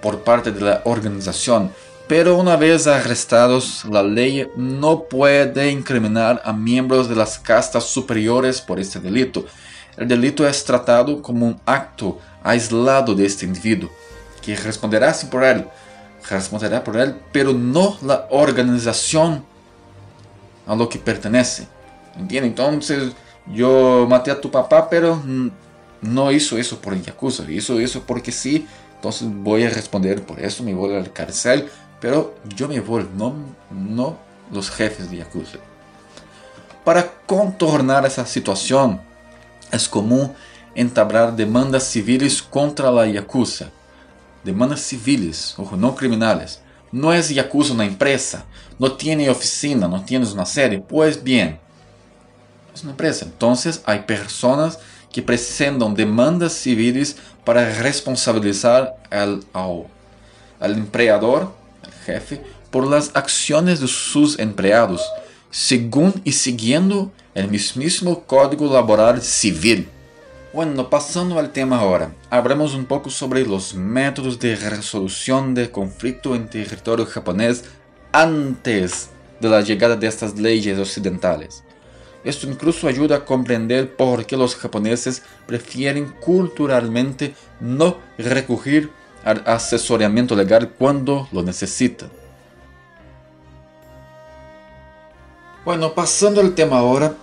por 0.03 0.23
parte 0.23 0.51
de 0.51 0.61
la 0.61 0.83
organización, 0.85 1.71
pero 2.07 2.37
una 2.37 2.57
vez 2.57 2.85
arrestados, 2.85 3.83
la 3.85 4.03
ley 4.03 4.47
no 4.55 5.05
puede 5.05 5.71
incriminar 5.71 6.43
a 6.45 6.53
miembros 6.53 7.09
de 7.09 7.15
las 7.15 7.39
castas 7.39 7.85
superiores 7.85 8.61
por 8.61 8.79
este 8.79 8.99
delito. 8.99 9.47
El 9.97 10.07
delito 10.07 10.47
es 10.47 10.63
tratado 10.63 11.23
como 11.23 11.47
un 11.47 11.59
acto 11.65 12.19
aislado 12.47 13.13
de 13.13 13.25
este 13.25 13.45
individuo, 13.45 13.89
que 14.41 14.55
responderá 14.55 15.13
sí 15.13 15.27
por 15.27 15.43
él, 15.43 15.67
responderá 16.29 16.83
por 16.83 16.95
él, 16.97 17.15
pero 17.31 17.51
no 17.53 17.97
la 18.01 18.27
organización 18.29 19.43
a 20.65 20.75
lo 20.75 20.87
que 20.87 20.97
pertenece. 20.97 21.67
¿Entiendes? 22.17 22.51
Entonces, 22.51 23.13
yo 23.53 24.07
maté 24.09 24.31
a 24.31 24.39
tu 24.39 24.49
papá, 24.49 24.89
pero 24.89 25.21
no 26.01 26.31
hizo 26.31 26.57
eso 26.57 26.79
por 26.79 26.99
Yakuza, 26.99 27.43
hizo 27.49 27.79
eso 27.79 28.03
porque 28.05 28.31
sí, 28.31 28.65
entonces 28.95 29.27
voy 29.29 29.63
a 29.63 29.69
responder 29.69 30.25
por 30.25 30.39
eso, 30.39 30.63
me 30.63 30.73
voy 30.73 30.95
a 30.95 30.99
la 30.99 31.13
cárcel, 31.13 31.69
pero 31.99 32.35
yo 32.55 32.67
me 32.67 32.79
voy, 32.79 33.07
no, 33.15 33.35
no 33.71 34.17
los 34.51 34.69
jefes 34.69 35.11
de 35.11 35.17
Yakuza. 35.17 35.57
Para 36.85 37.11
contornar 37.25 38.05
esa 38.05 38.25
situación, 38.25 39.01
es 39.71 39.89
común 39.89 40.33
entablar 40.77 41.35
demandas 41.35 41.83
civiles 41.83 42.41
contra 42.41 42.91
la 42.91 43.07
Yakuza. 43.07 43.71
Demandas 44.43 44.81
civiles, 44.81 45.55
ojo, 45.57 45.75
no 45.75 45.95
criminales. 45.95 46.61
No 46.91 47.11
es 47.11 47.29
Yakuza 47.29 47.73
una 47.73 47.85
empresa, 47.85 48.45
no 48.79 48.93
tiene 48.93 49.29
oficina, 49.29 49.87
no 49.87 50.05
tienes 50.05 50.31
una 50.31 50.45
sede. 50.45 50.79
Pues 50.79 51.21
bien, 51.21 51.59
es 52.73 52.83
una 52.83 52.91
empresa. 52.91 53.25
Entonces 53.25 53.81
hay 53.85 54.03
personas 54.03 54.79
que 55.11 55.21
presentan 55.21 55.95
demandas 55.95 56.53
civiles 56.53 57.17
para 57.43 57.73
responsabilizar 57.81 58.95
al 59.09 59.43
empleador, 60.61 61.53
al 61.83 61.93
jefe, 62.05 62.41
por 62.69 62.85
las 62.85 63.11
acciones 63.15 63.79
de 63.79 63.87
sus 63.87 64.37
empleados, 64.37 65.01
según 65.49 66.21
y 66.23 66.33
siguiendo 66.33 67.11
el 67.33 67.49
mismísimo 67.49 68.23
Código 68.23 68.71
Laboral 68.71 69.21
Civil. 69.21 69.89
Bueno, 70.57 70.89
pasando 70.89 71.37
al 71.37 71.53
tema 71.53 71.77
ahora, 71.77 72.15
hablemos 72.31 72.73
un 72.73 72.85
poco 72.85 73.11
sobre 73.11 73.45
los 73.45 73.75
métodos 73.75 74.39
de 74.39 74.55
resolución 74.55 75.53
de 75.53 75.69
conflicto 75.69 76.33
en 76.33 76.49
territorio 76.49 77.05
japonés 77.05 77.65
antes 78.11 79.11
de 79.39 79.49
la 79.49 79.61
llegada 79.61 79.95
de 79.95 80.07
estas 80.07 80.35
leyes 80.39 80.79
occidentales. 80.79 81.63
Esto 82.23 82.47
incluso 82.47 82.87
ayuda 82.87 83.17
a 83.17 83.23
comprender 83.25 83.95
por 83.95 84.25
qué 84.25 84.35
los 84.35 84.55
japoneses 84.55 85.21
prefieren 85.45 86.11
culturalmente 86.19 87.35
no 87.59 87.99
recurrir 88.17 88.89
al 89.23 89.43
asesoramiento 89.45 90.35
legal 90.35 90.71
cuando 90.71 91.27
lo 91.31 91.43
necesitan. 91.43 92.09
Bueno, 95.63 95.93
pasando 95.93 96.41
al 96.41 96.55
tema 96.55 96.79
ahora, 96.79 97.13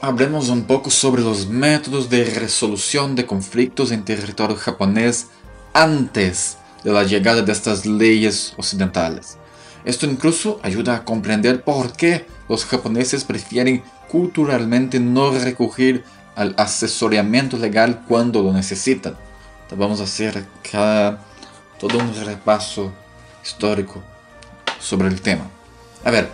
hablemos 0.00 0.48
un 0.48 0.64
poco 0.64 0.90
sobre 0.90 1.22
los 1.22 1.46
métodos 1.48 2.10
de 2.10 2.24
resolución 2.24 3.14
de 3.14 3.26
conflictos 3.26 3.90
en 3.92 4.04
territorio 4.04 4.56
japonés 4.56 5.28
antes 5.72 6.58
de 6.84 6.92
la 6.92 7.04
llegada 7.04 7.42
de 7.42 7.52
estas 7.52 7.86
leyes 7.86 8.54
occidentales. 8.56 9.38
Esto 9.84 10.06
incluso 10.06 10.60
ayuda 10.62 10.96
a 10.96 11.04
comprender 11.04 11.62
por 11.62 11.92
qué 11.92 12.26
los 12.48 12.64
japoneses 12.64 13.24
prefieren 13.24 13.82
culturalmente 14.08 15.00
no 15.00 15.30
recurrir 15.30 16.04
al 16.34 16.54
asesoramiento 16.58 17.56
legal 17.56 18.02
cuando 18.06 18.42
lo 18.42 18.52
necesitan. 18.52 19.16
Vamos 19.74 20.00
a 20.00 20.04
hacer 20.04 20.46
acá 20.64 21.18
todo 21.78 21.98
un 21.98 22.14
repaso 22.24 22.92
histórico 23.44 24.02
sobre 24.80 25.08
el 25.08 25.20
tema. 25.20 25.48
A 26.04 26.10
ver, 26.10 26.30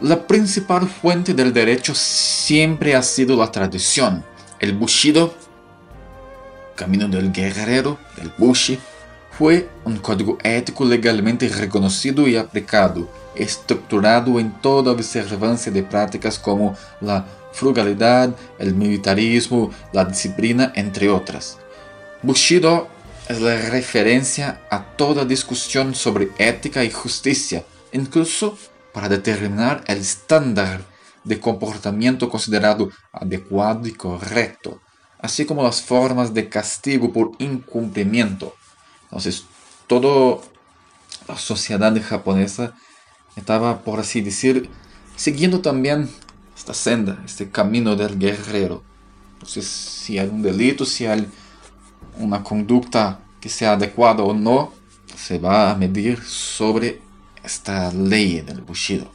la 0.00 0.26
principal 0.26 0.88
fuente 0.88 1.34
del 1.34 1.52
derecho 1.52 1.94
siempre 1.94 2.94
ha 2.94 3.02
sido 3.02 3.36
la 3.36 3.52
tradición. 3.52 4.24
El 4.58 4.72
Bushido, 4.72 5.34
camino 6.74 7.06
del 7.08 7.32
guerrero, 7.32 7.98
del 8.16 8.32
Bushi, 8.38 8.78
fue 9.30 9.68
un 9.84 9.98
código 9.98 10.38
ético 10.42 10.84
legalmente 10.84 11.48
reconocido 11.48 12.26
y 12.26 12.36
aplicado, 12.36 13.08
estructurado 13.34 14.40
en 14.40 14.52
toda 14.60 14.92
observancia 14.92 15.70
de 15.70 15.82
prácticas 15.82 16.38
como 16.38 16.76
la 17.00 17.26
frugalidad, 17.52 18.34
el 18.58 18.74
militarismo, 18.74 19.70
la 19.92 20.04
disciplina, 20.04 20.72
entre 20.74 21.10
otras. 21.10 21.58
Bushido 22.22 22.88
es 23.28 23.40
la 23.40 23.56
referencia 23.56 24.60
a 24.70 24.82
toda 24.96 25.24
discusión 25.24 25.94
sobre 25.94 26.30
ética 26.38 26.84
y 26.84 26.90
justicia, 26.90 27.64
incluso 27.92 28.58
para 28.92 29.08
determinar 29.08 29.84
el 29.86 29.98
estándar 29.98 30.84
de 31.24 31.38
comportamiento 31.38 32.28
considerado 32.28 32.90
adecuado 33.12 33.86
y 33.86 33.92
correcto, 33.92 34.80
así 35.18 35.44
como 35.44 35.62
las 35.62 35.82
formas 35.82 36.32
de 36.32 36.48
castigo 36.48 37.12
por 37.12 37.32
incumplimiento. 37.38 38.54
Entonces, 39.04 39.44
toda 39.86 40.40
la 41.28 41.36
sociedad 41.36 41.94
japonesa 42.02 42.74
estaba, 43.36 43.82
por 43.82 44.00
así 44.00 44.20
decir, 44.20 44.70
siguiendo 45.16 45.60
también 45.60 46.08
esta 46.56 46.74
senda, 46.74 47.22
este 47.24 47.50
camino 47.50 47.96
del 47.96 48.18
guerrero. 48.18 48.82
Entonces, 49.34 49.66
si 49.66 50.18
hay 50.18 50.28
un 50.28 50.42
delito, 50.42 50.84
si 50.84 51.06
hay 51.06 51.26
una 52.18 52.42
conducta 52.42 53.20
que 53.40 53.48
sea 53.48 53.72
adecuada 53.72 54.22
o 54.22 54.34
no, 54.34 54.72
se 55.16 55.38
va 55.38 55.70
a 55.70 55.74
medir 55.74 56.22
sobre 56.22 57.00
esta 57.44 57.92
ley 57.92 58.40
del 58.40 58.60
Bushido. 58.62 59.10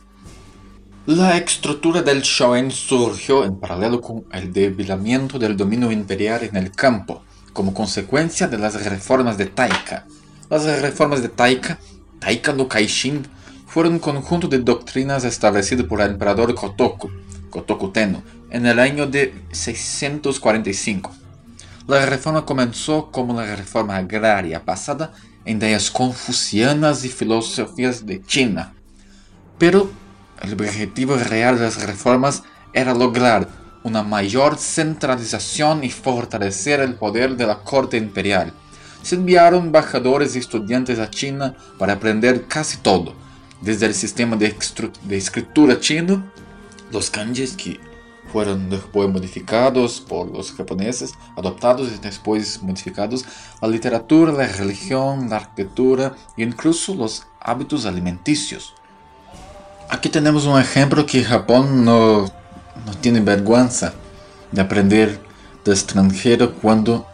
La 1.05 1.37
estructura 1.37 2.01
del 2.01 2.21
Shoen 2.21 2.71
surgió 2.71 3.45
en 3.45 3.59
paralelo 3.59 4.01
con 4.01 4.25
el 4.31 4.51
debilamiento 4.51 5.37
del 5.37 5.55
dominio 5.55 5.91
imperial 5.91 6.43
en 6.43 6.55
el 6.55 6.71
campo, 6.71 7.21
como 7.53 7.73
consecuencia 7.73 8.47
de 8.47 8.57
las 8.57 8.83
reformas 8.85 9.37
de 9.37 9.45
Taika. 9.45 10.05
Las 10.49 10.65
reformas 10.81 11.21
de 11.21 11.29
Taika, 11.29 11.77
Taika 12.19 12.53
no 12.53 12.67
Kaishin, 12.67 13.27
fueron 13.67 13.93
un 13.93 13.99
conjunto 13.99 14.47
de 14.47 14.59
doctrinas 14.59 15.23
establecidas 15.25 15.85
por 15.85 16.01
el 16.01 16.11
emperador 16.11 16.55
Kotoku, 16.55 17.11
Kotoku 17.49 17.91
Tenno, 17.91 18.23
en 18.49 18.65
el 18.65 18.79
año 18.79 19.05
de 19.05 19.33
645. 19.51 21.11
La 21.87 22.05
reforma 22.05 22.45
comenzó 22.45 23.11
como 23.11 23.39
la 23.39 23.55
reforma 23.55 23.97
agraria 23.97 24.63
basada 24.65 25.13
en 25.45 25.57
ideas 25.57 25.91
confucianas 25.91 27.05
y 27.05 27.09
filosofías 27.09 28.05
de 28.05 28.23
China, 28.23 28.73
pero 29.57 29.89
el 30.41 30.53
objetivo 30.53 31.15
real 31.15 31.57
de 31.57 31.63
las 31.63 31.83
reformas 31.83 32.43
era 32.73 32.93
lograr 32.93 33.47
una 33.83 34.03
mayor 34.03 34.57
centralización 34.57 35.83
y 35.83 35.91
fortalecer 35.91 36.79
el 36.79 36.95
poder 36.95 37.37
de 37.37 37.45
la 37.45 37.59
corte 37.59 37.97
imperial. 37.97 38.51
Se 39.03 39.15
enviaron 39.15 39.67
embajadores 39.67 40.35
y 40.35 40.39
estudiantes 40.39 40.97
a 40.97 41.09
China 41.09 41.55
para 41.77 41.93
aprender 41.93 42.47
casi 42.47 42.77
todo, 42.77 43.13
desde 43.61 43.85
el 43.85 43.93
sistema 43.93 44.35
de, 44.35 44.55
escritura 45.11 45.79
chino 45.79 46.31
los 46.91 47.09
kanjis 47.09 47.55
que 47.55 47.79
fueron 48.35 48.69
después 48.69 49.09
modificados 49.09 50.01
por 50.01 50.29
los 50.29 50.51
japoneses, 50.51 51.13
adoptados 51.37 51.87
y 51.87 51.99
después 51.99 52.61
modificados, 52.61 53.23
la 53.61 53.69
literatura, 53.69 54.33
la 54.33 54.45
religión, 54.45 55.29
la 55.29 55.37
arquitectura 55.37 56.13
e 56.35 56.43
incluso 56.43 56.93
los 56.95 57.25
hábitos 57.39 57.85
alimenticios. 57.85 58.73
Aquí 59.89 60.09
tenemos 60.09 60.45
un 60.47 60.59
ejemplo 60.59 61.05
que 61.05 61.23
Japón 61.23 61.85
no, 61.85 62.23
no 62.85 62.93
tiene 62.99 63.21
vergüenza 63.21 63.93
de 64.51 64.59
aprender 64.59 65.17
de 65.63 65.71
extranjero 65.71 66.55
cuando 66.55 67.07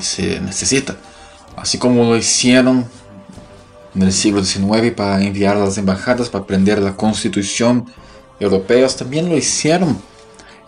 se 0.00 0.38
necesita. 0.38 0.98
Así 1.56 1.78
como 1.78 2.04
lo 2.04 2.16
hicieron 2.16 2.86
en 3.92 4.02
el 4.02 4.12
siglo 4.12 4.44
XIX 4.44 4.92
para 4.96 5.20
enviar 5.20 5.56
a 5.56 5.64
las 5.64 5.78
embajadas 5.78 6.28
para 6.28 6.44
aprender 6.44 6.78
la 6.78 6.94
constitución 6.94 7.86
europeos 8.38 8.94
también 8.94 9.28
lo 9.28 9.36
hicieron 9.36 10.00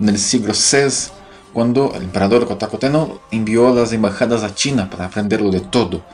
en 0.01 0.09
el 0.09 0.19
siglo 0.19 0.53
VI, 0.55 1.13
cuando 1.53 1.93
el 1.95 2.05
emperador 2.05 2.47
Kotakoteno 2.47 3.21
envió 3.31 3.75
las 3.75 3.93
embajadas 3.93 4.43
a 4.43 4.55
China 4.55 4.89
para 4.89 5.07
aprenderlo 5.07 5.51
de 5.51 5.61
todo, 5.61 6.05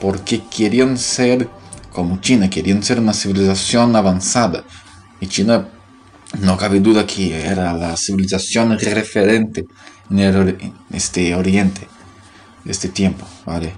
porque 0.00 0.42
querían 0.50 0.98
ser 0.98 1.48
como 1.92 2.20
China, 2.20 2.50
querían 2.50 2.82
ser 2.82 3.00
una 3.00 3.12
civilización 3.12 3.94
avanzada. 3.96 4.64
Y 5.20 5.26
China, 5.26 5.68
no 6.40 6.56
cabe 6.56 6.80
duda 6.80 7.06
que 7.06 7.44
era 7.44 7.72
la 7.72 7.96
civilización 7.96 8.78
referente 8.78 9.66
en, 10.10 10.72
este 10.90 11.34
Oriente, 11.34 11.86
este 12.64 12.88
tiempo, 12.88 13.26
¿vale? 13.44 13.74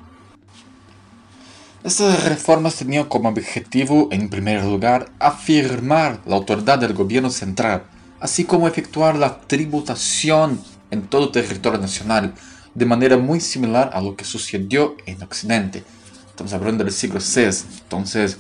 Estas 1.83 2.25
reformas 2.25 2.75
tenían 2.75 3.07
como 3.07 3.31
objetivo, 3.31 4.09
en 4.11 4.29
primer 4.29 4.65
lugar, 4.65 5.11
afirmar 5.19 6.21
la 6.27 6.37
autoridad 6.37 6.79
del 6.79 6.93
gobierno 6.93 7.31
central, 7.31 7.85
así 8.21 8.45
como 8.45 8.69
efectuar 8.69 9.17
la 9.17 9.41
tributación 9.41 10.61
en 10.91 11.03
todo 11.03 11.31
territorio 11.31 11.81
nacional, 11.81 12.35
de 12.75 12.87
manera 12.87 13.17
muy 13.17 13.41
similar 13.41 13.91
a 13.93 14.01
lo 14.01 14.15
que 14.15 14.25
sucedió 14.25 14.97
en 15.07 15.23
Occidente. 15.23 15.83
Estamos 16.29 16.53
hablando 16.53 16.85
del 16.85 16.93
siglo 16.93 17.19
VI, 17.19 17.65
entonces 17.83 18.39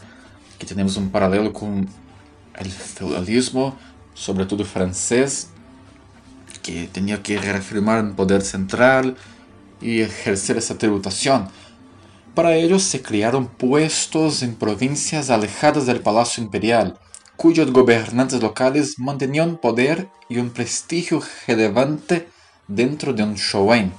aquí 0.54 0.66
tenemos 0.66 0.96
un 0.96 1.10
paralelo 1.10 1.52
con 1.52 1.88
el 2.58 2.70
feudalismo, 2.70 3.76
sobre 4.14 4.46
todo 4.46 4.64
francés, 4.64 5.48
que 6.62 6.88
tenía 6.92 7.22
que 7.22 7.38
reafirmar 7.38 8.04
el 8.04 8.12
poder 8.12 8.42
central 8.42 9.16
y 9.80 10.00
ejercer 10.00 10.58
esa 10.58 10.76
tributación. 10.76 11.48
Para 12.34 12.54
ello 12.54 12.78
se 12.78 13.02
crearon 13.02 13.46
puestos 13.46 14.42
en 14.42 14.54
provincias 14.54 15.30
alejadas 15.30 15.86
del 15.86 16.00
palacio 16.00 16.42
imperial, 16.42 16.98
cuyos 17.40 17.72
gobernantes 17.72 18.42
locales 18.42 18.98
mantenían 18.98 19.56
poder 19.56 20.10
y 20.28 20.36
un 20.36 20.50
prestigio 20.50 21.22
relevante 21.46 22.28
dentro 22.68 23.14
de 23.14 23.22
un 23.22 23.34
showen. 23.34 23.94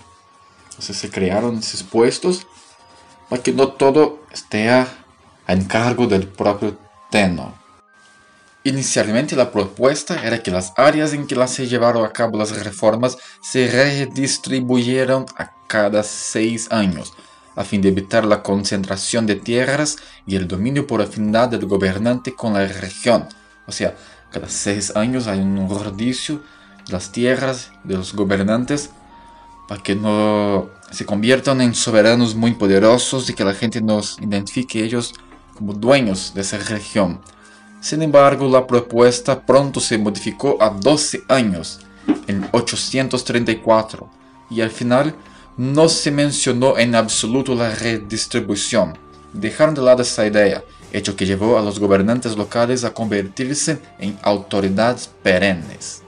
Entonces 0.69 0.95
se 0.95 1.09
crearon 1.09 1.57
esos 1.57 1.81
puestos 1.81 2.45
para 3.29 3.41
que 3.41 3.51
no 3.51 3.69
todo 3.69 4.19
esté 4.31 4.69
a 4.69 4.87
encargo 5.47 6.05
del 6.05 6.27
propio 6.27 6.77
Tenno. 7.09 7.55
Inicialmente 8.63 9.35
la 9.35 9.51
propuesta 9.51 10.23
era 10.23 10.43
que 10.43 10.51
las 10.51 10.71
áreas 10.77 11.11
en 11.13 11.25
que 11.25 11.47
se 11.47 11.65
llevaron 11.65 12.05
a 12.05 12.13
cabo 12.13 12.37
las 12.37 12.63
reformas 12.63 13.17
se 13.41 13.67
redistribuyeran 13.71 15.25
a 15.35 15.49
cada 15.65 16.03
seis 16.03 16.71
años, 16.71 17.11
a 17.61 17.65
fin 17.65 17.81
de 17.81 17.89
evitar 17.89 18.25
la 18.25 18.43
concentración 18.43 19.25
de 19.25 19.35
tierras 19.35 19.97
y 20.25 20.35
el 20.35 20.47
dominio 20.47 20.87
por 20.87 21.01
afinidad 21.01 21.49
del 21.49 21.65
gobernante 21.65 22.33
con 22.33 22.53
la 22.53 22.67
región. 22.67 23.27
O 23.67 23.71
sea, 23.71 23.95
cada 24.31 24.49
seis 24.49 24.95
años 24.95 25.27
hay 25.27 25.39
un 25.39 25.69
rodicio 25.69 26.41
de 26.85 26.93
las 26.93 27.11
tierras 27.11 27.71
de 27.83 27.95
los 27.95 28.13
gobernantes 28.13 28.89
para 29.67 29.81
que 29.81 29.95
no 29.95 30.69
se 30.91 31.05
conviertan 31.05 31.61
en 31.61 31.73
soberanos 31.73 32.35
muy 32.35 32.53
poderosos 32.53 33.29
y 33.29 33.33
que 33.33 33.45
la 33.45 33.53
gente 33.53 33.79
nos 33.81 34.19
identifique 34.19 34.83
ellos 34.83 35.13
como 35.55 35.73
dueños 35.73 36.33
de 36.33 36.41
esa 36.41 36.57
región. 36.57 37.21
Sin 37.79 38.01
embargo, 38.01 38.49
la 38.49 38.67
propuesta 38.67 39.45
pronto 39.45 39.79
se 39.79 39.97
modificó 39.97 40.57
a 40.61 40.69
12 40.69 41.23
años, 41.29 41.79
en 42.27 42.47
834, 42.51 44.09
y 44.49 44.61
al 44.61 44.69
final 44.69 45.15
no 45.61 45.89
se 45.89 46.09
mencionó 46.09 46.79
en 46.79 46.95
absoluto 46.95 47.53
la 47.53 47.69
redistribución. 47.75 48.97
Dejaron 49.31 49.75
de 49.75 49.83
lado 49.83 50.01
esa 50.01 50.25
idea, 50.25 50.63
hecho 50.91 51.15
que 51.15 51.27
llevó 51.27 51.55
a 51.55 51.61
los 51.61 51.79
gobernantes 51.79 52.35
locales 52.35 52.83
a 52.83 52.95
convertirse 52.95 53.77
en 53.99 54.17
autoridades 54.23 55.11
perennes. 55.21 56.01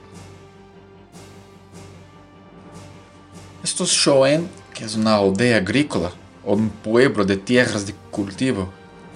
Estos 3.62 3.90
Shoen, 3.90 4.48
que 4.74 4.84
es 4.84 4.96
una 4.96 5.14
aldea 5.14 5.58
agrícola 5.58 6.10
o 6.44 6.54
un 6.54 6.68
pueblo 6.68 7.24
de 7.24 7.36
tierras 7.36 7.86
de 7.86 7.94
cultivo, 8.10 8.68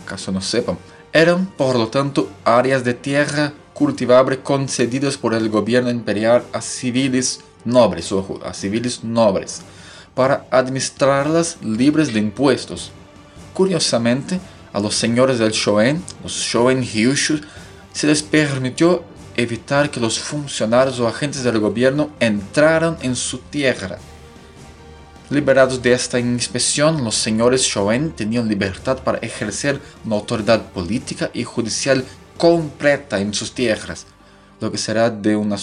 caso 0.06 0.30
no 0.30 0.40
sepan, 0.40 0.78
eran 1.12 1.46
por 1.46 1.74
lo 1.74 1.88
tanto 1.88 2.30
áreas 2.44 2.84
de 2.84 2.94
tierra 2.94 3.54
cultivable 3.74 4.38
concedidas 4.38 5.16
por 5.16 5.34
el 5.34 5.48
gobierno 5.48 5.90
imperial 5.90 6.44
a 6.52 6.60
civiles 6.60 7.40
nobles, 7.64 8.12
ojo, 8.12 8.38
a 8.44 8.54
civiles 8.54 9.02
nobles 9.02 9.62
para 10.18 10.48
administrarlas 10.50 11.58
libres 11.62 12.12
de 12.12 12.18
impuestos. 12.18 12.90
Curiosamente, 13.54 14.40
a 14.72 14.80
los 14.80 14.96
señores 14.96 15.38
del 15.38 15.52
Shoen, 15.52 16.02
los 16.24 16.32
Shoen 16.32 16.82
Hyushu, 16.82 17.40
se 17.92 18.08
les 18.08 18.24
permitió 18.24 19.04
evitar 19.36 19.92
que 19.92 20.00
los 20.00 20.18
funcionarios 20.18 20.98
o 20.98 21.06
agentes 21.06 21.44
del 21.44 21.60
gobierno 21.60 22.10
entraran 22.18 22.98
en 23.02 23.14
su 23.14 23.38
tierra. 23.38 23.98
Liberados 25.30 25.80
de 25.82 25.92
esta 25.92 26.18
inspección, 26.18 27.04
los 27.04 27.14
señores 27.14 27.62
Shoen 27.62 28.10
tenían 28.10 28.48
libertad 28.48 28.98
para 29.04 29.18
ejercer 29.18 29.80
una 30.04 30.16
autoridad 30.16 30.62
política 30.72 31.30
y 31.32 31.44
judicial 31.44 32.04
completa 32.36 33.20
en 33.20 33.32
sus 33.32 33.52
tierras, 33.52 34.04
lo 34.60 34.72
que 34.72 34.78
será 34.78 35.10
de, 35.10 35.36
una, 35.36 35.54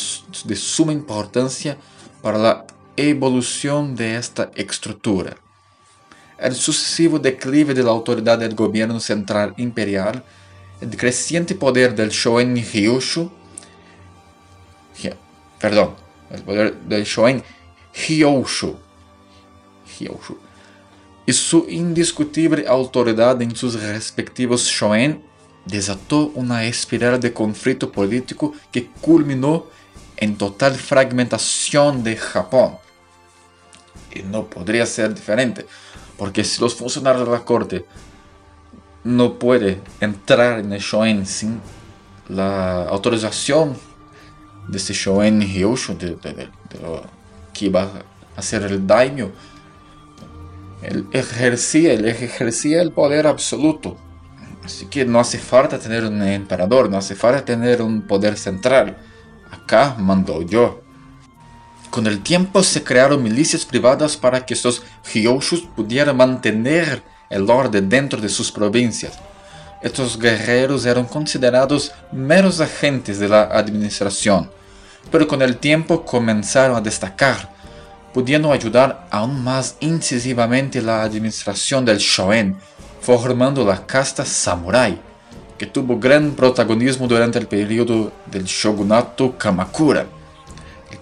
de 0.46 0.56
suma 0.56 0.94
importancia 0.94 1.76
para 2.22 2.38
la 2.38 2.66
evolución 2.98 3.96
de 3.96 4.18
esta 4.18 4.52
estructura. 4.56 5.38
El 6.38 6.56
sucesivo 6.56 7.18
declive 7.20 7.74
de 7.74 7.84
la 7.84 7.92
autoridad 7.92 8.40
del 8.40 8.56
gobierno 8.56 9.00
central 9.00 9.54
imperial, 9.58 10.24
el 10.82 10.96
creciente 10.98 11.56
poder 11.56 11.96
del 11.96 12.10
Shoen 12.10 12.56
Hyushu, 12.56 13.32
perdón, 15.60 15.96
el 16.30 16.44
poder 16.44 16.76
del 16.82 17.04
Shoen 17.06 17.42
Hyoshu, 17.94 18.76
Hyoshu, 19.98 20.38
y 21.26 21.34
su 21.34 21.66
indiscutible 21.70 22.68
autoridad 22.68 23.42
en 23.42 23.56
sus 23.56 23.82
respectivos 23.82 24.66
Shoen 24.66 25.24
desató 25.66 26.32
una 26.36 26.66
espiral 26.66 27.20
de 27.20 27.34
conflicto 27.34 27.92
político 27.92 28.54
que 28.72 28.88
culminó 29.02 29.66
en 30.18 30.38
total 30.38 30.76
fragmentación 30.76 32.04
de 32.04 32.16
Japón. 32.16 32.78
Y 34.16 34.24
no 34.24 34.46
podría 34.46 34.86
ser 34.86 35.14
diferente, 35.14 35.66
porque 36.18 36.44
si 36.44 36.60
los 36.62 36.74
funcionarios 36.74 37.28
de 37.28 37.32
la 37.32 37.46
corte 37.46 37.86
no 39.04 39.38
pueden 39.38 39.82
entrar 40.00 40.60
en 40.60 40.74
el 40.74 40.80
Shoen 40.80 41.26
sin 41.28 41.62
la 42.28 42.84
autorización 42.84 43.78
de 44.68 44.78
ese 44.78 44.94
Shoen 44.94 45.42
Hyoshu, 45.42 45.96
de, 45.96 46.18
que 47.54 47.66
iba 47.66 47.92
a 48.36 48.42
ser 48.42 48.64
el 48.64 48.88
daimyo, 48.88 49.32
él 50.82 51.08
ejercía, 51.12 51.94
él 51.94 52.06
ejercía 52.06 52.82
el 52.82 52.92
poder 52.92 53.28
absoluto. 53.28 53.98
Así 54.64 54.88
que 54.88 55.06
no 55.06 55.20
hace 55.20 55.38
falta 55.38 55.78
tener 55.78 56.06
un 56.06 56.22
emperador, 56.24 56.90
no 56.90 56.98
hace 56.98 57.16
falta 57.16 57.46
tener 57.46 57.82
un 57.82 58.02
poder 58.02 58.38
central. 58.38 58.98
Acá 59.52 59.96
mando 60.00 60.42
yo. 60.42 60.82
Con 61.96 62.08
el 62.08 62.22
tiempo 62.22 62.62
se 62.62 62.84
crearon 62.84 63.24
milicias 63.24 63.64
privadas 63.64 64.18
para 64.18 64.46
que 64.46 64.54
estos 64.54 64.84
Hyoshus 65.14 65.62
pudieran 65.62 66.18
mantener 66.18 67.02
el 67.30 67.50
orden 67.50 67.88
dentro 67.88 68.20
de 68.20 68.28
sus 68.28 68.52
provincias. 68.52 69.14
Estos 69.82 70.20
guerreros 70.20 70.86
eran 70.86 71.06
considerados 71.06 71.94
meros 72.12 72.60
agentes 72.60 73.18
de 73.18 73.30
la 73.30 73.44
administración, 73.44 74.52
pero 75.10 75.26
con 75.26 75.42
el 75.42 75.56
tiempo 75.56 76.04
comenzaron 76.04 76.76
a 76.76 76.82
destacar, 76.82 77.50
pudiendo 78.14 78.52
ayudar 78.52 79.08
aún 79.10 79.42
más 79.42 79.78
incisivamente 79.80 80.82
la 80.82 81.02
administración 81.02 81.86
del 81.86 82.00
Shoen, 82.00 82.58
formando 83.00 83.64
la 83.64 83.86
casta 83.86 84.26
samurai, 84.26 85.00
que 85.58 85.66
tuvo 85.66 85.98
gran 85.98 86.32
protagonismo 86.32 87.08
durante 87.08 87.40
el 87.40 87.48
periodo 87.48 88.12
del 88.30 88.44
shogunato 88.44 89.38
Kamakura 89.38 90.06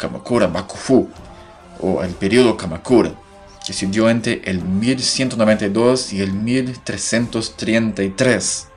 Kamakura 0.03 0.47
Bakufu, 0.47 1.07
o 1.79 2.03
el 2.03 2.11
periodo 2.11 2.57
Kamakura, 2.57 3.13
que 3.65 3.71
se 3.71 3.87
dio 3.87 4.09
entre 4.09 4.41
el 4.43 4.61
1192 4.61 6.11
y 6.11 6.21
el 6.21 6.33
1333. 6.33 8.67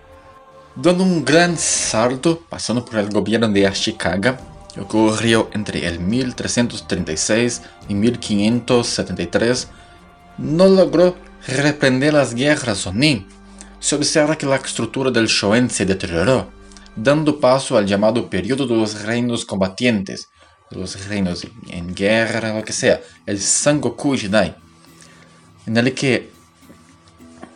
Dando 0.76 1.02
un 1.02 1.24
gran 1.24 1.58
salto, 1.58 2.42
pasando 2.48 2.84
por 2.84 3.00
el 3.00 3.10
gobierno 3.10 3.48
de 3.48 3.66
Ashikaga, 3.66 4.38
que 4.72 4.80
ocurrió 4.80 5.50
entre 5.52 5.84
el 5.88 5.98
1336 5.98 7.62
y 7.88 7.94
1573, 7.94 9.66
no 10.38 10.68
logró 10.68 11.16
reprender 11.48 12.14
las 12.14 12.36
guerras 12.36 12.86
Onin. 12.86 13.26
Se 13.80 13.96
observa 13.96 14.38
que 14.38 14.46
la 14.46 14.54
estructura 14.56 15.10
del 15.10 15.26
Shoen 15.26 15.70
se 15.70 15.86
deterioró, 15.86 16.52
dando 16.94 17.40
paso 17.40 17.76
al 17.76 17.86
llamado 17.86 18.30
periodo 18.30 18.64
de 18.64 18.76
los 18.76 19.02
reinos 19.02 19.44
combatientes, 19.44 20.28
los 20.70 21.06
reinos 21.06 21.46
en 21.68 21.94
guerra, 21.94 22.54
lo 22.54 22.64
que 22.64 22.72
sea, 22.72 23.00
el 23.24 23.40
Sangoku 23.40 24.16
Jidai, 24.16 24.56
en 25.66 25.76
el 25.76 25.94
que 25.94 26.30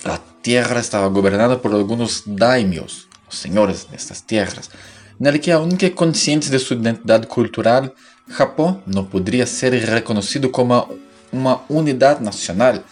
la 0.05 0.21
tierra 0.43 0.81
estaba 0.81 1.09
gobernada 1.09 1.61
por 1.61 1.73
algunos 1.75 2.23
daimios, 2.27 3.09
los 3.27 3.35
señores 3.35 3.91
de 3.91 3.97
estas 3.97 4.25
tierras, 4.25 4.71
en 5.19 5.27
el 5.27 5.41
que 5.41 5.53
aunque 5.53 5.95
conscientes 5.95 6.51
de 6.51 6.59
su 6.59 6.75
identidad 6.75 7.27
cultural, 7.27 7.95
Japón 8.29 8.83
no 8.87 9.09
podría 9.09 9.47
ser 9.47 9.73
reconocido 9.91 10.51
como 10.53 10.89
una 11.33 11.59
unidad 11.69 12.21
nacional, 12.21 12.85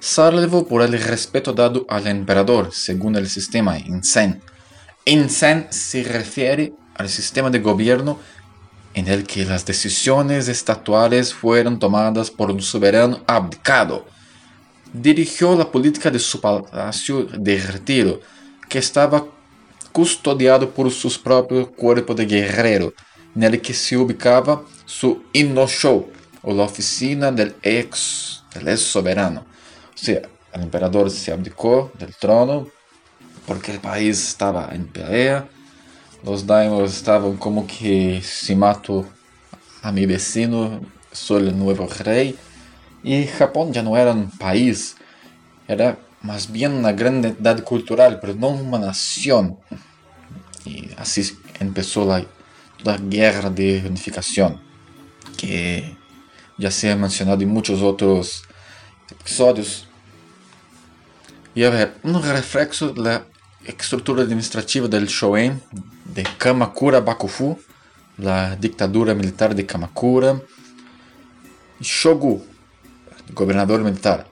salvo 0.00 0.66
por 0.66 0.82
el 0.82 0.92
respeto 0.92 1.52
dado 1.52 1.84
al 1.88 2.06
emperador, 2.06 2.70
según 2.72 3.16
el 3.16 3.28
sistema 3.28 3.78
Insen. 3.78 4.40
Insen 5.04 5.66
se 5.70 6.02
refiere 6.04 6.72
al 6.94 7.08
sistema 7.08 7.50
de 7.50 7.58
gobierno 7.58 8.18
en 8.94 9.08
el 9.08 9.26
que 9.26 9.44
las 9.44 9.66
decisiones 9.66 10.48
estatuales 10.48 11.34
fueron 11.34 11.78
tomadas 11.78 12.30
por 12.30 12.50
un 12.50 12.62
soberano 12.62 13.20
abdicado. 13.26 14.06
Dirigió 14.92 15.56
la 15.56 15.70
política 15.70 16.10
de 16.10 16.20
su 16.20 16.40
palacio 16.40 17.24
de 17.24 17.58
retiro, 17.58 18.20
que 18.68 18.78
estaba 18.78 19.26
custodiado 19.92 20.70
por 20.70 20.90
su 20.90 21.10
propio 21.22 21.70
cuerpo 21.72 22.14
de 22.14 22.26
guerrero, 22.26 22.94
en 23.34 23.42
el 23.42 23.60
que 23.60 23.74
se 23.74 23.96
ubicaba 23.96 24.62
su 24.86 25.24
Innosho, 25.32 26.06
o 26.42 26.52
la 26.54 26.62
oficina 26.62 27.32
del 27.32 27.54
ex, 27.62 28.44
del 28.54 28.68
ex 28.68 28.80
soberano. 28.80 29.40
O 29.40 29.98
sea, 29.98 30.22
el 30.52 30.62
emperador 30.62 31.10
se 31.10 31.32
abdicó 31.32 31.90
del 31.98 32.14
trono 32.14 32.68
porque 33.46 33.72
el 33.72 33.80
país 33.80 34.28
estaba 34.28 34.70
en 34.72 34.86
pelea 34.86 35.48
los 36.24 36.46
daimos 36.46 36.94
estaban 36.94 37.36
como 37.36 37.66
que 37.66 38.22
si 38.22 38.56
mato 38.56 39.06
a 39.82 39.92
mi 39.92 40.06
vecino, 40.06 40.80
soy 41.12 41.48
el 41.48 41.58
nuevo 41.58 41.86
rey. 41.86 42.36
Y 43.02 43.26
Japón 43.26 43.72
ya 43.72 43.82
no 43.82 43.96
era 43.96 44.12
un 44.12 44.30
país, 44.30 44.96
era 45.68 45.98
más 46.22 46.50
bien 46.50 46.72
una 46.72 46.92
gran 46.92 47.22
entidad 47.22 47.62
cultural, 47.62 48.18
pero 48.20 48.34
no 48.34 48.48
una 48.48 48.78
nación. 48.78 49.58
Y 50.64 50.88
así 50.96 51.36
empezó 51.60 52.06
la, 52.06 52.24
la 52.82 52.96
guerra 52.96 53.50
de 53.50 53.84
unificación, 53.86 54.58
que 55.36 55.94
ya 56.56 56.70
se 56.70 56.90
ha 56.90 56.96
mencionado 56.96 57.42
en 57.42 57.50
muchos 57.50 57.82
otros 57.82 58.44
episodios. 59.10 59.86
Y 61.54 61.64
a 61.64 61.70
ver, 61.70 61.94
un 62.02 62.22
reflexo 62.22 62.88
de 62.88 63.02
la 63.02 63.26
estructura 63.66 64.22
administrativa 64.22 64.88
del 64.88 65.06
Shoen 65.06 65.60
de 66.14 66.22
Kamakura 66.38 67.00
Bakufu, 67.00 67.58
la 68.18 68.56
dictadura 68.56 69.14
militar 69.14 69.54
de 69.54 69.66
Kamakura, 69.66 70.40
Shogu, 71.80 72.44
gobernador 73.32 73.82
militar. 73.82 74.26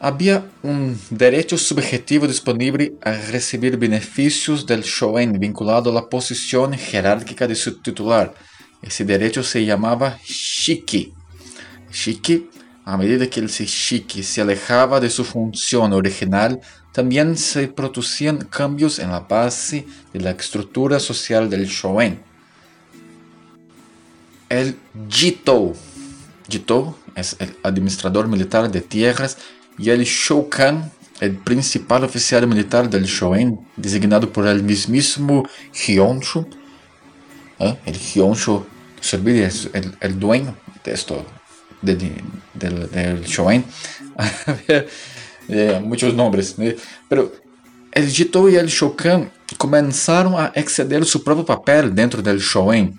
Había 0.00 0.46
un 0.62 0.96
derecho 1.10 1.58
subjetivo 1.58 2.26
disponible 2.28 2.92
a 3.02 3.12
recibir 3.12 3.76
beneficios 3.76 4.64
del 4.64 4.82
Shoen 4.82 5.40
vinculado 5.40 5.90
a 5.90 5.94
la 5.94 6.08
posición 6.08 6.74
jerárquica 6.74 7.48
de 7.48 7.56
su 7.56 7.80
titular. 7.80 8.32
Ese 8.80 9.04
derecho 9.04 9.42
se 9.42 9.64
llamaba 9.64 10.18
Shiki. 10.24 11.12
Shiki, 11.90 12.48
a 12.88 12.96
medida 12.96 13.28
que 13.28 13.40
el 13.40 13.48
Shiki 13.48 14.22
se 14.22 14.40
alejaba 14.40 14.98
de 14.98 15.10
su 15.10 15.22
función 15.22 15.92
original, 15.92 16.58
también 16.90 17.36
se 17.36 17.68
producían 17.68 18.38
cambios 18.38 18.98
en 18.98 19.10
la 19.10 19.20
base 19.20 19.86
de 20.14 20.20
la 20.20 20.30
estructura 20.30 20.98
social 20.98 21.50
del 21.50 21.66
Shoen. 21.66 22.18
El 24.48 24.74
Jito. 25.10 25.74
Jito 26.48 26.98
es 27.14 27.36
el 27.40 27.54
administrador 27.62 28.26
militar 28.26 28.70
de 28.70 28.80
tierras 28.80 29.36
y 29.76 29.90
el 29.90 30.04
Shokan, 30.04 30.90
el 31.20 31.36
principal 31.36 32.04
oficial 32.04 32.46
militar 32.46 32.88
del 32.88 33.04
Shoen, 33.04 33.60
designado 33.76 34.32
por 34.32 34.46
el 34.46 34.62
mismísimo 34.62 35.46
Hyonshu. 35.74 36.48
¿Eh? 37.58 37.76
El 37.84 37.98
Hyonshu 37.98 38.64
es 39.02 39.12
el, 39.74 39.94
el, 40.00 40.18
dueño 40.18 40.56
de 40.82 40.92
esto, 40.94 41.22
del, 41.82 42.88
del 42.88 43.22
Shoen. 43.24 43.64
é, 45.48 45.80
muitos 45.80 46.12
nombres, 46.14 46.56
né? 46.56 46.76
Pero 47.08 47.32
el 47.92 48.08
Jito 48.08 48.48
e 48.48 48.56
el 48.56 48.68
Shokan 48.68 49.30
começaram 49.56 50.36
a 50.36 50.52
exceder 50.54 51.04
seu 51.04 51.20
próprio 51.20 51.44
papel 51.44 51.90
dentro 51.90 52.22
del 52.22 52.38
Shoen, 52.38 52.94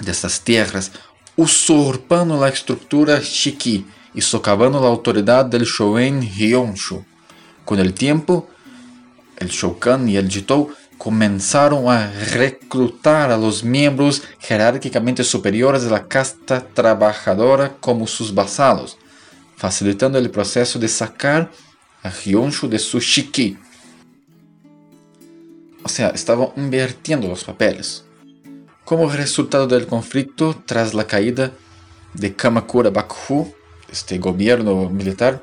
dessas 0.00 0.38
terras, 0.38 0.90
usurpando 1.36 2.42
a 2.42 2.48
estrutura 2.48 3.20
Shiki 3.20 3.86
e 4.14 4.20
socavando 4.20 4.78
a 4.78 4.86
autoridade 4.86 5.50
del 5.50 5.64
Shoen 5.64 6.20
Hyonshu. 6.20 7.04
Com 7.64 7.74
o 7.74 7.92
tempo, 7.92 8.48
el 9.40 9.48
Shokan 9.48 10.08
e 10.08 10.16
el 10.16 10.28
Jito 10.28 10.70
comenzaron 11.02 11.88
a 11.88 12.12
reclutar 12.32 13.32
a 13.32 13.36
los 13.36 13.64
miembros 13.64 14.22
jerárquicamente 14.38 15.24
superiores 15.24 15.82
de 15.82 15.90
la 15.90 16.06
casta 16.06 16.64
trabajadora 16.64 17.74
como 17.80 18.06
sus 18.06 18.32
vasalos, 18.32 18.96
facilitando 19.56 20.16
el 20.16 20.30
proceso 20.30 20.78
de 20.78 20.86
sacar 20.86 21.50
a 22.04 22.08
Hyonshu 22.08 22.68
de 22.68 22.78
su 22.78 23.00
shiki. 23.00 23.58
O 25.82 25.88
sea, 25.88 26.10
estaban 26.10 26.50
invirtiendo 26.56 27.26
los 27.26 27.42
papeles. 27.42 28.04
Como 28.84 29.10
resultado 29.10 29.66
del 29.66 29.88
conflicto, 29.88 30.62
tras 30.64 30.94
la 30.94 31.04
caída 31.04 31.50
de 32.14 32.32
Kamakura 32.32 32.90
Bakufu, 32.90 33.52
este 33.90 34.18
gobierno 34.18 34.88
militar, 34.88 35.42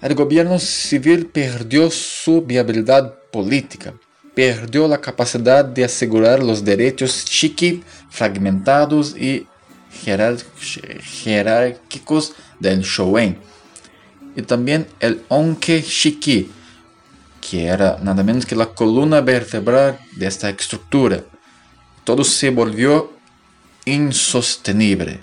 el 0.00 0.14
gobierno 0.14 0.58
civil 0.58 1.26
perdió 1.26 1.90
su 1.90 2.40
viabilidad 2.40 3.18
política, 3.30 3.92
perdió 4.38 4.86
la 4.86 5.00
capacidad 5.00 5.64
de 5.64 5.82
asegurar 5.82 6.40
los 6.40 6.64
derechos 6.64 7.24
chiqui 7.24 7.82
fragmentados 8.08 9.16
y 9.16 9.48
jerárquicos 11.24 12.34
del 12.60 12.82
Shoen, 12.82 13.36
y 14.36 14.42
también 14.42 14.86
el 15.00 15.24
Onke 15.26 15.82
Shiki, 15.82 16.52
que 17.40 17.66
era 17.66 17.98
nada 18.00 18.22
menos 18.22 18.46
que 18.46 18.54
la 18.54 18.66
columna 18.66 19.20
vertebral 19.22 19.98
de 20.14 20.28
esta 20.28 20.50
estructura. 20.50 21.24
Todo 22.04 22.22
se 22.22 22.50
volvió 22.50 23.12
insostenible. 23.86 25.18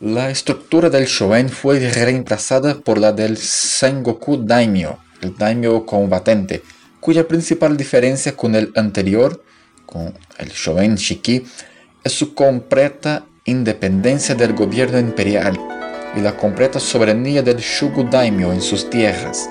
La 0.00 0.28
estructura 0.28 0.90
del 0.90 1.06
Shoen 1.06 1.48
fue 1.48 1.80
reemplazada 1.88 2.74
por 2.74 2.98
la 2.98 3.12
del 3.12 3.38
Sengoku 3.38 4.36
Daimyo, 4.36 4.98
el 5.22 5.34
Daimyo 5.34 5.86
combatente, 5.86 6.62
cuya 7.00 7.26
principal 7.26 7.76
diferencia 7.76 8.36
con 8.36 8.54
el 8.54 8.72
anterior, 8.76 9.42
con 9.86 10.14
el 10.38 10.48
Shoen 10.48 10.96
Shiki, 10.96 11.44
es 12.04 12.12
su 12.12 12.34
completa 12.34 13.24
independencia 13.44 14.34
del 14.34 14.52
gobierno 14.52 14.98
imperial 14.98 15.58
y 16.16 16.20
la 16.20 16.36
completa 16.36 16.78
soberanía 16.78 17.42
del 17.42 17.58
Shugo 17.58 18.04
Daimyo 18.04 18.52
en 18.52 18.60
sus 18.60 18.88
tierras. 18.88 19.48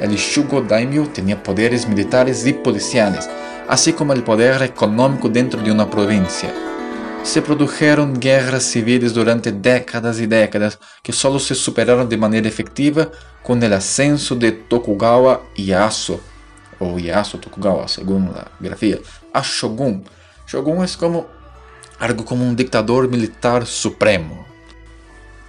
El 0.00 0.14
Shugo 0.16 0.62
Daimyo 0.62 1.08
tenía 1.08 1.42
poderes 1.42 1.88
militares 1.88 2.46
y 2.46 2.52
policiales, 2.52 3.28
así 3.68 3.92
como 3.92 4.12
el 4.12 4.22
poder 4.22 4.62
económico 4.62 5.28
dentro 5.28 5.60
de 5.60 5.72
una 5.72 5.90
provincia 5.90 6.52
se 7.22 7.42
produjeron 7.42 8.18
guerras 8.18 8.62
civiles 8.62 9.12
durante 9.12 9.52
décadas 9.52 10.18
y 10.18 10.26
décadas 10.26 10.78
que 11.02 11.12
solo 11.12 11.38
se 11.38 11.54
superaron 11.54 12.08
de 12.08 12.16
manera 12.16 12.48
efectiva 12.48 13.10
con 13.42 13.62
el 13.62 13.72
ascenso 13.74 14.34
de 14.34 14.52
Tokugawa 14.52 15.42
Ieyasu, 15.54 16.18
o 16.78 16.98
Ieyasu 16.98 17.38
Tokugawa, 17.38 17.88
según 17.88 18.32
la 18.34 18.50
grafía, 18.60 18.98
a 19.32 19.42
Shogun. 19.42 20.04
Shogun 20.46 20.84
es 20.84 20.96
como 20.96 21.26
algo 21.98 22.24
como 22.24 22.46
un 22.46 22.56
dictador 22.56 23.08
militar 23.08 23.66
supremo. 23.66 24.46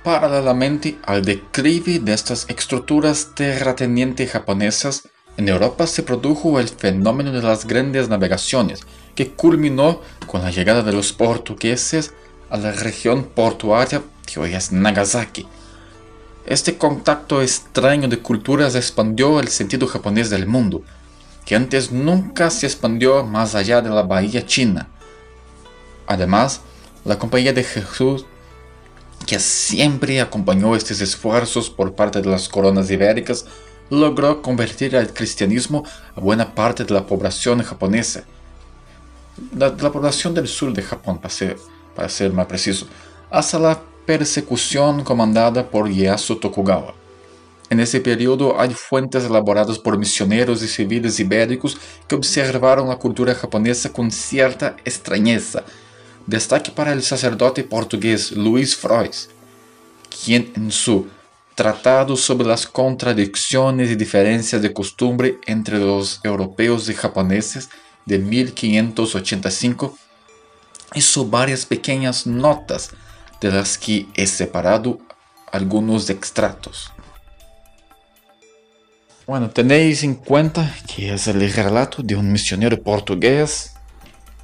Paralelamente 0.03 0.97
al 1.05 1.23
declive 1.23 1.99
de 1.99 2.13
estas 2.13 2.45
estructuras 2.49 3.31
terratenientes 3.35 4.31
japonesas, 4.31 5.07
en 5.37 5.47
Europa 5.47 5.87
se 5.87 6.03
produjo 6.03 6.59
el 6.59 6.67
fenómeno 6.67 7.31
de 7.31 7.41
las 7.41 7.65
grandes 7.65 8.09
navegaciones, 8.09 8.81
que 9.15 9.31
culminó 9.31 10.01
con 10.27 10.41
la 10.41 10.51
llegada 10.51 10.83
de 10.83 10.91
los 10.91 11.13
portugueses 11.13 12.13
a 12.49 12.57
la 12.57 12.71
región 12.71 13.23
portuaria 13.23 14.01
que 14.25 14.39
hoy 14.39 14.53
es 14.53 14.71
Nagasaki. 14.71 15.47
Este 16.45 16.77
contacto 16.77 17.41
extraño 17.41 18.07
de 18.07 18.19
culturas 18.19 18.75
expandió 18.75 19.39
el 19.39 19.49
sentido 19.49 19.87
japonés 19.87 20.29
del 20.29 20.47
mundo, 20.47 20.83
que 21.49 21.55
antes 21.55 21.91
nunca 21.91 22.51
se 22.51 22.67
expandió 22.67 23.25
más 23.25 23.55
allá 23.55 23.81
de 23.81 23.89
la 23.89 24.03
bahía 24.03 24.45
china. 24.45 24.87
Además, 26.05 26.61
la 27.03 27.17
Compañía 27.17 27.53
de 27.53 27.63
Jesús, 27.63 28.27
que 29.25 29.39
siempre 29.39 30.21
acompañó 30.21 30.75
estos 30.75 31.01
esfuerzos 31.01 31.71
por 31.71 31.95
parte 31.95 32.21
de 32.21 32.29
las 32.29 32.47
coronas 32.47 32.91
ibéricas, 32.91 33.47
logró 33.89 34.43
convertir 34.43 34.95
al 34.95 35.11
cristianismo 35.11 35.83
a 36.15 36.19
buena 36.19 36.53
parte 36.53 36.85
de 36.85 36.93
la 36.93 37.07
población 37.07 37.63
japonesa 37.63 38.25
la, 39.57 39.91
población 39.91 40.35
del 40.35 40.47
sur 40.47 40.71
de 40.71 40.83
Japón, 40.83 41.17
para 41.17 41.33
ser, 41.33 41.57
para 41.95 42.09
ser 42.09 42.31
más 42.31 42.45
preciso, 42.45 42.85
hasta 43.31 43.57
la 43.57 43.81
persecución 44.05 45.03
comandada 45.03 45.67
por 45.67 45.89
Ieyasu 45.89 46.35
Tokugawa. 46.35 46.93
En 47.69 47.79
ese 47.79 48.01
periodo 48.01 48.59
hay 48.59 48.73
fuentes 48.73 49.25
elaboradas 49.25 49.77
por 49.77 49.97
misioneros 49.97 50.63
y 50.63 50.67
civiles 50.67 51.19
ibéricos 51.19 51.77
que 52.07 52.15
observaron 52.15 52.89
la 52.89 52.97
cultura 52.97 53.35
japonesa 53.35 53.93
con 53.93 54.11
cierta 54.11 54.75
extrañeza. 54.85 55.63
Destaque 56.25 56.71
para 56.71 56.93
el 56.93 57.03
sacerdote 57.03 57.63
portugués 57.63 58.31
Luis 58.31 58.75
Frois, 58.75 59.29
quien 60.23 60.51
en 60.55 60.71
su 60.71 61.07
Tratado 61.59 62.15
sobre 62.15 62.47
las 62.47 62.65
contradicciones 62.65 63.89
y 63.89 63.95
diferencias 63.95 64.61
de 64.61 64.71
costumbre 64.71 65.39
entre 65.45 65.77
los 65.77 66.21
europeos 66.23 66.87
y 66.87 66.93
japoneses 66.93 67.69
de 68.05 68.17
1585 68.17 69.93
hizo 70.95 71.25
varias 71.25 71.65
pequeñas 71.65 72.25
notas 72.25 72.91
de 73.41 73.51
las 73.51 73.77
que 73.77 74.07
he 74.15 74.25
separado 74.25 74.99
algunos 75.51 76.09
extractos. 76.09 76.93
Bueno, 79.29 79.51
tenéis 79.51 80.01
en 80.01 80.15
cuenta 80.15 80.73
que 80.87 81.13
es 81.13 81.27
el 81.27 81.53
relato 81.53 82.01
de 82.01 82.15
un 82.15 82.31
misionero 82.31 82.81
portugués. 82.81 83.73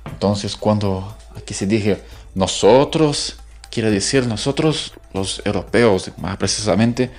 Entonces, 0.05 0.55
cuando 0.55 1.17
aquí 1.35 1.55
se 1.55 1.65
dice 1.65 2.03
nosotros, 2.35 3.35
quiere 3.71 3.89
decir 3.89 4.27
nosotros, 4.27 4.93
los 5.11 5.41
europeos, 5.43 6.11
más 6.19 6.37
precisamente 6.37 7.09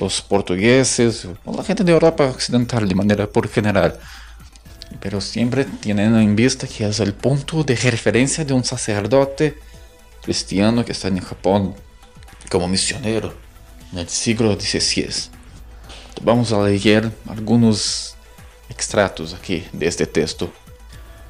los 0.00 0.20
portugueses, 0.20 1.28
o 1.44 1.56
la 1.56 1.62
gente 1.62 1.84
de 1.84 1.92
Europa 1.92 2.24
Occidental 2.24 2.88
de 2.88 2.94
manera 2.96 3.28
por 3.28 3.48
general 3.48 4.00
pero 4.98 5.20
siempre 5.20 5.64
tienen 5.64 6.16
en 6.16 6.34
vista 6.34 6.66
que 6.66 6.84
es 6.88 6.98
el 6.98 7.14
punto 7.14 7.62
de 7.62 7.76
referencia 7.76 8.44
de 8.44 8.52
un 8.52 8.64
sacerdote 8.64 9.56
cristiano 10.22 10.84
que 10.84 10.90
está 10.90 11.06
en 11.06 11.20
Japón 11.20 11.76
como 12.50 12.66
misionero 12.66 13.32
en 13.92 14.00
el 14.00 14.08
siglo 14.08 14.58
XVI. 14.58 15.30
Vamos 16.20 16.52
a 16.52 16.62
leer 16.62 17.10
algunos 17.28 18.14
extractos 18.68 19.34
aquí 19.34 19.64
de 19.72 19.86
este 19.86 20.06
texto. 20.06 20.52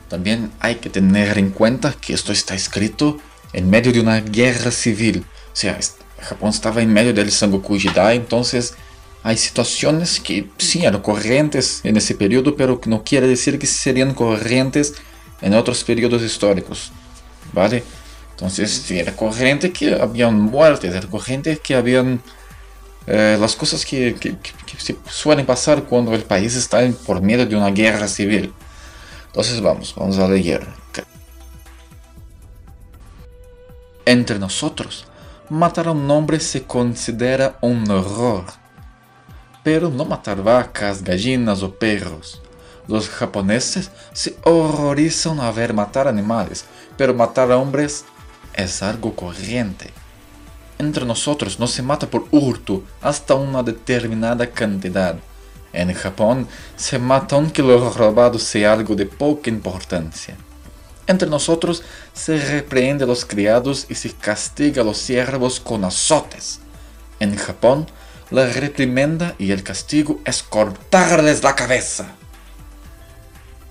También 0.08 0.50
hay 0.60 0.74
que 0.76 0.90
tener 0.90 1.38
en 1.38 1.50
cuenta 1.50 1.94
que 1.98 2.12
esto 2.12 2.32
está 2.32 2.54
escrito 2.54 3.18
en 3.52 3.70
medio 3.70 3.92
de 3.92 4.00
una 4.00 4.20
guerra 4.20 4.70
civil. 4.70 5.24
O 5.52 5.56
sea, 5.56 5.78
Japón 6.20 6.50
estaba 6.50 6.82
en 6.82 6.92
medio 6.92 7.14
del 7.14 7.30
Sengoku 7.30 7.78
Jidai, 7.78 8.16
entonces 8.16 8.74
hay 9.22 9.36
situaciones 9.36 10.20
que 10.20 10.48
sí 10.58 10.84
eran 10.84 11.00
corrientes 11.00 11.80
en 11.84 11.96
ese 11.96 12.14
periodo, 12.14 12.56
pero 12.56 12.80
que 12.80 12.90
no 12.90 13.04
quiere 13.04 13.26
decir 13.26 13.58
que 13.58 13.66
serían 13.66 14.14
corrientes 14.14 14.94
en 15.40 15.54
otros 15.54 15.84
periodos 15.84 16.22
históricos. 16.22 16.92
¿Vale? 17.52 17.82
Entonces, 18.32 18.70
sí, 18.70 18.98
era 18.98 19.14
corriente 19.14 19.72
que 19.72 19.94
habían 19.94 20.40
muertes, 20.40 20.94
era 20.94 21.06
corriente 21.06 21.58
que 21.58 21.74
habían 21.74 22.20
eh, 23.06 23.36
las 23.40 23.56
cosas 23.56 23.84
que, 23.84 24.14
que, 24.14 24.36
suelen 25.10 25.46
pasar 25.46 25.84
cuando 25.84 26.14
el 26.14 26.22
país 26.22 26.54
está 26.56 26.80
por 27.06 27.20
medio 27.20 27.46
de 27.46 27.56
una 27.56 27.70
guerra 27.70 28.08
civil. 28.08 28.52
Entonces, 29.26 29.60
vamos, 29.60 29.94
vamos 29.96 30.18
a 30.18 30.28
leer. 30.28 30.66
Entre 34.04 34.38
nosotros, 34.38 35.06
matar 35.48 35.88
a 35.88 35.92
un 35.92 36.10
hombre 36.10 36.40
se 36.40 36.64
considera 36.64 37.56
un 37.60 37.88
horror 37.90 38.44
pero 39.62 39.90
no 39.90 40.04
matar 40.04 40.42
vacas, 40.42 41.02
gallinas 41.02 41.62
o 41.62 41.74
perros. 41.74 42.42
Los 42.88 43.08
japoneses 43.08 43.90
se 44.12 44.36
horrorizan 44.42 45.40
a 45.40 45.52
ver 45.52 45.72
matar 45.72 46.08
animales, 46.08 46.64
pero 46.96 47.14
matar 47.14 47.52
a 47.52 47.56
hombres 47.56 48.04
es 48.54 48.82
algo 48.82 49.14
corriente. 49.14 49.90
Entre 50.78 51.04
nosotros 51.04 51.58
no 51.60 51.66
se 51.66 51.82
mata 51.82 52.08
por 52.08 52.26
hurto 52.30 52.82
hasta 53.00 53.34
una 53.34 53.62
determinada 53.62 54.50
cantidad. 54.50 55.16
En 55.72 55.92
Japón 55.94 56.46
se 56.76 56.98
mata 56.98 57.36
aunque 57.36 57.62
lo 57.62 57.90
robado 57.90 58.38
sea 58.38 58.72
algo 58.72 58.94
de 58.94 59.06
poca 59.06 59.48
importancia. 59.48 60.36
Entre 61.06 61.28
nosotros 61.28 61.82
se 62.12 62.38
reprende 62.38 63.04
a 63.04 63.06
los 63.06 63.24
criados 63.24 63.86
y 63.88 63.94
se 63.94 64.12
castiga 64.12 64.82
a 64.82 64.84
los 64.84 64.98
siervos 64.98 65.60
con 65.60 65.84
azotes. 65.84 66.60
En 67.20 67.36
Japón 67.36 67.86
la 68.30 68.46
reprimenda 68.46 69.34
y 69.38 69.50
el 69.50 69.62
castigo 69.62 70.20
es 70.24 70.42
cortarles 70.42 71.42
la 71.42 71.54
cabeza. 71.54 72.14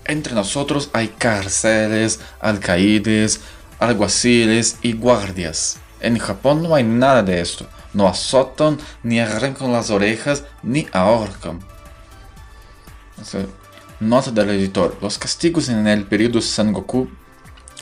Entre 0.04 0.34
nosotros 0.34 0.90
hay 0.92 1.08
cárceles, 1.08 2.20
alcaides, 2.40 3.40
alguaciles 3.78 4.76
y 4.82 4.92
guardias. 4.92 5.78
En 6.02 6.18
Japón 6.18 6.64
no 6.64 6.74
hay 6.74 6.82
nada 6.82 7.22
de 7.22 7.40
esto. 7.40 7.64
No 7.94 8.08
azotan, 8.08 8.76
ni 9.04 9.20
arrancan 9.20 9.72
las 9.72 9.88
orejas, 9.90 10.42
ni 10.64 10.88
ahorcan. 10.92 11.60
Nota 14.00 14.32
del 14.32 14.50
editor. 14.50 14.98
Los 15.00 15.16
castigos 15.16 15.68
en 15.68 15.86
el 15.86 16.04
periodo 16.04 16.40
Sengoku 16.40 17.08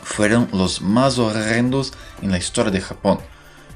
fueron 0.02 0.48
los 0.52 0.82
más 0.82 1.18
horrendos 1.18 1.94
en 2.20 2.30
la 2.30 2.36
historia 2.36 2.70
de 2.70 2.82
Japón. 2.82 3.20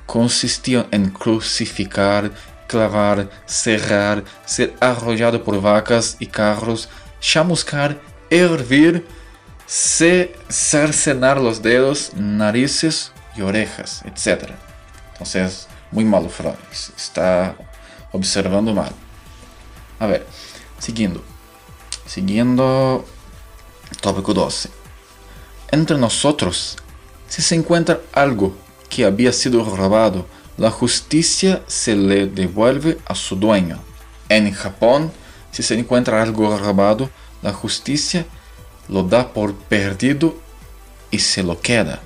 Consistían 0.05 0.89
en 0.91 1.09
crucificar, 1.09 2.31
clavar, 2.69 3.31
cerrar, 3.47 4.25
ser 4.45 4.75
arrollado 4.79 5.43
por 5.43 5.59
vacas 5.63 6.19
y 6.21 6.27
carros, 6.27 6.91
chamuscar, 7.19 7.99
hervir, 8.29 9.07
cercenar 9.67 11.41
los 11.41 11.63
dedos, 11.63 12.13
narices 12.15 13.14
y 13.37 13.43
orejas, 13.43 14.03
etc. 14.05 14.51
Entonces, 15.13 15.69
muy 15.91 16.05
malo, 16.05 16.29
Freud. 16.29 16.55
Está 16.71 17.57
observando 18.13 18.73
mal. 18.73 18.93
A 19.99 20.07
ver, 20.07 20.27
siguiendo. 20.79 21.23
Siguiendo 22.07 23.05
tópico 24.01 24.35
12. 24.35 24.71
Entre 25.71 25.97
nosotros, 25.99 26.77
si 27.29 27.43
se 27.43 27.55
encuentra 27.55 28.01
algo 28.13 28.55
que 28.89 29.05
había 29.05 29.33
sido 29.33 29.65
robado, 29.65 30.27
la 30.57 30.71
justicia 30.71 31.63
se 31.67 31.97
le 31.97 32.27
devuelve 32.27 32.99
a 33.07 33.15
su 33.15 33.37
dueño. 33.37 33.81
En 34.29 34.53
Japón, 34.53 35.13
si 35.51 35.63
se 35.63 35.79
encuentra 35.79 36.23
algo 36.23 36.57
robado, 36.57 37.11
la 37.43 37.53
justicia 37.53 38.27
lo 38.89 39.03
da 39.03 39.33
por 39.33 39.55
perdido 39.55 40.37
y 41.11 41.19
se 41.19 41.43
lo 41.43 41.61
queda. 41.61 42.01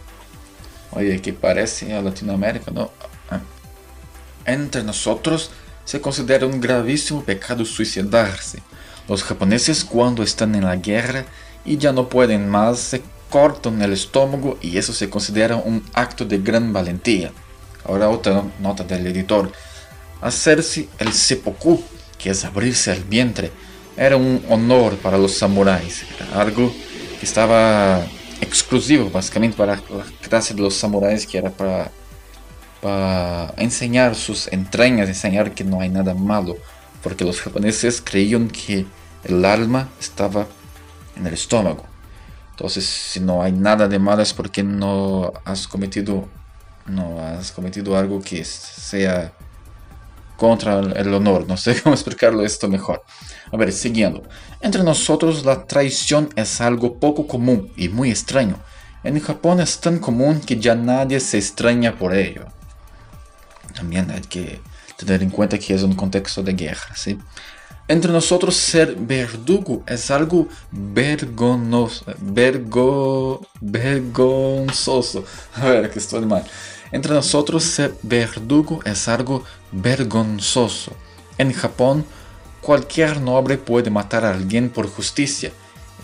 Oye, 0.93 1.21
que 1.21 1.33
parece 1.33 1.95
a 1.95 2.03
Latinoamérica, 2.03 2.71
¿no? 2.71 2.91
Ah. 3.31 3.41
Entre 4.45 4.83
nosotros 4.83 5.51
se 5.85 6.01
considera 6.01 6.47
un 6.47 6.61
gravísimo 6.61 7.23
pecado 7.23 7.65
suicidarse. 7.65 8.63
Los 9.09 9.23
japoneses 9.23 9.85
cuando 9.85 10.23
están 10.23 10.55
en 10.55 10.65
la 10.65 10.77
guerra 10.77 11.25
y 11.65 11.79
ya 11.79 11.93
no 11.93 12.09
pueden 12.09 12.49
más 12.49 12.79
se 12.79 13.03
cortan 13.31 13.81
el 13.83 13.93
estómago 13.93 14.59
y 14.61 14.79
eso 14.79 14.93
se 14.93 15.11
considera 15.11 15.57
un 15.57 15.85
acto 15.95 16.25
de 16.25 16.39
gran 16.39 16.73
valentía. 16.73 17.33
Ahora 17.85 18.09
otra 18.09 18.45
nota 18.61 18.85
del 18.85 19.07
editor. 19.07 19.53
Hacerse 20.21 20.89
el 20.99 21.13
seppuku, 21.13 21.83
que 22.19 22.31
es 22.31 22.45
abrirse 22.45 22.93
el 22.93 23.05
vientre, 23.05 23.53
era 23.97 24.17
un 24.17 24.45
honor 24.49 24.97
para 24.97 25.19
los 25.19 25.35
samuráis. 25.35 26.05
Era 26.17 26.41
algo 26.41 26.73
que 27.19 27.27
estaba 27.27 28.05
exclusivo 28.41 29.11
básicamente 29.11 29.57
para 29.57 29.77
la 29.77 30.05
clase 30.21 30.55
de 30.55 30.63
los 30.63 30.75
samuráis, 30.75 31.27
que 31.27 31.39
era 31.39 31.51
para, 31.51 31.91
para 32.81 33.55
enseñar 33.57 34.15
sus 34.15 34.49
entrañas, 34.53 35.09
enseñar 35.09 35.53
que 35.53 35.65
no 35.65 35.81
hay 35.81 35.89
nada 35.89 36.15
malo. 36.15 36.57
Porque 37.03 37.25
los 37.25 37.41
japoneses 37.41 38.03
creían 38.05 38.49
que 38.49 38.87
el 39.25 39.45
alma 39.45 39.89
estaba 40.01 40.47
en 41.17 41.27
el 41.27 41.35
estómago. 41.35 41.85
Entonces, 42.51 42.85
si 42.85 43.21
no 43.21 43.43
hay 43.43 43.53
nada 43.53 43.87
de 43.87 43.99
malo 43.99 44.21
es 44.21 44.33
porque 44.33 44.63
no 44.65 45.33
has 45.45 45.69
cometido 45.69 46.29
no 46.89 47.21
has 47.21 47.53
cometido 47.53 47.97
algo 47.97 48.21
que 48.21 48.45
sea 48.45 49.33
contra 50.39 50.79
el 50.79 51.13
honor. 51.13 51.47
No 51.47 51.57
sé 51.57 51.79
cómo 51.83 51.95
explicarlo 51.95 52.45
esto 52.45 52.69
mejor. 52.69 53.03
A 53.53 53.57
ver, 53.57 53.73
siguiendo. 53.73 54.23
Entre 54.61 54.83
nosotros 54.83 55.45
la 55.45 55.67
traición 55.67 56.31
es 56.37 56.61
algo 56.61 56.99
poco 56.99 57.27
común 57.27 57.71
y 57.77 57.89
muy 57.89 58.11
extraño. 58.11 58.57
En 59.03 59.19
Japón 59.21 59.61
es 59.61 59.81
tan 59.81 59.99
común 59.99 60.41
que 60.41 60.57
ya 60.57 60.75
nadie 60.75 61.19
se 61.19 61.39
extraña 61.39 61.99
por 61.99 62.15
ello. 62.15 62.47
También 63.75 64.11
hay 64.11 64.21
que 64.21 64.61
tener 64.97 65.23
en 65.23 65.31
cuenta 65.31 65.59
que 65.59 65.75
es 65.75 65.83
un 65.83 65.95
contexto 65.95 66.43
de 66.43 66.53
guerra, 66.53 66.95
¿sí? 66.95 67.19
Entre 67.89 68.13
nosotros 68.13 68.55
ser 68.55 68.95
verdugo 68.97 69.83
es 69.87 70.11
algo 70.11 70.47
vergonzoso. 70.71 72.05
Vergo, 72.19 73.41
vergonzoso. 73.61 75.25
A 75.55 75.67
ver, 75.67 75.91
que 75.91 75.99
estoy 75.99 76.27
mal. 76.27 76.45
Entre 76.91 77.13
nosotros 77.13 77.65
ser 77.65 77.95
verdugo 78.03 78.81
es 78.85 79.09
algo 79.09 79.45
vergonzoso. 79.73 80.93
En 81.37 81.53
Japón, 81.53 82.05
cualquier 82.61 83.21
noble 83.21 83.59
puede 83.59 83.91
matar 83.91 84.25
a 84.25 84.33
alguien 84.33 84.71
por 84.71 84.89
justicia 84.89 85.53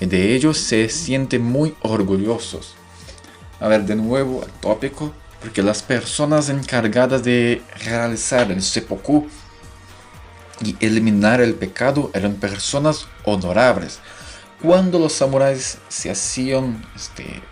y 0.01 0.07
de 0.07 0.35
ello 0.35 0.53
se 0.55 0.89
siente 0.89 1.39
muy 1.39 1.75
orgullosos. 1.83 2.75
A 3.61 3.69
ver, 3.69 3.85
de 3.85 3.97
nuevo 3.97 4.43
el 4.45 4.51
tópico, 4.53 5.13
porque 5.41 5.63
las 5.63 5.83
personas 5.83 6.49
encargadas 6.49 7.23
de 7.23 7.63
realizar 7.85 8.51
el 8.51 8.63
seppuku 8.63 9.27
y 10.63 10.77
eliminar 10.81 11.41
el 11.41 11.55
pecado 11.55 12.11
eran 12.15 12.35
personas 12.35 13.07
honorables. 13.25 14.01
Cuando 14.63 14.99
los 14.99 15.13
samuráis 15.13 15.79
se 15.89 16.11
hacían 16.11 16.85
este 16.97 17.43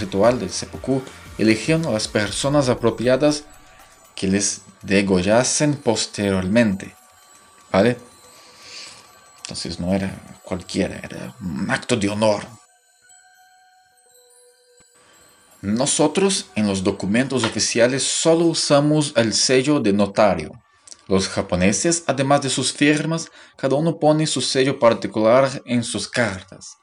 ritual 0.00 0.38
del 0.38 0.50
seppuku, 0.50 1.02
eligieron 1.40 1.86
a 1.86 1.90
las 1.90 2.08
personas 2.08 2.68
apropiadas 2.68 3.44
que 4.14 4.28
les 4.28 4.62
degollasen 4.82 5.74
posteriormente. 5.74 6.94
¿Vale? 7.72 7.96
Entonces 9.42 9.80
no 9.80 9.94
era 9.94 10.12
cualquiera, 10.44 11.00
era 11.02 11.34
un 11.40 11.70
acto 11.70 11.96
de 11.96 12.08
honor. 12.08 12.46
Nosotros 15.62 16.46
en 16.54 16.66
los 16.66 16.82
documentos 16.82 17.44
oficiales 17.44 18.02
solo 18.02 18.46
usamos 18.46 19.12
el 19.16 19.34
sello 19.34 19.78
de 19.78 19.92
notario. 19.92 20.52
Los 21.06 21.28
japoneses, 21.28 22.04
además 22.06 22.42
de 22.42 22.50
sus 22.50 22.72
firmas, 22.72 23.28
cada 23.56 23.74
uno 23.76 23.98
pone 23.98 24.26
su 24.26 24.40
sello 24.40 24.78
particular 24.78 25.60
en 25.66 25.82
sus 25.84 26.08
cartas. 26.08 26.78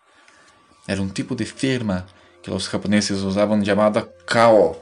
Era 0.85 1.01
un 1.01 1.11
tipo 1.11 1.33
de 1.33 1.45
firma 1.45 2.05
que 2.47 2.53
los 2.53 2.69
japoneses 2.69 3.21
usaban 3.23 3.61
llamada 3.61 4.07
kao. 4.25 4.81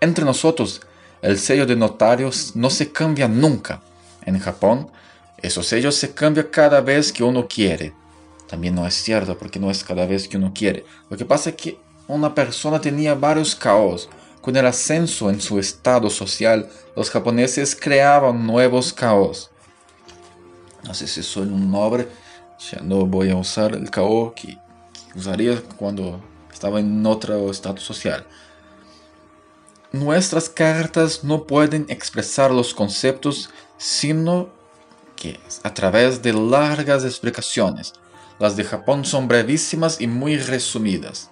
Entre 0.00 0.22
nosotros, 0.22 0.82
el 1.22 1.38
sello 1.38 1.64
de 1.64 1.76
notarios 1.76 2.54
no 2.54 2.68
se 2.68 2.92
cambia 2.92 3.26
nunca. 3.26 3.80
En 4.26 4.38
Japón, 4.38 4.90
esos 5.38 5.66
sellos 5.66 5.94
se 5.94 6.12
cambian 6.12 6.48
cada 6.50 6.82
vez 6.82 7.10
que 7.10 7.24
uno 7.24 7.48
quiere. 7.48 7.94
También 8.46 8.74
no 8.74 8.86
es 8.86 8.92
cierto 8.92 9.38
porque 9.38 9.58
no 9.58 9.70
es 9.70 9.82
cada 9.82 10.04
vez 10.04 10.28
que 10.28 10.36
uno 10.36 10.52
quiere. 10.54 10.84
Lo 11.08 11.16
que 11.16 11.24
pasa 11.24 11.50
es 11.50 11.56
que 11.56 11.78
una 12.06 12.34
persona 12.34 12.78
tenía 12.78 13.14
varios 13.14 13.54
kaos. 13.54 14.10
Con 14.42 14.54
el 14.54 14.66
ascenso 14.66 15.30
en 15.30 15.40
su 15.40 15.58
estado 15.58 16.10
social, 16.10 16.68
los 16.94 17.08
japoneses 17.08 17.74
creaban 17.74 18.46
nuevos 18.46 18.92
kaos. 18.92 19.50
No 20.82 20.92
sé 20.92 21.06
si 21.06 21.22
soy 21.22 21.46
un 21.46 21.70
noble, 21.72 22.06
ya 22.70 22.82
no 22.82 23.06
voy 23.06 23.30
a 23.30 23.36
usar 23.36 23.74
el 23.74 23.90
kao 23.90 24.34
que 24.34 24.58
usaría 25.16 25.62
cuando 25.78 26.20
estaba 26.54 26.80
en 26.80 27.04
otro 27.04 27.50
estado 27.50 27.76
social. 27.78 28.24
Nuestras 29.92 30.48
cartas 30.48 31.22
no 31.22 31.44
pueden 31.44 31.86
expresar 31.88 32.50
los 32.50 32.72
conceptos 32.72 33.50
sino 33.76 34.48
que 35.16 35.38
a 35.62 35.74
través 35.74 36.22
de 36.22 36.32
largas 36.32 37.04
explicaciones. 37.04 37.92
Las 38.38 38.56
de 38.56 38.64
Japón 38.64 39.04
son 39.04 39.28
brevísimas 39.28 40.00
y 40.00 40.06
muy 40.06 40.36
resumidas. 40.38 41.30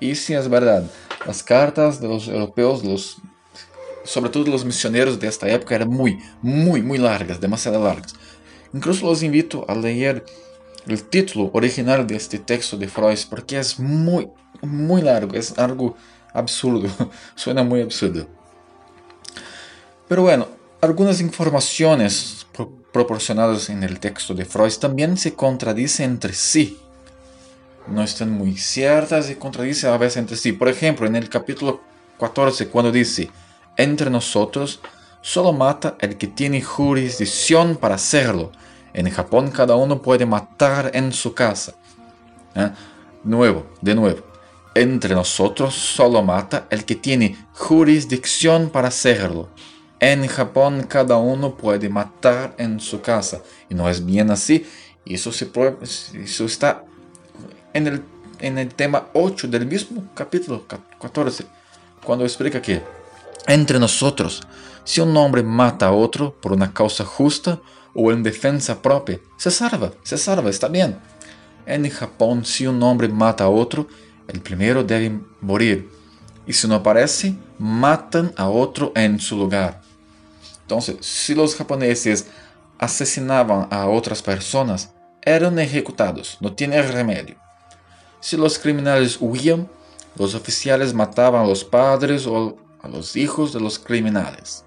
Y 0.00 0.14
si 0.14 0.34
es 0.34 0.48
verdad, 0.48 0.90
las 1.26 1.42
cartas 1.42 2.00
de 2.00 2.08
los 2.08 2.26
europeos, 2.26 2.82
los, 2.82 3.18
sobre 4.04 4.30
todo 4.30 4.44
los 4.46 4.64
misioneros 4.64 5.20
de 5.20 5.28
esta 5.28 5.48
época, 5.48 5.76
eran 5.76 5.90
muy, 5.90 6.18
muy, 6.40 6.82
muy 6.82 6.98
largas, 6.98 7.40
demasiado 7.40 7.82
largas. 7.82 8.14
Incluso 8.72 9.06
los 9.06 9.22
invito 9.22 9.64
a 9.68 9.74
leer 9.74 10.24
el 10.86 11.02
título 11.04 11.50
original 11.52 12.06
de 12.06 12.16
este 12.16 12.38
texto 12.38 12.76
de 12.76 12.88
Freud 12.88 13.18
porque 13.30 13.58
es 13.58 13.78
muy, 13.78 14.28
muy 14.60 15.02
largo, 15.02 15.34
es 15.34 15.58
algo 15.58 15.96
absurdo, 16.32 16.88
suena 17.34 17.62
muy 17.62 17.82
absurdo. 17.82 18.26
Pero 20.08 20.22
bueno, 20.22 20.48
algunas 20.80 21.20
informaciones 21.20 22.46
proporcionadas 22.92 23.70
en 23.70 23.82
el 23.82 23.98
texto 24.00 24.34
de 24.34 24.44
Freud 24.44 24.72
también 24.74 25.16
se 25.16 25.34
contradicen 25.34 26.10
entre 26.10 26.34
sí. 26.34 26.78
No 27.86 28.02
están 28.02 28.30
muy 28.30 28.56
ciertas 28.56 29.30
y 29.30 29.36
contradicen 29.36 29.90
a 29.90 29.96
veces 29.96 30.18
entre 30.18 30.36
sí. 30.36 30.52
Por 30.52 30.68
ejemplo, 30.68 31.06
en 31.06 31.16
el 31.16 31.28
capítulo 31.28 31.80
14, 32.20 32.68
cuando 32.68 32.92
dice, 32.92 33.30
entre 33.76 34.10
nosotros, 34.10 34.80
solo 35.20 35.52
mata 35.52 35.96
el 36.00 36.16
que 36.18 36.26
tiene 36.26 36.60
jurisdicción 36.60 37.76
para 37.76 37.94
hacerlo 37.94 38.52
en 38.94 39.10
Japón 39.10 39.50
cada 39.50 39.76
uno 39.76 40.02
puede 40.02 40.26
matar 40.26 40.90
en 40.94 41.12
su 41.12 41.34
casa. 41.34 41.74
¿Eh? 42.54 42.70
Nuevo, 43.24 43.66
de 43.80 43.94
nuevo. 43.94 44.20
Entre 44.74 45.14
nosotros 45.14 45.74
solo 45.74 46.22
mata 46.22 46.66
el 46.70 46.84
que 46.84 46.96
tiene 46.96 47.46
jurisdicción 47.54 48.70
para 48.70 48.88
hacerlo. 48.88 49.48
En 50.00 50.26
Japón 50.26 50.86
cada 50.88 51.16
uno 51.16 51.54
puede 51.54 51.88
matar 51.88 52.54
en 52.58 52.80
su 52.80 53.00
casa. 53.00 53.42
Y 53.68 53.74
no 53.74 53.88
es 53.88 54.04
bien 54.04 54.30
así. 54.30 54.66
Eso, 55.04 55.32
se 55.32 55.50
eso 56.14 56.44
está 56.44 56.84
en 57.72 57.86
el, 57.86 58.02
en 58.40 58.58
el 58.58 58.74
tema 58.74 59.08
8 59.14 59.48
del 59.48 59.66
mismo 59.66 60.04
capítulo 60.14 60.64
14. 61.00 61.44
Cuando 62.04 62.24
explica 62.24 62.60
que 62.60 62.82
entre 63.46 63.78
nosotros, 63.78 64.42
si 64.84 65.00
un 65.00 65.16
hombre 65.16 65.42
mata 65.42 65.86
a 65.86 65.92
otro 65.92 66.34
por 66.40 66.52
una 66.52 66.72
causa 66.72 67.04
justa, 67.04 67.60
o 67.94 68.12
en 68.12 68.22
defensa 68.22 68.80
propia, 68.80 69.20
se 69.36 69.50
salva, 69.50 69.92
se 70.02 70.16
salva, 70.16 70.50
está 70.50 70.68
bien. 70.68 70.98
En 71.66 71.88
Japón, 71.90 72.44
si 72.44 72.66
un 72.66 72.82
hombre 72.82 73.08
mata 73.08 73.44
a 73.44 73.48
otro, 73.48 73.86
el 74.28 74.40
primero 74.40 74.82
debe 74.82 75.20
morir. 75.40 75.90
Y 76.46 76.52
si 76.52 76.66
no 76.66 76.76
aparece, 76.76 77.36
matan 77.58 78.32
a 78.36 78.48
otro 78.48 78.92
en 78.94 79.20
su 79.20 79.36
lugar. 79.36 79.80
Entonces, 80.62 80.96
si 81.00 81.34
los 81.34 81.54
japoneses 81.54 82.26
asesinaban 82.78 83.68
a 83.70 83.86
otras 83.86 84.22
personas, 84.22 84.92
eran 85.20 85.58
ejecutados, 85.58 86.36
no 86.40 86.52
tiene 86.52 86.82
remedio. 86.82 87.36
Si 88.20 88.36
los 88.36 88.58
criminales 88.58 89.18
huían, 89.20 89.68
los 90.16 90.34
oficiales 90.34 90.92
mataban 90.92 91.44
a 91.44 91.46
los 91.46 91.64
padres 91.64 92.26
o 92.26 92.56
a 92.82 92.88
los 92.88 93.16
hijos 93.16 93.52
de 93.52 93.60
los 93.60 93.78
criminales. 93.78 94.64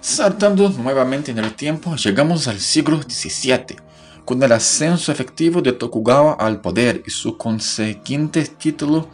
Saltando 0.00 0.70
nuevamente 0.70 1.30
en 1.30 1.38
el 1.38 1.52
tiempo, 1.52 1.94
llegamos 1.94 2.48
al 2.48 2.58
siglo 2.58 3.02
XVII, 3.02 3.76
con 4.24 4.42
el 4.42 4.50
ascenso 4.50 5.12
efectivo 5.12 5.60
de 5.60 5.72
Tokugawa 5.72 6.38
al 6.40 6.62
poder 6.62 7.02
y 7.06 7.10
su 7.10 7.36
consiguiente 7.36 8.44
título 8.44 9.10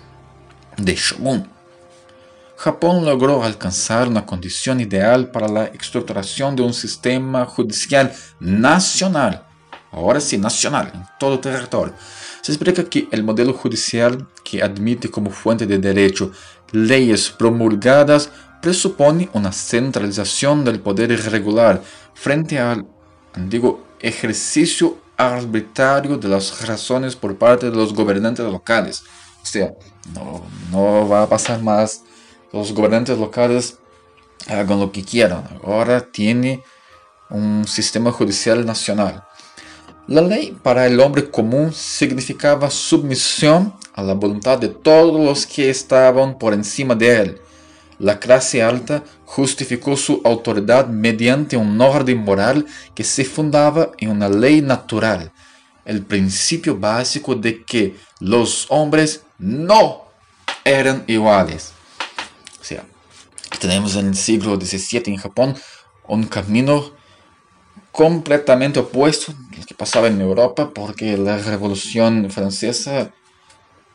de 0.76 0.94
shogun. 0.94 1.48
Japón 2.56 3.04
logró 3.04 3.42
alcanzar 3.42 4.06
una 4.06 4.24
condición 4.24 4.80
ideal 4.80 5.32
para 5.32 5.48
la 5.48 5.64
estructuración 5.64 6.54
de 6.54 6.62
un 6.62 6.72
sistema 6.72 7.44
judicial 7.46 8.12
nacional, 8.38 9.44
ahora 9.90 10.20
sí 10.20 10.38
nacional, 10.38 10.92
en 10.94 11.04
todo 11.18 11.40
territorio. 11.40 11.94
Se 12.42 12.52
explica 12.52 12.84
que 12.84 13.08
el 13.10 13.24
modelo 13.24 13.52
judicial 13.52 14.28
que 14.44 14.62
admite 14.62 15.10
como 15.10 15.30
fuente 15.32 15.66
de 15.66 15.78
derecho 15.78 16.30
leyes 16.70 17.30
promulgadas 17.30 18.30
presupone 18.60 19.28
una 19.32 19.52
centralización 19.52 20.64
del 20.64 20.80
poder 20.80 21.10
irregular 21.10 21.82
frente 22.14 22.58
al 22.58 22.86
antiguo 23.34 23.84
ejercicio 24.00 24.98
arbitrario 25.16 26.18
de 26.18 26.28
las 26.28 26.66
razones 26.66 27.16
por 27.16 27.36
parte 27.36 27.70
de 27.70 27.76
los 27.76 27.94
gobernantes 27.94 28.44
locales. 28.46 29.02
O 29.42 29.46
sea, 29.46 29.74
no, 30.14 30.42
no 30.70 31.08
va 31.08 31.22
a 31.22 31.28
pasar 31.28 31.62
más. 31.62 32.02
Los 32.52 32.72
gobernantes 32.72 33.18
locales 33.18 33.78
hagan 34.48 34.80
lo 34.80 34.92
que 34.92 35.04
quieran. 35.04 35.44
Ahora 35.64 36.00
tiene 36.00 36.62
un 37.30 37.66
sistema 37.66 38.12
judicial 38.12 38.64
nacional. 38.64 39.24
La 40.06 40.20
ley 40.20 40.56
para 40.62 40.86
el 40.86 41.00
hombre 41.00 41.30
común 41.30 41.72
significaba 41.72 42.70
sumisión 42.70 43.74
a 43.94 44.02
la 44.02 44.14
voluntad 44.14 44.58
de 44.58 44.68
todos 44.68 45.20
los 45.20 45.46
que 45.46 45.68
estaban 45.68 46.38
por 46.38 46.54
encima 46.54 46.94
de 46.94 47.20
él 47.20 47.40
la 47.98 48.18
clase 48.18 48.62
alta 48.62 49.02
justificó 49.24 49.96
su 49.96 50.20
autoridad 50.24 50.88
mediante 50.88 51.56
un 51.56 51.80
orden 51.80 52.18
moral 52.18 52.66
que 52.94 53.04
se 53.04 53.24
fundaba 53.24 53.92
en 53.98 54.10
una 54.10 54.28
ley 54.28 54.60
natural, 54.62 55.32
el 55.84 56.02
principio 56.02 56.76
básico 56.76 57.34
de 57.34 57.64
que 57.64 57.96
los 58.20 58.66
hombres 58.70 59.24
no 59.38 60.02
eran 60.64 61.04
iguales. 61.06 61.72
O 62.60 62.64
sea, 62.64 62.84
tenemos 63.60 63.96
en 63.96 64.08
el 64.08 64.16
siglo 64.16 64.60
XVII 64.60 65.02
en 65.06 65.16
Japón 65.16 65.56
un 66.08 66.24
camino 66.24 66.92
completamente 67.92 68.80
opuesto 68.80 69.32
al 69.56 69.64
que 69.64 69.74
pasaba 69.74 70.08
en 70.08 70.20
Europa 70.20 70.70
porque 70.74 71.16
la 71.16 71.38
revolución 71.38 72.30
francesa 72.30 73.10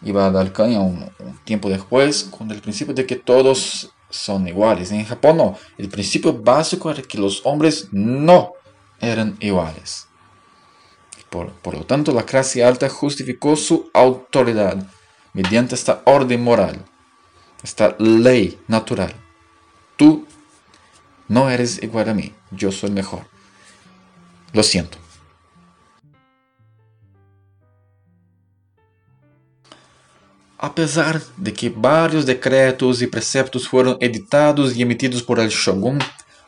iba 0.04 0.26
a 0.26 0.32
dar 0.32 0.52
caña 0.52 0.80
un, 0.80 1.10
tiempo 1.44 1.70
después 1.70 2.24
con 2.24 2.50
el 2.52 2.62
principio 2.62 2.94
de 2.94 3.06
que 3.06 3.16
todos 3.16 3.92
son 4.10 4.48
iguales. 4.48 4.92
En 4.92 5.06
Japón 5.06 5.38
no. 5.38 5.58
El 5.78 5.90
principio 5.90 6.34
básico 6.34 6.92
era 6.92 7.02
que 7.02 7.18
los 7.18 7.42
hombres 7.46 7.88
no 7.92 8.54
eran 9.00 9.38
iguales. 9.40 10.08
Por, 11.30 11.52
por, 11.54 11.76
lo 11.76 11.86
tanto, 11.86 12.12
la 12.12 12.24
clase 12.24 12.64
alta 12.64 12.90
justificó 12.90 13.56
su 13.56 13.90
autoridad 13.94 14.86
mediante 15.34 15.76
esta 15.76 16.02
orden 16.06 16.44
moral, 16.44 16.84
esta 17.64 17.96
ley 18.00 18.60
natural. 18.68 19.14
Tú 19.96 20.26
no 21.30 21.50
eres 21.50 21.82
igual 21.82 22.10
a 22.10 22.14
mí, 22.14 22.34
yo 22.52 22.72
soy 22.72 22.92
mejor. 22.92 23.26
Lo 24.52 24.64
siento. 24.64 25.01
A 30.64 30.76
pesar 30.76 31.20
de 31.38 31.52
que 31.54 31.74
varios 31.76 32.28
decretos 32.28 33.02
y 33.02 33.08
preceptos 33.08 33.68
fueron 33.68 33.98
editados 34.00 34.76
y 34.76 34.84
emitidos 34.84 35.24
por 35.24 35.40
el 35.40 35.50
shogun, 35.50 35.98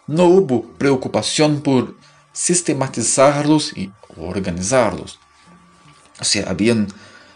no 0.06 0.26
hubo 0.26 0.62
preocupación 0.78 1.62
por 1.62 1.96
sistematizarlos 2.32 3.76
y 3.76 3.92
organizarlos. 4.16 5.18
O 6.22 6.24
sea, 6.24 6.48
habían 6.48 6.90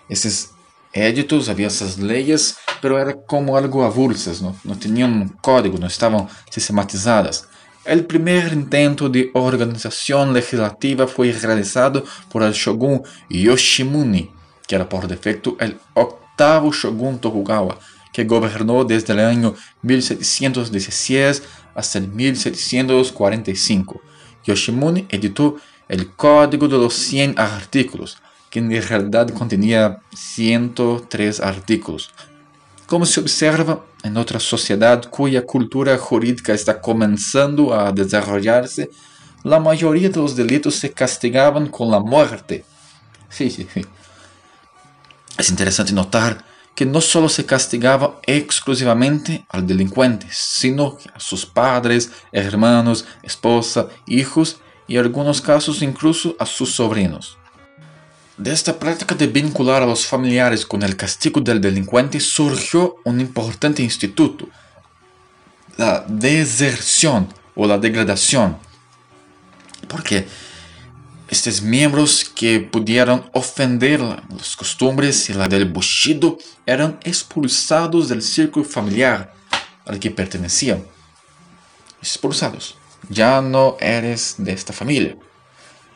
esos 0.07 0.51
edictos, 0.93 1.49
había 1.49 1.65
esas 1.65 1.97
leyes, 1.97 2.57
pero 2.80 2.99
era 2.99 3.15
como 3.25 3.57
algo 3.57 3.84
avulsas, 3.84 4.43
¿no? 4.43 4.55
no 4.63 4.78
tenían 4.78 5.13
un 5.13 5.30
código, 5.30 5.80
no 5.80 5.88
estaban 5.88 6.28
sistematizadas. 6.51 7.47
El 7.86 8.05
primer 8.05 8.53
intento 8.53 9.09
de 9.09 9.32
organización 9.34 10.32
legislativa 10.32 11.07
fue 11.07 11.32
realizado 11.32 12.03
por 12.32 12.43
el 12.43 12.53
shogun 12.53 13.01
Yoshimune, 13.32 14.30
que 14.67 14.75
era 14.75 14.88
por 14.88 15.07
defecto 15.07 15.57
el 15.59 15.80
octavo 16.38 16.71
shogun 16.71 17.17
Tokugawa, 17.17 17.79
que 18.13 18.23
gobernó 18.23 18.83
desde 18.85 19.13
el 19.13 19.19
año 19.21 19.55
1716 19.81 21.41
hasta 21.73 21.97
el 21.97 22.09
1745. 22.09 24.01
Yoshimune 24.45 25.07
editó 25.09 25.55
el 25.88 26.11
Código 26.11 26.67
de 26.67 26.77
los 26.77 26.93
100 26.93 27.39
artículos, 27.39 28.19
que 28.51 28.59
en 28.59 28.69
realidad 28.69 29.29
contenía 29.29 29.99
103 30.15 31.39
artículos. 31.39 32.11
Como 32.85 33.07
se 33.07 33.19
observa 33.19 33.83
en 34.03 34.15
otra 34.15 34.39
sociedad 34.39 35.09
cuya 35.09 35.41
cultura 35.41 35.97
jurídica 35.97 36.53
está 36.53 36.79
comenzando 36.79 37.73
a 37.73 37.91
desarrollarse, 37.91 38.91
la 39.43 39.59
mayoría 39.59 40.09
de 40.09 40.19
los 40.19 40.35
delitos 40.35 40.75
se 40.75 40.91
castigaban 40.91 41.67
con 41.67 41.89
la 41.89 41.99
muerte. 41.99 42.63
Sí, 43.27 43.49
sí, 43.49 43.67
sí. 43.73 43.83
Es 45.38 45.49
interesante 45.49 45.93
notar 45.93 46.43
que 46.75 46.85
no 46.85 47.01
solo 47.01 47.27
se 47.27 47.45
castigaba 47.45 48.19
exclusivamente 48.25 49.45
al 49.49 49.65
delincuente, 49.65 50.27
sino 50.31 50.97
a 51.13 51.19
sus 51.19 51.45
padres, 51.45 52.11
hermanos, 52.31 53.05
esposa, 53.23 53.88
hijos 54.05 54.57
y 54.88 54.95
en 54.95 55.03
algunos 55.03 55.41
casos 55.41 55.81
incluso 55.81 56.35
a 56.39 56.45
sus 56.45 56.75
sobrinos. 56.75 57.38
De 58.38 58.53
esta 58.53 58.77
práctica 58.77 59.15
de 59.15 59.25
vincular 59.25 59.81
a 59.81 59.88
los 59.88 60.05
familiares 60.05 60.65
con 60.65 60.83
el 60.83 60.95
castigo 60.95 61.41
del 61.41 61.59
delincuente 61.59 62.19
surgió 62.19 62.97
un 63.03 63.19
importante 63.19 63.81
instituto, 63.81 64.47
la 65.77 66.05
deserción 66.07 67.27
o 67.55 67.65
la 67.65 67.79
degradación, 67.79 68.57
porque 69.88 70.27
estos 71.30 71.61
miembros 71.61 72.23
que 72.23 72.61
pudieron 72.61 73.30
ofender 73.34 73.99
las 73.99 74.55
costumbres 74.55 75.30
y 75.30 75.34
la 75.34 75.47
del 75.47 75.65
bushido 75.65 76.38
eran 76.65 76.99
expulsados 77.03 78.07
del 78.07 78.21
círculo 78.21 78.65
familiar 78.65 79.34
al 79.86 79.99
que 79.99 80.09
pertenecían. 80.09 80.86
Expulsados. 82.01 82.78
Ya 83.09 83.41
no 83.41 83.75
eres 83.80 84.36
de 84.38 84.53
esta 84.53 84.71
familia. 84.71 85.17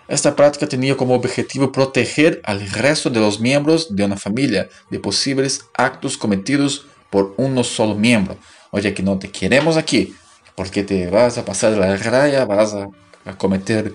Esta 0.07 0.35
práctica 0.35 0.67
tenía 0.67 0.97
como 0.97 1.15
objetivo 1.15 1.71
proteger 1.71 2.41
al 2.43 2.69
resto 2.69 3.09
de 3.09 3.21
los 3.21 3.39
miembros 3.39 3.95
de 3.95 4.03
una 4.03 4.17
familia 4.17 4.67
de 4.89 4.99
posibles 4.99 5.61
actos 5.73 6.17
cometidos 6.17 6.85
por 7.09 7.33
uno 7.37 7.63
solo 7.63 7.95
miembro. 7.95 8.37
Oye, 8.71 8.93
que 8.93 9.03
no 9.03 9.17
te 9.17 9.31
queremos 9.31 9.77
aquí, 9.77 10.13
porque 10.55 10.83
te 10.83 11.09
vas 11.09 11.37
a 11.37 11.45
pasar 11.45 11.71
la 11.73 11.95
raya, 11.95 12.43
vas 12.43 12.73
a 12.73 13.37
cometer 13.37 13.93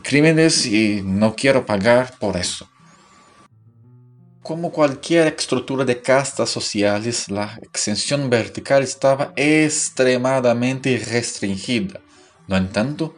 crímenes 0.00 0.64
y 0.66 1.02
no 1.04 1.34
quiero 1.34 1.66
pagar 1.66 2.18
por 2.18 2.36
eso. 2.36 2.68
Como 4.42 4.72
cualquier 4.72 5.28
estructura 5.28 5.84
de 5.84 6.00
castas 6.00 6.50
sociales, 6.50 7.30
la 7.30 7.58
extensión 7.62 8.28
vertical 8.28 8.82
estaba 8.82 9.32
extremadamente 9.36 10.98
restringida. 10.98 12.00
No 12.48 12.56
en 12.56 12.68
tanto, 12.70 13.14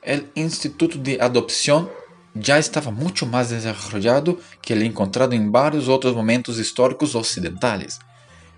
el 0.00 0.30
instituto 0.34 0.98
de 0.98 1.18
adopción 1.20 1.90
ya 2.34 2.58
estaba 2.58 2.90
mucho 2.90 3.26
más 3.26 3.50
desarrollado 3.50 4.38
que 4.60 4.72
el 4.72 4.82
encontrado 4.82 5.32
en 5.32 5.52
varios 5.52 5.88
otros 5.88 6.14
momentos 6.14 6.58
históricos 6.58 7.14
occidentales. 7.14 7.98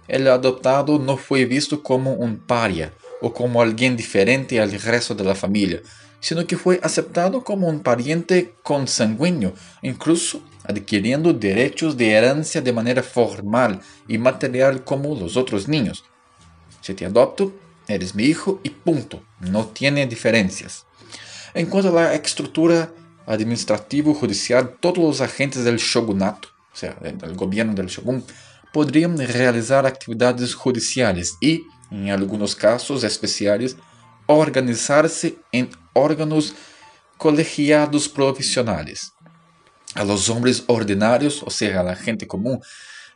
El 0.08 0.28
adoptado 0.28 0.98
no 0.98 1.16
fue 1.16 1.44
visto 1.44 1.82
como 1.82 2.12
un 2.12 2.38
paria 2.38 2.92
o 3.20 3.32
como 3.32 3.60
alguien 3.60 3.96
diferente 3.96 4.60
al 4.60 4.70
resto 4.70 5.14
de 5.14 5.24
la 5.24 5.34
familia, 5.34 5.82
sino 6.26 6.44
que 6.44 6.56
fue 6.56 6.80
aceptado 6.82 7.44
como 7.44 7.68
un 7.68 7.84
pariente 7.84 8.56
consanguíneo, 8.64 9.54
incluso 9.80 10.42
adquiriendo 10.64 11.32
derechos 11.32 11.96
de 11.96 12.10
herencia 12.10 12.60
de 12.60 12.72
manera 12.72 13.00
formal 13.04 13.80
y 14.08 14.18
material 14.18 14.82
como 14.82 15.14
los 15.14 15.36
otros 15.36 15.68
niños. 15.68 16.02
Si 16.80 16.94
te 16.94 17.06
adopto, 17.06 17.54
eres 17.86 18.16
mi 18.16 18.24
hijo 18.24 18.58
y 18.64 18.70
punto, 18.70 19.22
no 19.38 19.66
tiene 19.66 20.04
diferencias. 20.08 20.84
En 21.54 21.66
cuanto 21.66 21.90
a 21.90 22.02
la 22.02 22.14
estructura 22.14 22.90
administrativo, 23.24 24.12
judicial, 24.12 24.78
todos 24.80 24.98
los 24.98 25.20
agentes 25.20 25.62
del 25.62 25.76
shogunato, 25.76 26.48
o 26.72 26.76
sea, 26.76 26.94
del 26.94 27.36
gobierno 27.36 27.72
del 27.72 27.86
shogun, 27.86 28.24
podrían 28.72 29.16
realizar 29.16 29.86
actividades 29.86 30.56
judiciales 30.56 31.36
y, 31.40 31.62
en 31.92 32.10
algunos 32.10 32.56
casos 32.56 33.04
especiales, 33.04 33.76
organizarse 34.26 35.36
en 35.52 35.70
órganos 35.96 36.54
colegiados 37.16 38.08
profesionales. 38.08 39.12
A 39.94 40.04
los 40.04 40.28
hombres 40.28 40.64
ordinarios, 40.66 41.42
o 41.42 41.50
sea, 41.50 41.80
a 41.80 41.82
la 41.82 41.96
gente 41.96 42.26
común, 42.26 42.60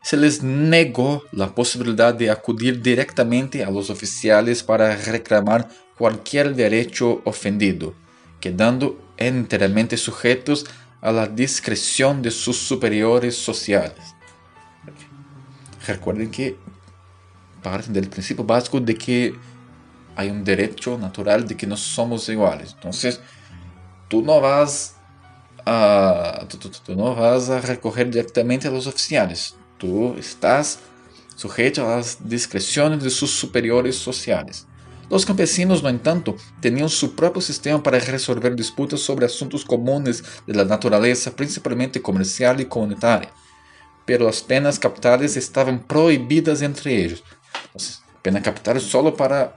se 0.03 0.17
les 0.17 0.43
negó 0.43 1.23
la 1.33 1.55
posibilidad 1.55 2.15
de 2.15 2.31
acudir 2.31 2.81
directamente 2.81 3.63
a 3.63 3.71
los 3.71 3.91
oficiales 3.91 4.63
para 4.63 4.97
reclamar 4.97 5.69
cualquier 5.99 6.55
derecho 6.55 7.21
ofendido, 7.25 7.95
quedando 8.41 8.99
enteramente 9.19 9.99
sujetos 9.99 10.65
a 11.03 11.13
la 11.13 11.27
discreción 11.27 12.23
de 12.23 12.31
sus 12.31 12.57
superiores 12.57 13.37
sociales. 13.37 14.15
Recuerden 15.87 16.31
que 16.31 16.57
parte 17.63 17.93
del 17.93 18.09
principio 18.09 18.45
básico 18.45 18.81
de 18.81 18.95
que 18.95 19.35
hay 20.17 20.31
un 20.31 20.45
derecho 20.45 20.99
natural 20.99 21.47
de 21.47 21.57
que 21.57 21.67
no 21.67 21.77
somos 21.77 22.29
iguales. 22.29 22.73
Entonces, 22.75 23.21
tú 24.09 24.23
no 24.23 24.41
vas 24.41 24.97
a, 25.65 26.47
tú, 26.49 26.95
no 26.95 27.15
vas 27.15 27.49
a 27.51 27.61
recoger 27.61 28.11
directamente 28.11 28.69
a 28.69 28.71
los 28.71 28.87
oficiales. 28.87 29.57
Tú 29.79 30.15
estás 30.19 30.81
sujeto 31.37 31.87
a 31.87 31.97
las 31.97 32.19
de 33.03 33.11
sus 33.11 33.31
superiores 33.31 33.97
sociales. 33.97 34.67
Los 35.09 35.27
campesinos, 35.27 35.83
no 35.83 35.89
en 35.89 35.99
tanto, 35.99 36.37
tenían 36.61 36.89
su 36.89 37.17
propio 37.17 37.43
sistema 37.43 37.83
para 37.83 37.99
resolver 37.99 38.55
disputas 38.55 39.01
sobre 39.01 39.27
asuntos 39.27 39.65
comunes 39.65 40.23
de 40.47 40.55
la 40.55 40.65
principalmente 41.35 42.01
comercial 42.01 42.61
y 42.61 42.67
comunitaria. 42.67 43.33
Pero 44.07 44.27
las 44.27 44.41
penas 44.41 44.79
capitales 44.79 45.37
estaban 45.37 45.81
prohibidas 45.81 46.63
entre. 46.63 47.19
Entonces, 47.65 48.03
pena 48.23 48.41
capital 48.41 48.81
solo 48.81 49.17
para 49.17 49.57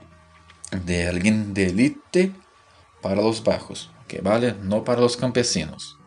de 0.74 1.08
alguien 1.08 1.54
de 1.54 1.66
élite 1.66 2.32
para 3.00 3.22
los 3.22 3.44
bajos, 3.44 3.90
que 4.08 4.20
vale 4.20 4.54
no 4.62 4.84
para 4.84 5.00
los 5.00 5.16
campesinos. 5.16 5.98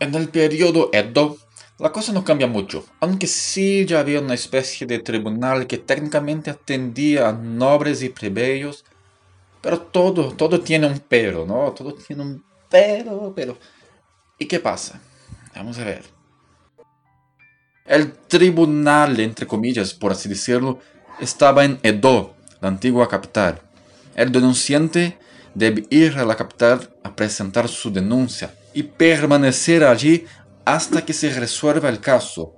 En 0.00 0.14
el 0.14 0.28
periodo 0.28 0.90
Edo, 0.92 1.38
la 1.78 1.92
cosa 1.92 2.12
no 2.12 2.24
cambia 2.24 2.46
mucho, 2.46 2.84
aunque 3.00 3.26
sí 3.26 3.86
ya 3.86 4.00
había 4.00 4.20
una 4.20 4.34
especie 4.34 4.86
de 4.86 4.98
tribunal 4.98 5.66
que 5.66 5.78
técnicamente 5.78 6.50
atendía 6.50 7.28
a 7.28 7.32
nobles 7.32 8.02
y 8.02 8.10
plebeyos, 8.10 8.84
pero 9.60 9.80
todo, 9.80 10.32
todo 10.32 10.60
tiene 10.60 10.86
un 10.86 11.00
pero, 11.08 11.46
¿no? 11.46 11.72
Todo 11.72 11.94
tiene 11.94 12.22
un 12.22 12.44
pero, 12.68 13.32
pero... 13.34 13.56
¿Y 14.38 14.46
qué 14.46 14.60
pasa? 14.60 15.00
Vamos 15.54 15.78
a 15.78 15.84
ver. 15.84 16.04
El 17.86 18.12
tribunal, 18.12 19.18
entre 19.20 19.46
comillas, 19.46 19.94
por 19.94 20.12
así 20.12 20.28
decirlo, 20.28 20.80
estaba 21.20 21.64
en 21.64 21.78
Edo, 21.82 22.34
la 22.60 22.68
antigua 22.68 23.08
capital. 23.08 23.60
El 24.14 24.32
denunciante 24.32 25.18
debe 25.54 25.86
ir 25.90 26.18
a 26.18 26.24
la 26.24 26.36
capital 26.36 26.90
a 27.02 27.14
presentar 27.14 27.68
su 27.68 27.92
denuncia 27.92 28.54
y 28.72 28.82
permanecer 28.82 29.84
allí 29.84 30.24
hasta 30.64 31.04
que 31.04 31.12
se 31.12 31.30
resuelva 31.32 31.88
el 31.88 32.00
caso, 32.00 32.54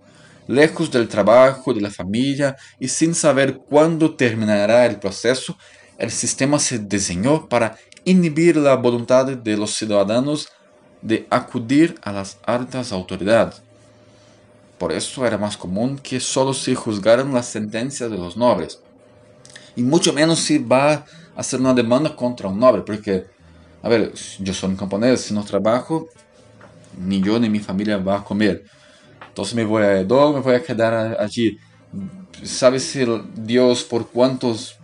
lejos 0.46 0.90
del 0.90 1.08
trabajo, 1.08 1.74
de 1.74 1.80
la 1.80 1.90
familia 1.90 2.56
y 2.78 2.88
sin 2.88 3.14
saber 3.14 3.58
cuándo 3.58 4.14
terminará 4.14 4.86
el 4.86 4.98
proceso, 4.98 5.56
el 5.98 6.10
sistema 6.10 6.58
se 6.58 6.78
diseñó 6.78 7.48
para 7.48 7.76
inhibir 8.04 8.56
la 8.56 8.76
voluntad 8.76 9.26
de 9.26 9.56
los 9.56 9.74
ciudadanos 9.74 10.48
de 11.02 11.26
acudir 11.30 11.96
a 12.02 12.12
las 12.12 12.38
altas 12.44 12.92
autoridades. 12.92 13.65
Por 14.78 14.92
eso 14.92 15.26
era 15.26 15.38
más 15.38 15.56
común 15.56 15.98
que 15.98 16.20
solo 16.20 16.52
se 16.52 16.74
juzgaran 16.74 17.32
las 17.32 17.46
sentencias 17.46 18.10
de 18.10 18.18
los 18.18 18.36
nobles. 18.36 18.80
Y 19.74 19.82
mucho 19.82 20.12
menos 20.12 20.38
si 20.40 20.58
va 20.58 20.92
a 20.92 21.04
hacer 21.36 21.60
una 21.60 21.74
demanda 21.74 22.14
contra 22.14 22.48
un 22.48 22.58
noble, 22.58 22.82
porque, 22.82 23.24
a 23.82 23.88
ver, 23.88 24.12
yo 24.40 24.54
soy 24.54 24.70
un 24.70 24.76
camponés, 24.76 25.22
si 25.22 25.34
no 25.34 25.44
trabajo, 25.44 26.08
ni 26.98 27.22
yo 27.22 27.38
ni 27.38 27.48
mi 27.48 27.60
familia 27.60 27.98
va 27.98 28.18
a 28.18 28.24
comer. 28.24 28.64
Entonces 29.28 29.54
me 29.54 29.64
voy 29.64 29.82
a 29.82 30.00
Edo, 30.00 30.32
me 30.32 30.40
voy 30.40 30.54
a 30.54 30.62
quedar 30.62 31.16
allí. 31.20 31.58
¿Sabes 32.42 32.84
si 32.84 33.04
Dios 33.34 33.84
por 33.84 34.08
cuántos 34.08 34.76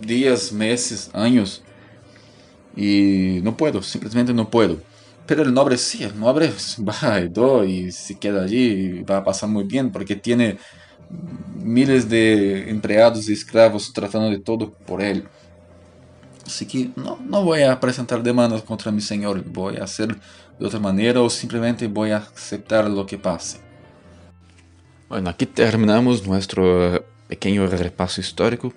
días, 0.00 0.52
meses, 0.52 1.10
años? 1.12 1.62
Y 2.76 3.40
no 3.42 3.56
puedo, 3.56 3.82
simplemente 3.82 4.32
no 4.32 4.50
puedo. 4.50 4.78
Pero 5.26 5.42
el 5.42 5.54
noble 5.54 5.76
sí, 5.78 6.04
el 6.04 6.18
noble 6.18 6.52
va 6.78 7.14
a 7.14 7.20
Edo 7.20 7.64
y 7.64 7.92
se 7.92 8.18
queda 8.18 8.44
allí 8.44 8.64
y 8.64 9.02
va 9.02 9.18
a 9.18 9.24
pasar 9.24 9.48
muy 9.48 9.64
bien 9.64 9.90
porque 9.90 10.16
tiene 10.16 10.58
miles 11.62 12.08
de 12.08 12.68
empleados 12.70 13.28
y 13.28 13.32
esclavos 13.32 13.92
tratando 13.92 14.30
de 14.30 14.38
todo 14.38 14.72
por 14.72 15.00
él. 15.00 15.26
Así 16.46 16.66
que 16.66 16.90
no, 16.96 17.18
no 17.24 17.42
voy 17.42 17.62
a 17.62 17.80
presentar 17.80 18.22
demandas 18.22 18.62
contra 18.62 18.92
mi 18.92 19.00
señor, 19.00 19.42
voy 19.44 19.78
a 19.78 19.84
hacer 19.84 20.16
de 20.58 20.66
otra 20.66 20.78
manera 20.78 21.20
o 21.22 21.30
simplemente 21.30 21.88
voy 21.88 22.10
a 22.10 22.18
aceptar 22.18 22.88
lo 22.90 23.06
que 23.06 23.18
pase. 23.18 23.60
Bueno, 25.08 25.30
aquí 25.30 25.46
terminamos 25.46 26.26
nuestro 26.26 27.04
pequeño 27.28 27.66
repaso 27.66 28.20
histórico, 28.20 28.72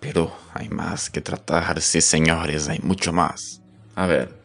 pero 0.00 0.32
hay 0.52 0.68
más 0.68 1.10
que 1.10 1.20
tratar, 1.20 1.80
sí 1.80 2.00
señores, 2.00 2.68
hay 2.68 2.78
mucho 2.80 3.12
más. 3.12 3.60
A 3.96 4.06
ver. 4.06 4.43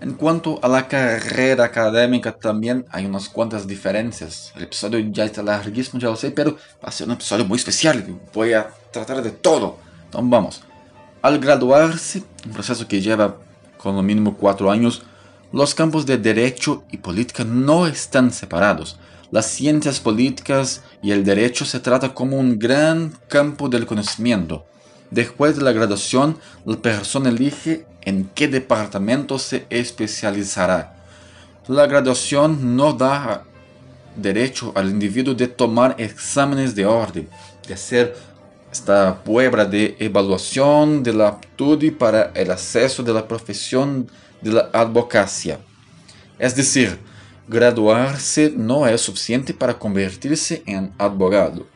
En 0.00 0.14
cuanto 0.14 0.58
a 0.62 0.68
la 0.68 0.88
carrera 0.88 1.64
académica 1.64 2.32
también 2.32 2.86
hay 2.90 3.04
unas 3.04 3.28
cuantas 3.28 3.66
diferencias. 3.66 4.50
El 4.56 4.62
episodio 4.62 4.98
ya 5.12 5.26
está 5.26 5.42
larguísimo, 5.42 6.00
ya 6.00 6.08
lo 6.08 6.16
sé, 6.16 6.30
pero 6.30 6.56
va 6.82 6.88
a 6.88 6.90
ser 6.90 7.06
un 7.06 7.12
episodio 7.12 7.44
muy 7.44 7.56
especial. 7.58 8.18
Voy 8.32 8.54
a 8.54 8.70
tratar 8.90 9.22
de 9.22 9.30
todo. 9.30 9.76
Entonces 10.06 10.30
vamos. 10.30 10.62
Al 11.20 11.38
graduarse, 11.38 12.22
un 12.46 12.52
proceso 12.52 12.88
que 12.88 13.02
lleva 13.02 13.36
con 13.76 13.94
lo 13.94 14.02
mínimo 14.02 14.38
cuatro 14.38 14.70
años, 14.70 15.02
los 15.52 15.74
campos 15.74 16.06
de 16.06 16.16
derecho 16.16 16.82
y 16.90 16.96
política 16.96 17.44
no 17.44 17.86
están 17.86 18.32
separados. 18.32 18.98
Las 19.30 19.46
ciencias 19.46 20.00
políticas 20.00 20.82
y 21.02 21.10
el 21.10 21.24
derecho 21.24 21.66
se 21.66 21.78
trata 21.78 22.14
como 22.14 22.38
un 22.38 22.58
gran 22.58 23.12
campo 23.28 23.68
del 23.68 23.84
conocimiento. 23.84 24.64
Después 25.10 25.56
de 25.56 25.62
la 25.62 25.72
graduación, 25.72 26.38
la 26.64 26.76
persona 26.76 27.28
elige 27.28 27.84
en 28.02 28.30
qué 28.34 28.48
departamento 28.48 29.38
se 29.38 29.66
especializará. 29.70 30.94
La 31.68 31.86
graduación 31.86 32.76
no 32.76 32.92
da 32.92 33.44
derecho 34.16 34.72
al 34.74 34.90
individuo 34.90 35.34
de 35.34 35.46
tomar 35.46 35.94
exámenes 35.98 36.74
de 36.74 36.84
orden, 36.86 37.28
de 37.66 37.74
hacer 37.74 38.16
esta 38.72 39.22
prueba 39.22 39.64
de 39.64 39.96
evaluación 39.98 41.02
de 41.02 41.12
la 41.12 41.28
aptitud 41.28 41.92
para 41.98 42.30
el 42.34 42.50
acceso 42.50 43.02
de 43.02 43.12
la 43.12 43.26
profesión 43.26 44.08
de 44.40 44.52
la 44.52 44.70
advocacia. 44.72 45.58
Es 46.38 46.54
decir, 46.54 46.98
graduarse 47.48 48.52
no 48.56 48.86
es 48.86 49.00
suficiente 49.00 49.52
para 49.52 49.78
convertirse 49.78 50.62
en 50.66 50.92
abogado. 50.98 51.66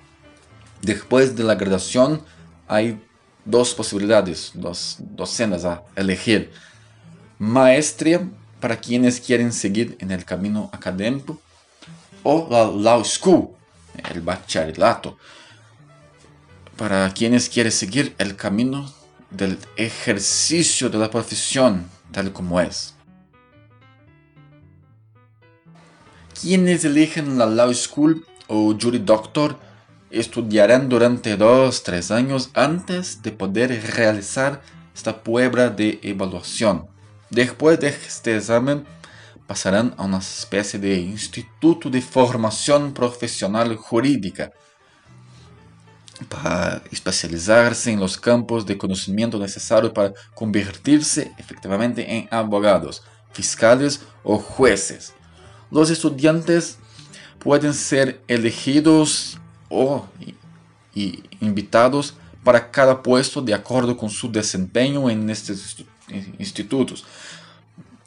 Después 0.81 1.35
de 1.35 1.45
la 1.45 1.55
graduación 1.55 2.23
hay 2.69 3.01
dos 3.45 3.75
posibilidades, 3.75 4.53
dos 4.55 4.97
docenas 4.99 5.65
a 5.65 5.83
elegir. 5.97 6.51
Maestría 7.39 8.29
para 8.61 8.77
quienes 8.77 9.21
quieren 9.21 9.53
seguir 9.53 9.97
en 10.01 10.11
el 10.11 10.25
camino 10.25 10.71
académico 10.73 11.39
o 12.23 12.49
la 12.51 12.65
law 12.65 13.05
school, 13.05 13.51
el 14.11 14.21
bachillerato, 14.23 15.19
para 16.77 17.13
quienes 17.13 17.49
quieren 17.49 17.73
seguir 17.73 18.15
el 18.19 18.37
camino 18.37 18.91
del 19.31 19.59
ejercicio 19.77 20.89
de 20.89 20.99
la 20.99 21.11
profesión 21.11 21.89
tal 22.15 22.33
como 22.33 22.61
es. 22.61 22.95
Quienes 26.41 26.85
eligen 26.85 27.39
la 27.39 27.47
Law 27.47 27.75
School 27.75 28.25
o 28.47 28.75
Jury 28.81 28.99
Doctor 28.99 29.59
estudiarán 30.21 30.89
durante 30.89 31.39
2-3 31.39 32.11
años 32.15 32.51
antes 32.55 33.23
de 33.23 33.33
poder 33.33 33.71
realizar 33.95 34.63
esta 34.95 35.23
prueba 35.23 35.69
de 35.69 35.99
evaluación. 36.03 36.87
Después 37.31 37.81
de 37.81 37.89
este 37.89 38.37
examen 38.37 38.85
pasarán 39.47 39.95
a 39.97 40.05
una 40.05 40.19
especie 40.19 40.79
de 40.79 40.95
instituto 41.01 41.91
de 41.91 42.01
formación 42.01 42.95
profesional 42.95 43.77
jurídica 43.77 44.53
para 46.29 46.83
especializarse 46.91 47.91
en 47.91 48.01
los 48.01 48.17
campos 48.17 48.65
de 48.65 48.79
conocimiento 48.79 49.39
necesarios 49.39 49.93
para 49.93 50.13
convertirse 50.35 51.33
efectivamente 51.39 52.17
en 52.17 52.29
abogados, 52.31 53.03
fiscales 53.33 54.01
o 54.23 54.39
jueces. 54.39 55.13
Los 55.71 55.91
estudiantes 55.91 56.79
pueden 57.41 57.75
ser 57.75 58.23
elegidos 58.29 59.39
o 59.75 60.07
invitados 61.41 62.15
para 62.45 62.71
cada 62.71 63.03
puesto 63.03 63.43
de 63.43 63.55
acuerdo 63.55 63.97
con 63.97 64.09
su 64.11 64.31
desempeño 64.31 65.11
en 65.11 65.29
estos 65.29 65.85
institutos, 66.39 67.05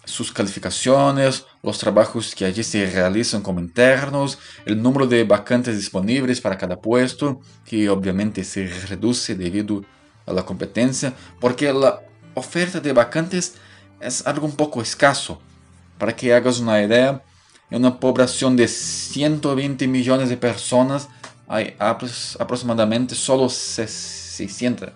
sus 0.06 0.32
calificaciones, 0.32 1.46
los 1.62 1.78
trabajos 1.78 2.34
que 2.34 2.46
allí 2.46 2.64
se 2.64 2.90
realizan 2.90 3.42
como 3.42 3.60
internos, 3.60 4.40
el 4.66 4.82
número 4.82 5.06
de 5.06 5.26
vacantes 5.26 5.76
disponibles 5.76 6.40
para 6.40 6.58
cada 6.58 6.80
puesto, 6.80 7.42
que 7.66 7.90
obviamente 7.90 8.44
se 8.46 8.68
reduce 8.88 9.36
debido 9.36 9.84
a 10.26 10.32
la 10.32 10.46
competencia, 10.46 11.14
porque 11.42 11.74
la 11.74 12.00
oferta 12.36 12.80
de 12.80 12.94
vacantes 12.94 13.56
es 14.00 14.26
algo 14.26 14.46
un 14.46 14.56
poco 14.56 14.82
escaso. 14.82 15.42
Para 15.98 16.16
que 16.16 16.34
hagas 16.34 16.60
una 16.60 16.82
idea, 16.82 17.24
en 17.70 17.80
una 17.80 18.00
población 18.00 18.56
de 18.56 18.68
120 18.68 19.88
millones 19.88 20.30
de 20.30 20.38
personas 20.38 21.10
hay 21.48 21.76
aproximadamente 21.80 23.16
solo 23.16 23.48
600, 23.50 24.92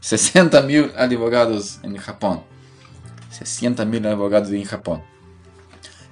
60 0.00 0.62
mil 0.62 0.92
abogados 0.96 1.80
en 1.82 1.96
Japón. 1.96 2.42
60 3.30 3.84
mil 3.84 4.06
abogados 4.06 4.50
en 4.50 4.64
Japón. 4.64 5.02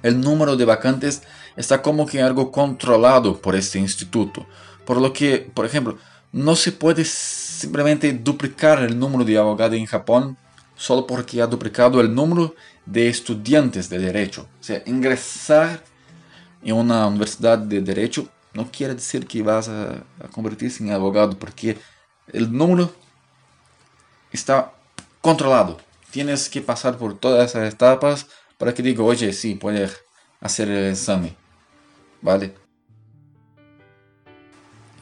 El 0.01 0.19
número 0.19 0.57
de 0.57 0.65
vacantes 0.65 1.23
está 1.55 1.81
como 1.81 2.05
que 2.05 2.21
algo 2.21 2.51
controlado 2.51 3.39
por 3.39 3.55
este 3.55 3.79
instituto. 3.79 4.45
Por 4.85 4.97
lo 4.97 5.13
que, 5.13 5.49
por 5.53 5.65
ejemplo, 5.65 5.97
no 6.33 6.57
se 6.57 6.73
puede 6.73 7.05
simplemente 7.05 8.11
duplicar 8.11 8.83
el 8.83 8.99
número 8.99 9.23
de 9.23 9.37
abogados 9.37 9.77
en 9.77 9.85
Japón 9.85 10.37
solo 10.75 11.07
porque 11.07 11.41
ha 11.41 11.47
duplicado 11.47 12.01
el 12.01 12.13
número 12.13 12.53
de 12.85 13.07
estudiantes 13.07 13.87
de 13.89 13.99
derecho. 13.99 14.49
O 14.59 14.63
sea, 14.63 14.83
ingresar 14.85 15.81
en 16.61 16.75
una 16.75 17.07
universidad 17.07 17.57
de 17.57 17.79
derecho 17.79 18.27
no 18.53 18.71
quiere 18.71 18.95
decir 18.95 19.27
que 19.27 19.41
vas 19.41 19.67
a, 19.67 20.03
convertirse 20.31 20.83
en 20.83 20.91
abogado 20.91 21.37
porque 21.37 21.77
el 22.31 22.51
número 22.51 22.93
está 24.31 24.73
controlado. 25.21 25.79
Tienes 26.11 26.49
que 26.49 26.61
pasar 26.61 26.97
por 26.97 27.17
todas 27.17 27.49
esas 27.49 27.73
etapas 27.73 28.27
para 28.57 28.73
que 28.73 28.83
diga, 28.83 29.03
oye, 29.03 29.33
sí, 29.33 29.55
puedes 29.55 29.99
hacer 30.39 30.69
el 30.69 30.91
examen. 30.91 31.35
¿Vale? 32.21 32.55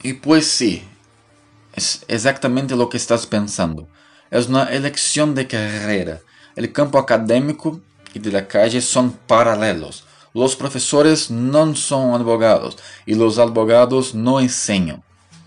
Y 0.02 0.14
pues 0.14 0.48
sí, 0.48 0.82
es 1.74 2.04
exactamente 2.08 2.74
lo 2.74 2.88
que 2.88 2.96
estás 2.96 3.26
pensando. 3.26 3.88
Es 4.30 4.48
una 4.48 4.64
elección 4.64 5.34
de 5.34 5.46
carrera. 5.46 6.20
El 6.56 6.72
campo 6.72 6.98
académico 6.98 7.80
y 8.14 8.18
de 8.18 8.32
la 8.32 8.48
calle 8.48 8.80
son 8.80 9.12
paralelos. 9.12 10.04
Los 10.34 10.56
profesores 10.56 11.30
no 11.30 11.74
son 11.74 12.14
abogados 12.14 12.78
y 13.04 13.14
los 13.14 13.38
abogados 13.38 14.14
no 14.14 14.40
enseñan. 14.40 15.02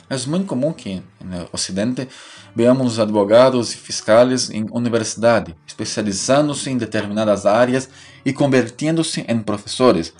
Es 0.10 0.28
muy 0.28 0.44
común 0.46 0.76
que 0.76 1.02
en 1.20 1.34
el 1.34 1.48
occidente 1.52 2.08
veamos 2.54 3.00
advogados 3.00 3.74
y 3.74 3.78
fiscales 3.78 4.52
en 4.52 4.68
universidad, 4.70 5.48
especializándose 5.66 6.70
en 6.70 6.78
determinadas 6.78 7.48
áreas 7.48 7.90
y 8.24 8.32
convirtiéndose 8.32 9.26
en 9.28 9.44
profesores. 9.44 10.14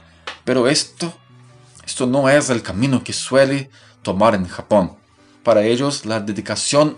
Pero 0.44 0.68
esto, 0.68 1.14
esto 1.86 2.08
no 2.08 2.28
es 2.28 2.50
el 2.50 2.64
camino 2.64 3.04
que 3.04 3.14
suele 3.14 3.70
tomar 4.02 4.34
en 4.34 4.48
Japón. 4.48 4.98
Para 5.44 5.64
ellos 5.64 6.08
la 6.08 6.20
dedicación 6.20 6.98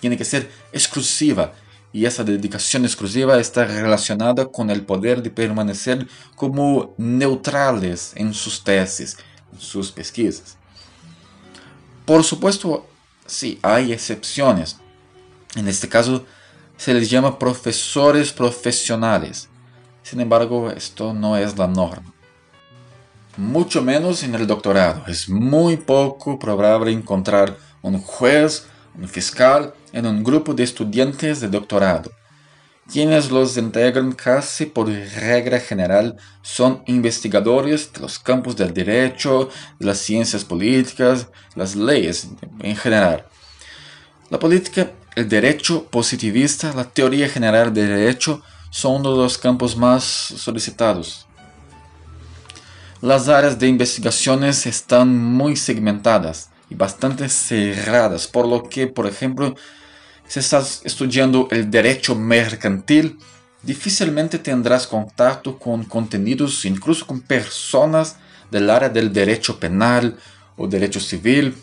tiene 0.00 0.16
que 0.16 0.24
ser 0.24 0.48
exclusiva 0.72 1.52
y 1.92 2.04
esa 2.04 2.24
dedicación 2.24 2.84
exclusiva 2.84 3.38
está 3.38 3.64
relacionada 3.64 4.46
con 4.46 4.70
el 4.70 4.84
poder 4.84 5.22
de 5.22 5.30
permanecer 5.30 6.06
como 6.34 6.94
neutrales 6.98 8.12
en 8.14 8.34
sus 8.34 8.62
tesis, 8.62 9.16
en 9.52 9.60
sus 9.60 9.90
pesquisas. 9.90 10.56
Por 12.04 12.24
supuesto, 12.24 12.86
sí, 13.26 13.58
hay 13.62 13.92
excepciones. 13.92 14.76
En 15.56 15.68
este 15.68 15.88
caso, 15.88 16.24
se 16.76 16.94
les 16.94 17.10
llama 17.10 17.38
profesores 17.38 18.32
profesionales. 18.32 19.48
Sin 20.02 20.20
embargo, 20.20 20.70
esto 20.70 21.12
no 21.12 21.36
es 21.36 21.56
la 21.56 21.66
norma. 21.66 22.12
Mucho 23.36 23.82
menos 23.82 24.22
en 24.22 24.34
el 24.34 24.46
doctorado. 24.46 25.04
Es 25.06 25.28
muy 25.28 25.76
poco 25.76 26.38
probable 26.38 26.92
encontrar 26.92 27.56
un 27.82 28.00
juez 28.00 28.66
un 28.98 29.08
fiscal 29.08 29.74
en 29.92 30.06
un 30.06 30.22
grupo 30.22 30.54
de 30.54 30.64
estudiantes 30.64 31.40
de 31.40 31.48
doctorado. 31.48 32.10
Quienes 32.90 33.30
los 33.30 33.56
integran 33.58 34.12
casi 34.12 34.64
por 34.64 34.88
regla 34.88 35.60
general 35.60 36.16
son 36.42 36.82
investigadores 36.86 37.92
de 37.92 38.00
los 38.00 38.18
campos 38.18 38.56
del 38.56 38.72
derecho, 38.72 39.50
de 39.78 39.86
las 39.86 39.98
ciencias 39.98 40.42
políticas, 40.42 41.28
las 41.54 41.76
leyes 41.76 42.28
en 42.60 42.76
general. 42.76 43.26
La 44.30 44.38
política, 44.38 44.90
el 45.16 45.28
derecho 45.28 45.84
positivista, 45.84 46.72
la 46.72 46.84
teoría 46.84 47.28
general 47.28 47.74
del 47.74 47.88
derecho 47.88 48.42
son 48.70 49.00
uno 49.00 49.12
de 49.12 49.22
los 49.22 49.36
campos 49.36 49.76
más 49.76 50.04
solicitados. 50.04 51.26
Las 53.02 53.28
áreas 53.28 53.58
de 53.58 53.68
investigaciones 53.68 54.66
están 54.66 55.14
muy 55.16 55.56
segmentadas 55.56 56.50
y 56.70 56.74
bastante 56.74 57.28
cerradas, 57.28 58.26
por 58.26 58.46
lo 58.46 58.68
que, 58.68 58.86
por 58.86 59.06
ejemplo, 59.06 59.54
si 60.26 60.40
estás 60.40 60.82
estudiando 60.84 61.48
el 61.50 61.70
derecho 61.70 62.14
mercantil, 62.14 63.18
difícilmente 63.62 64.38
tendrás 64.38 64.86
contacto 64.86 65.58
con 65.58 65.84
contenidos, 65.84 66.64
incluso 66.64 67.06
con 67.06 67.20
personas 67.20 68.16
del 68.50 68.68
área 68.70 68.88
del 68.88 69.12
derecho 69.12 69.58
penal 69.58 70.16
o 70.56 70.66
derecho 70.66 71.00
civil. 71.00 71.56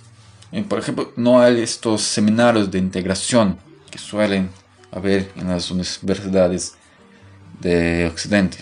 por 0.69 0.79
ejemplo, 0.79 1.11
no 1.15 1.41
hay 1.41 1.61
estos 1.61 2.01
seminarios 2.01 2.71
de 2.71 2.79
integración 2.79 3.57
que 3.91 3.97
suelen 3.97 4.49
haber 4.91 5.31
en 5.35 5.49
las 5.49 5.69
universidades 5.69 6.75
de 7.59 8.07
Occidente. 8.07 8.57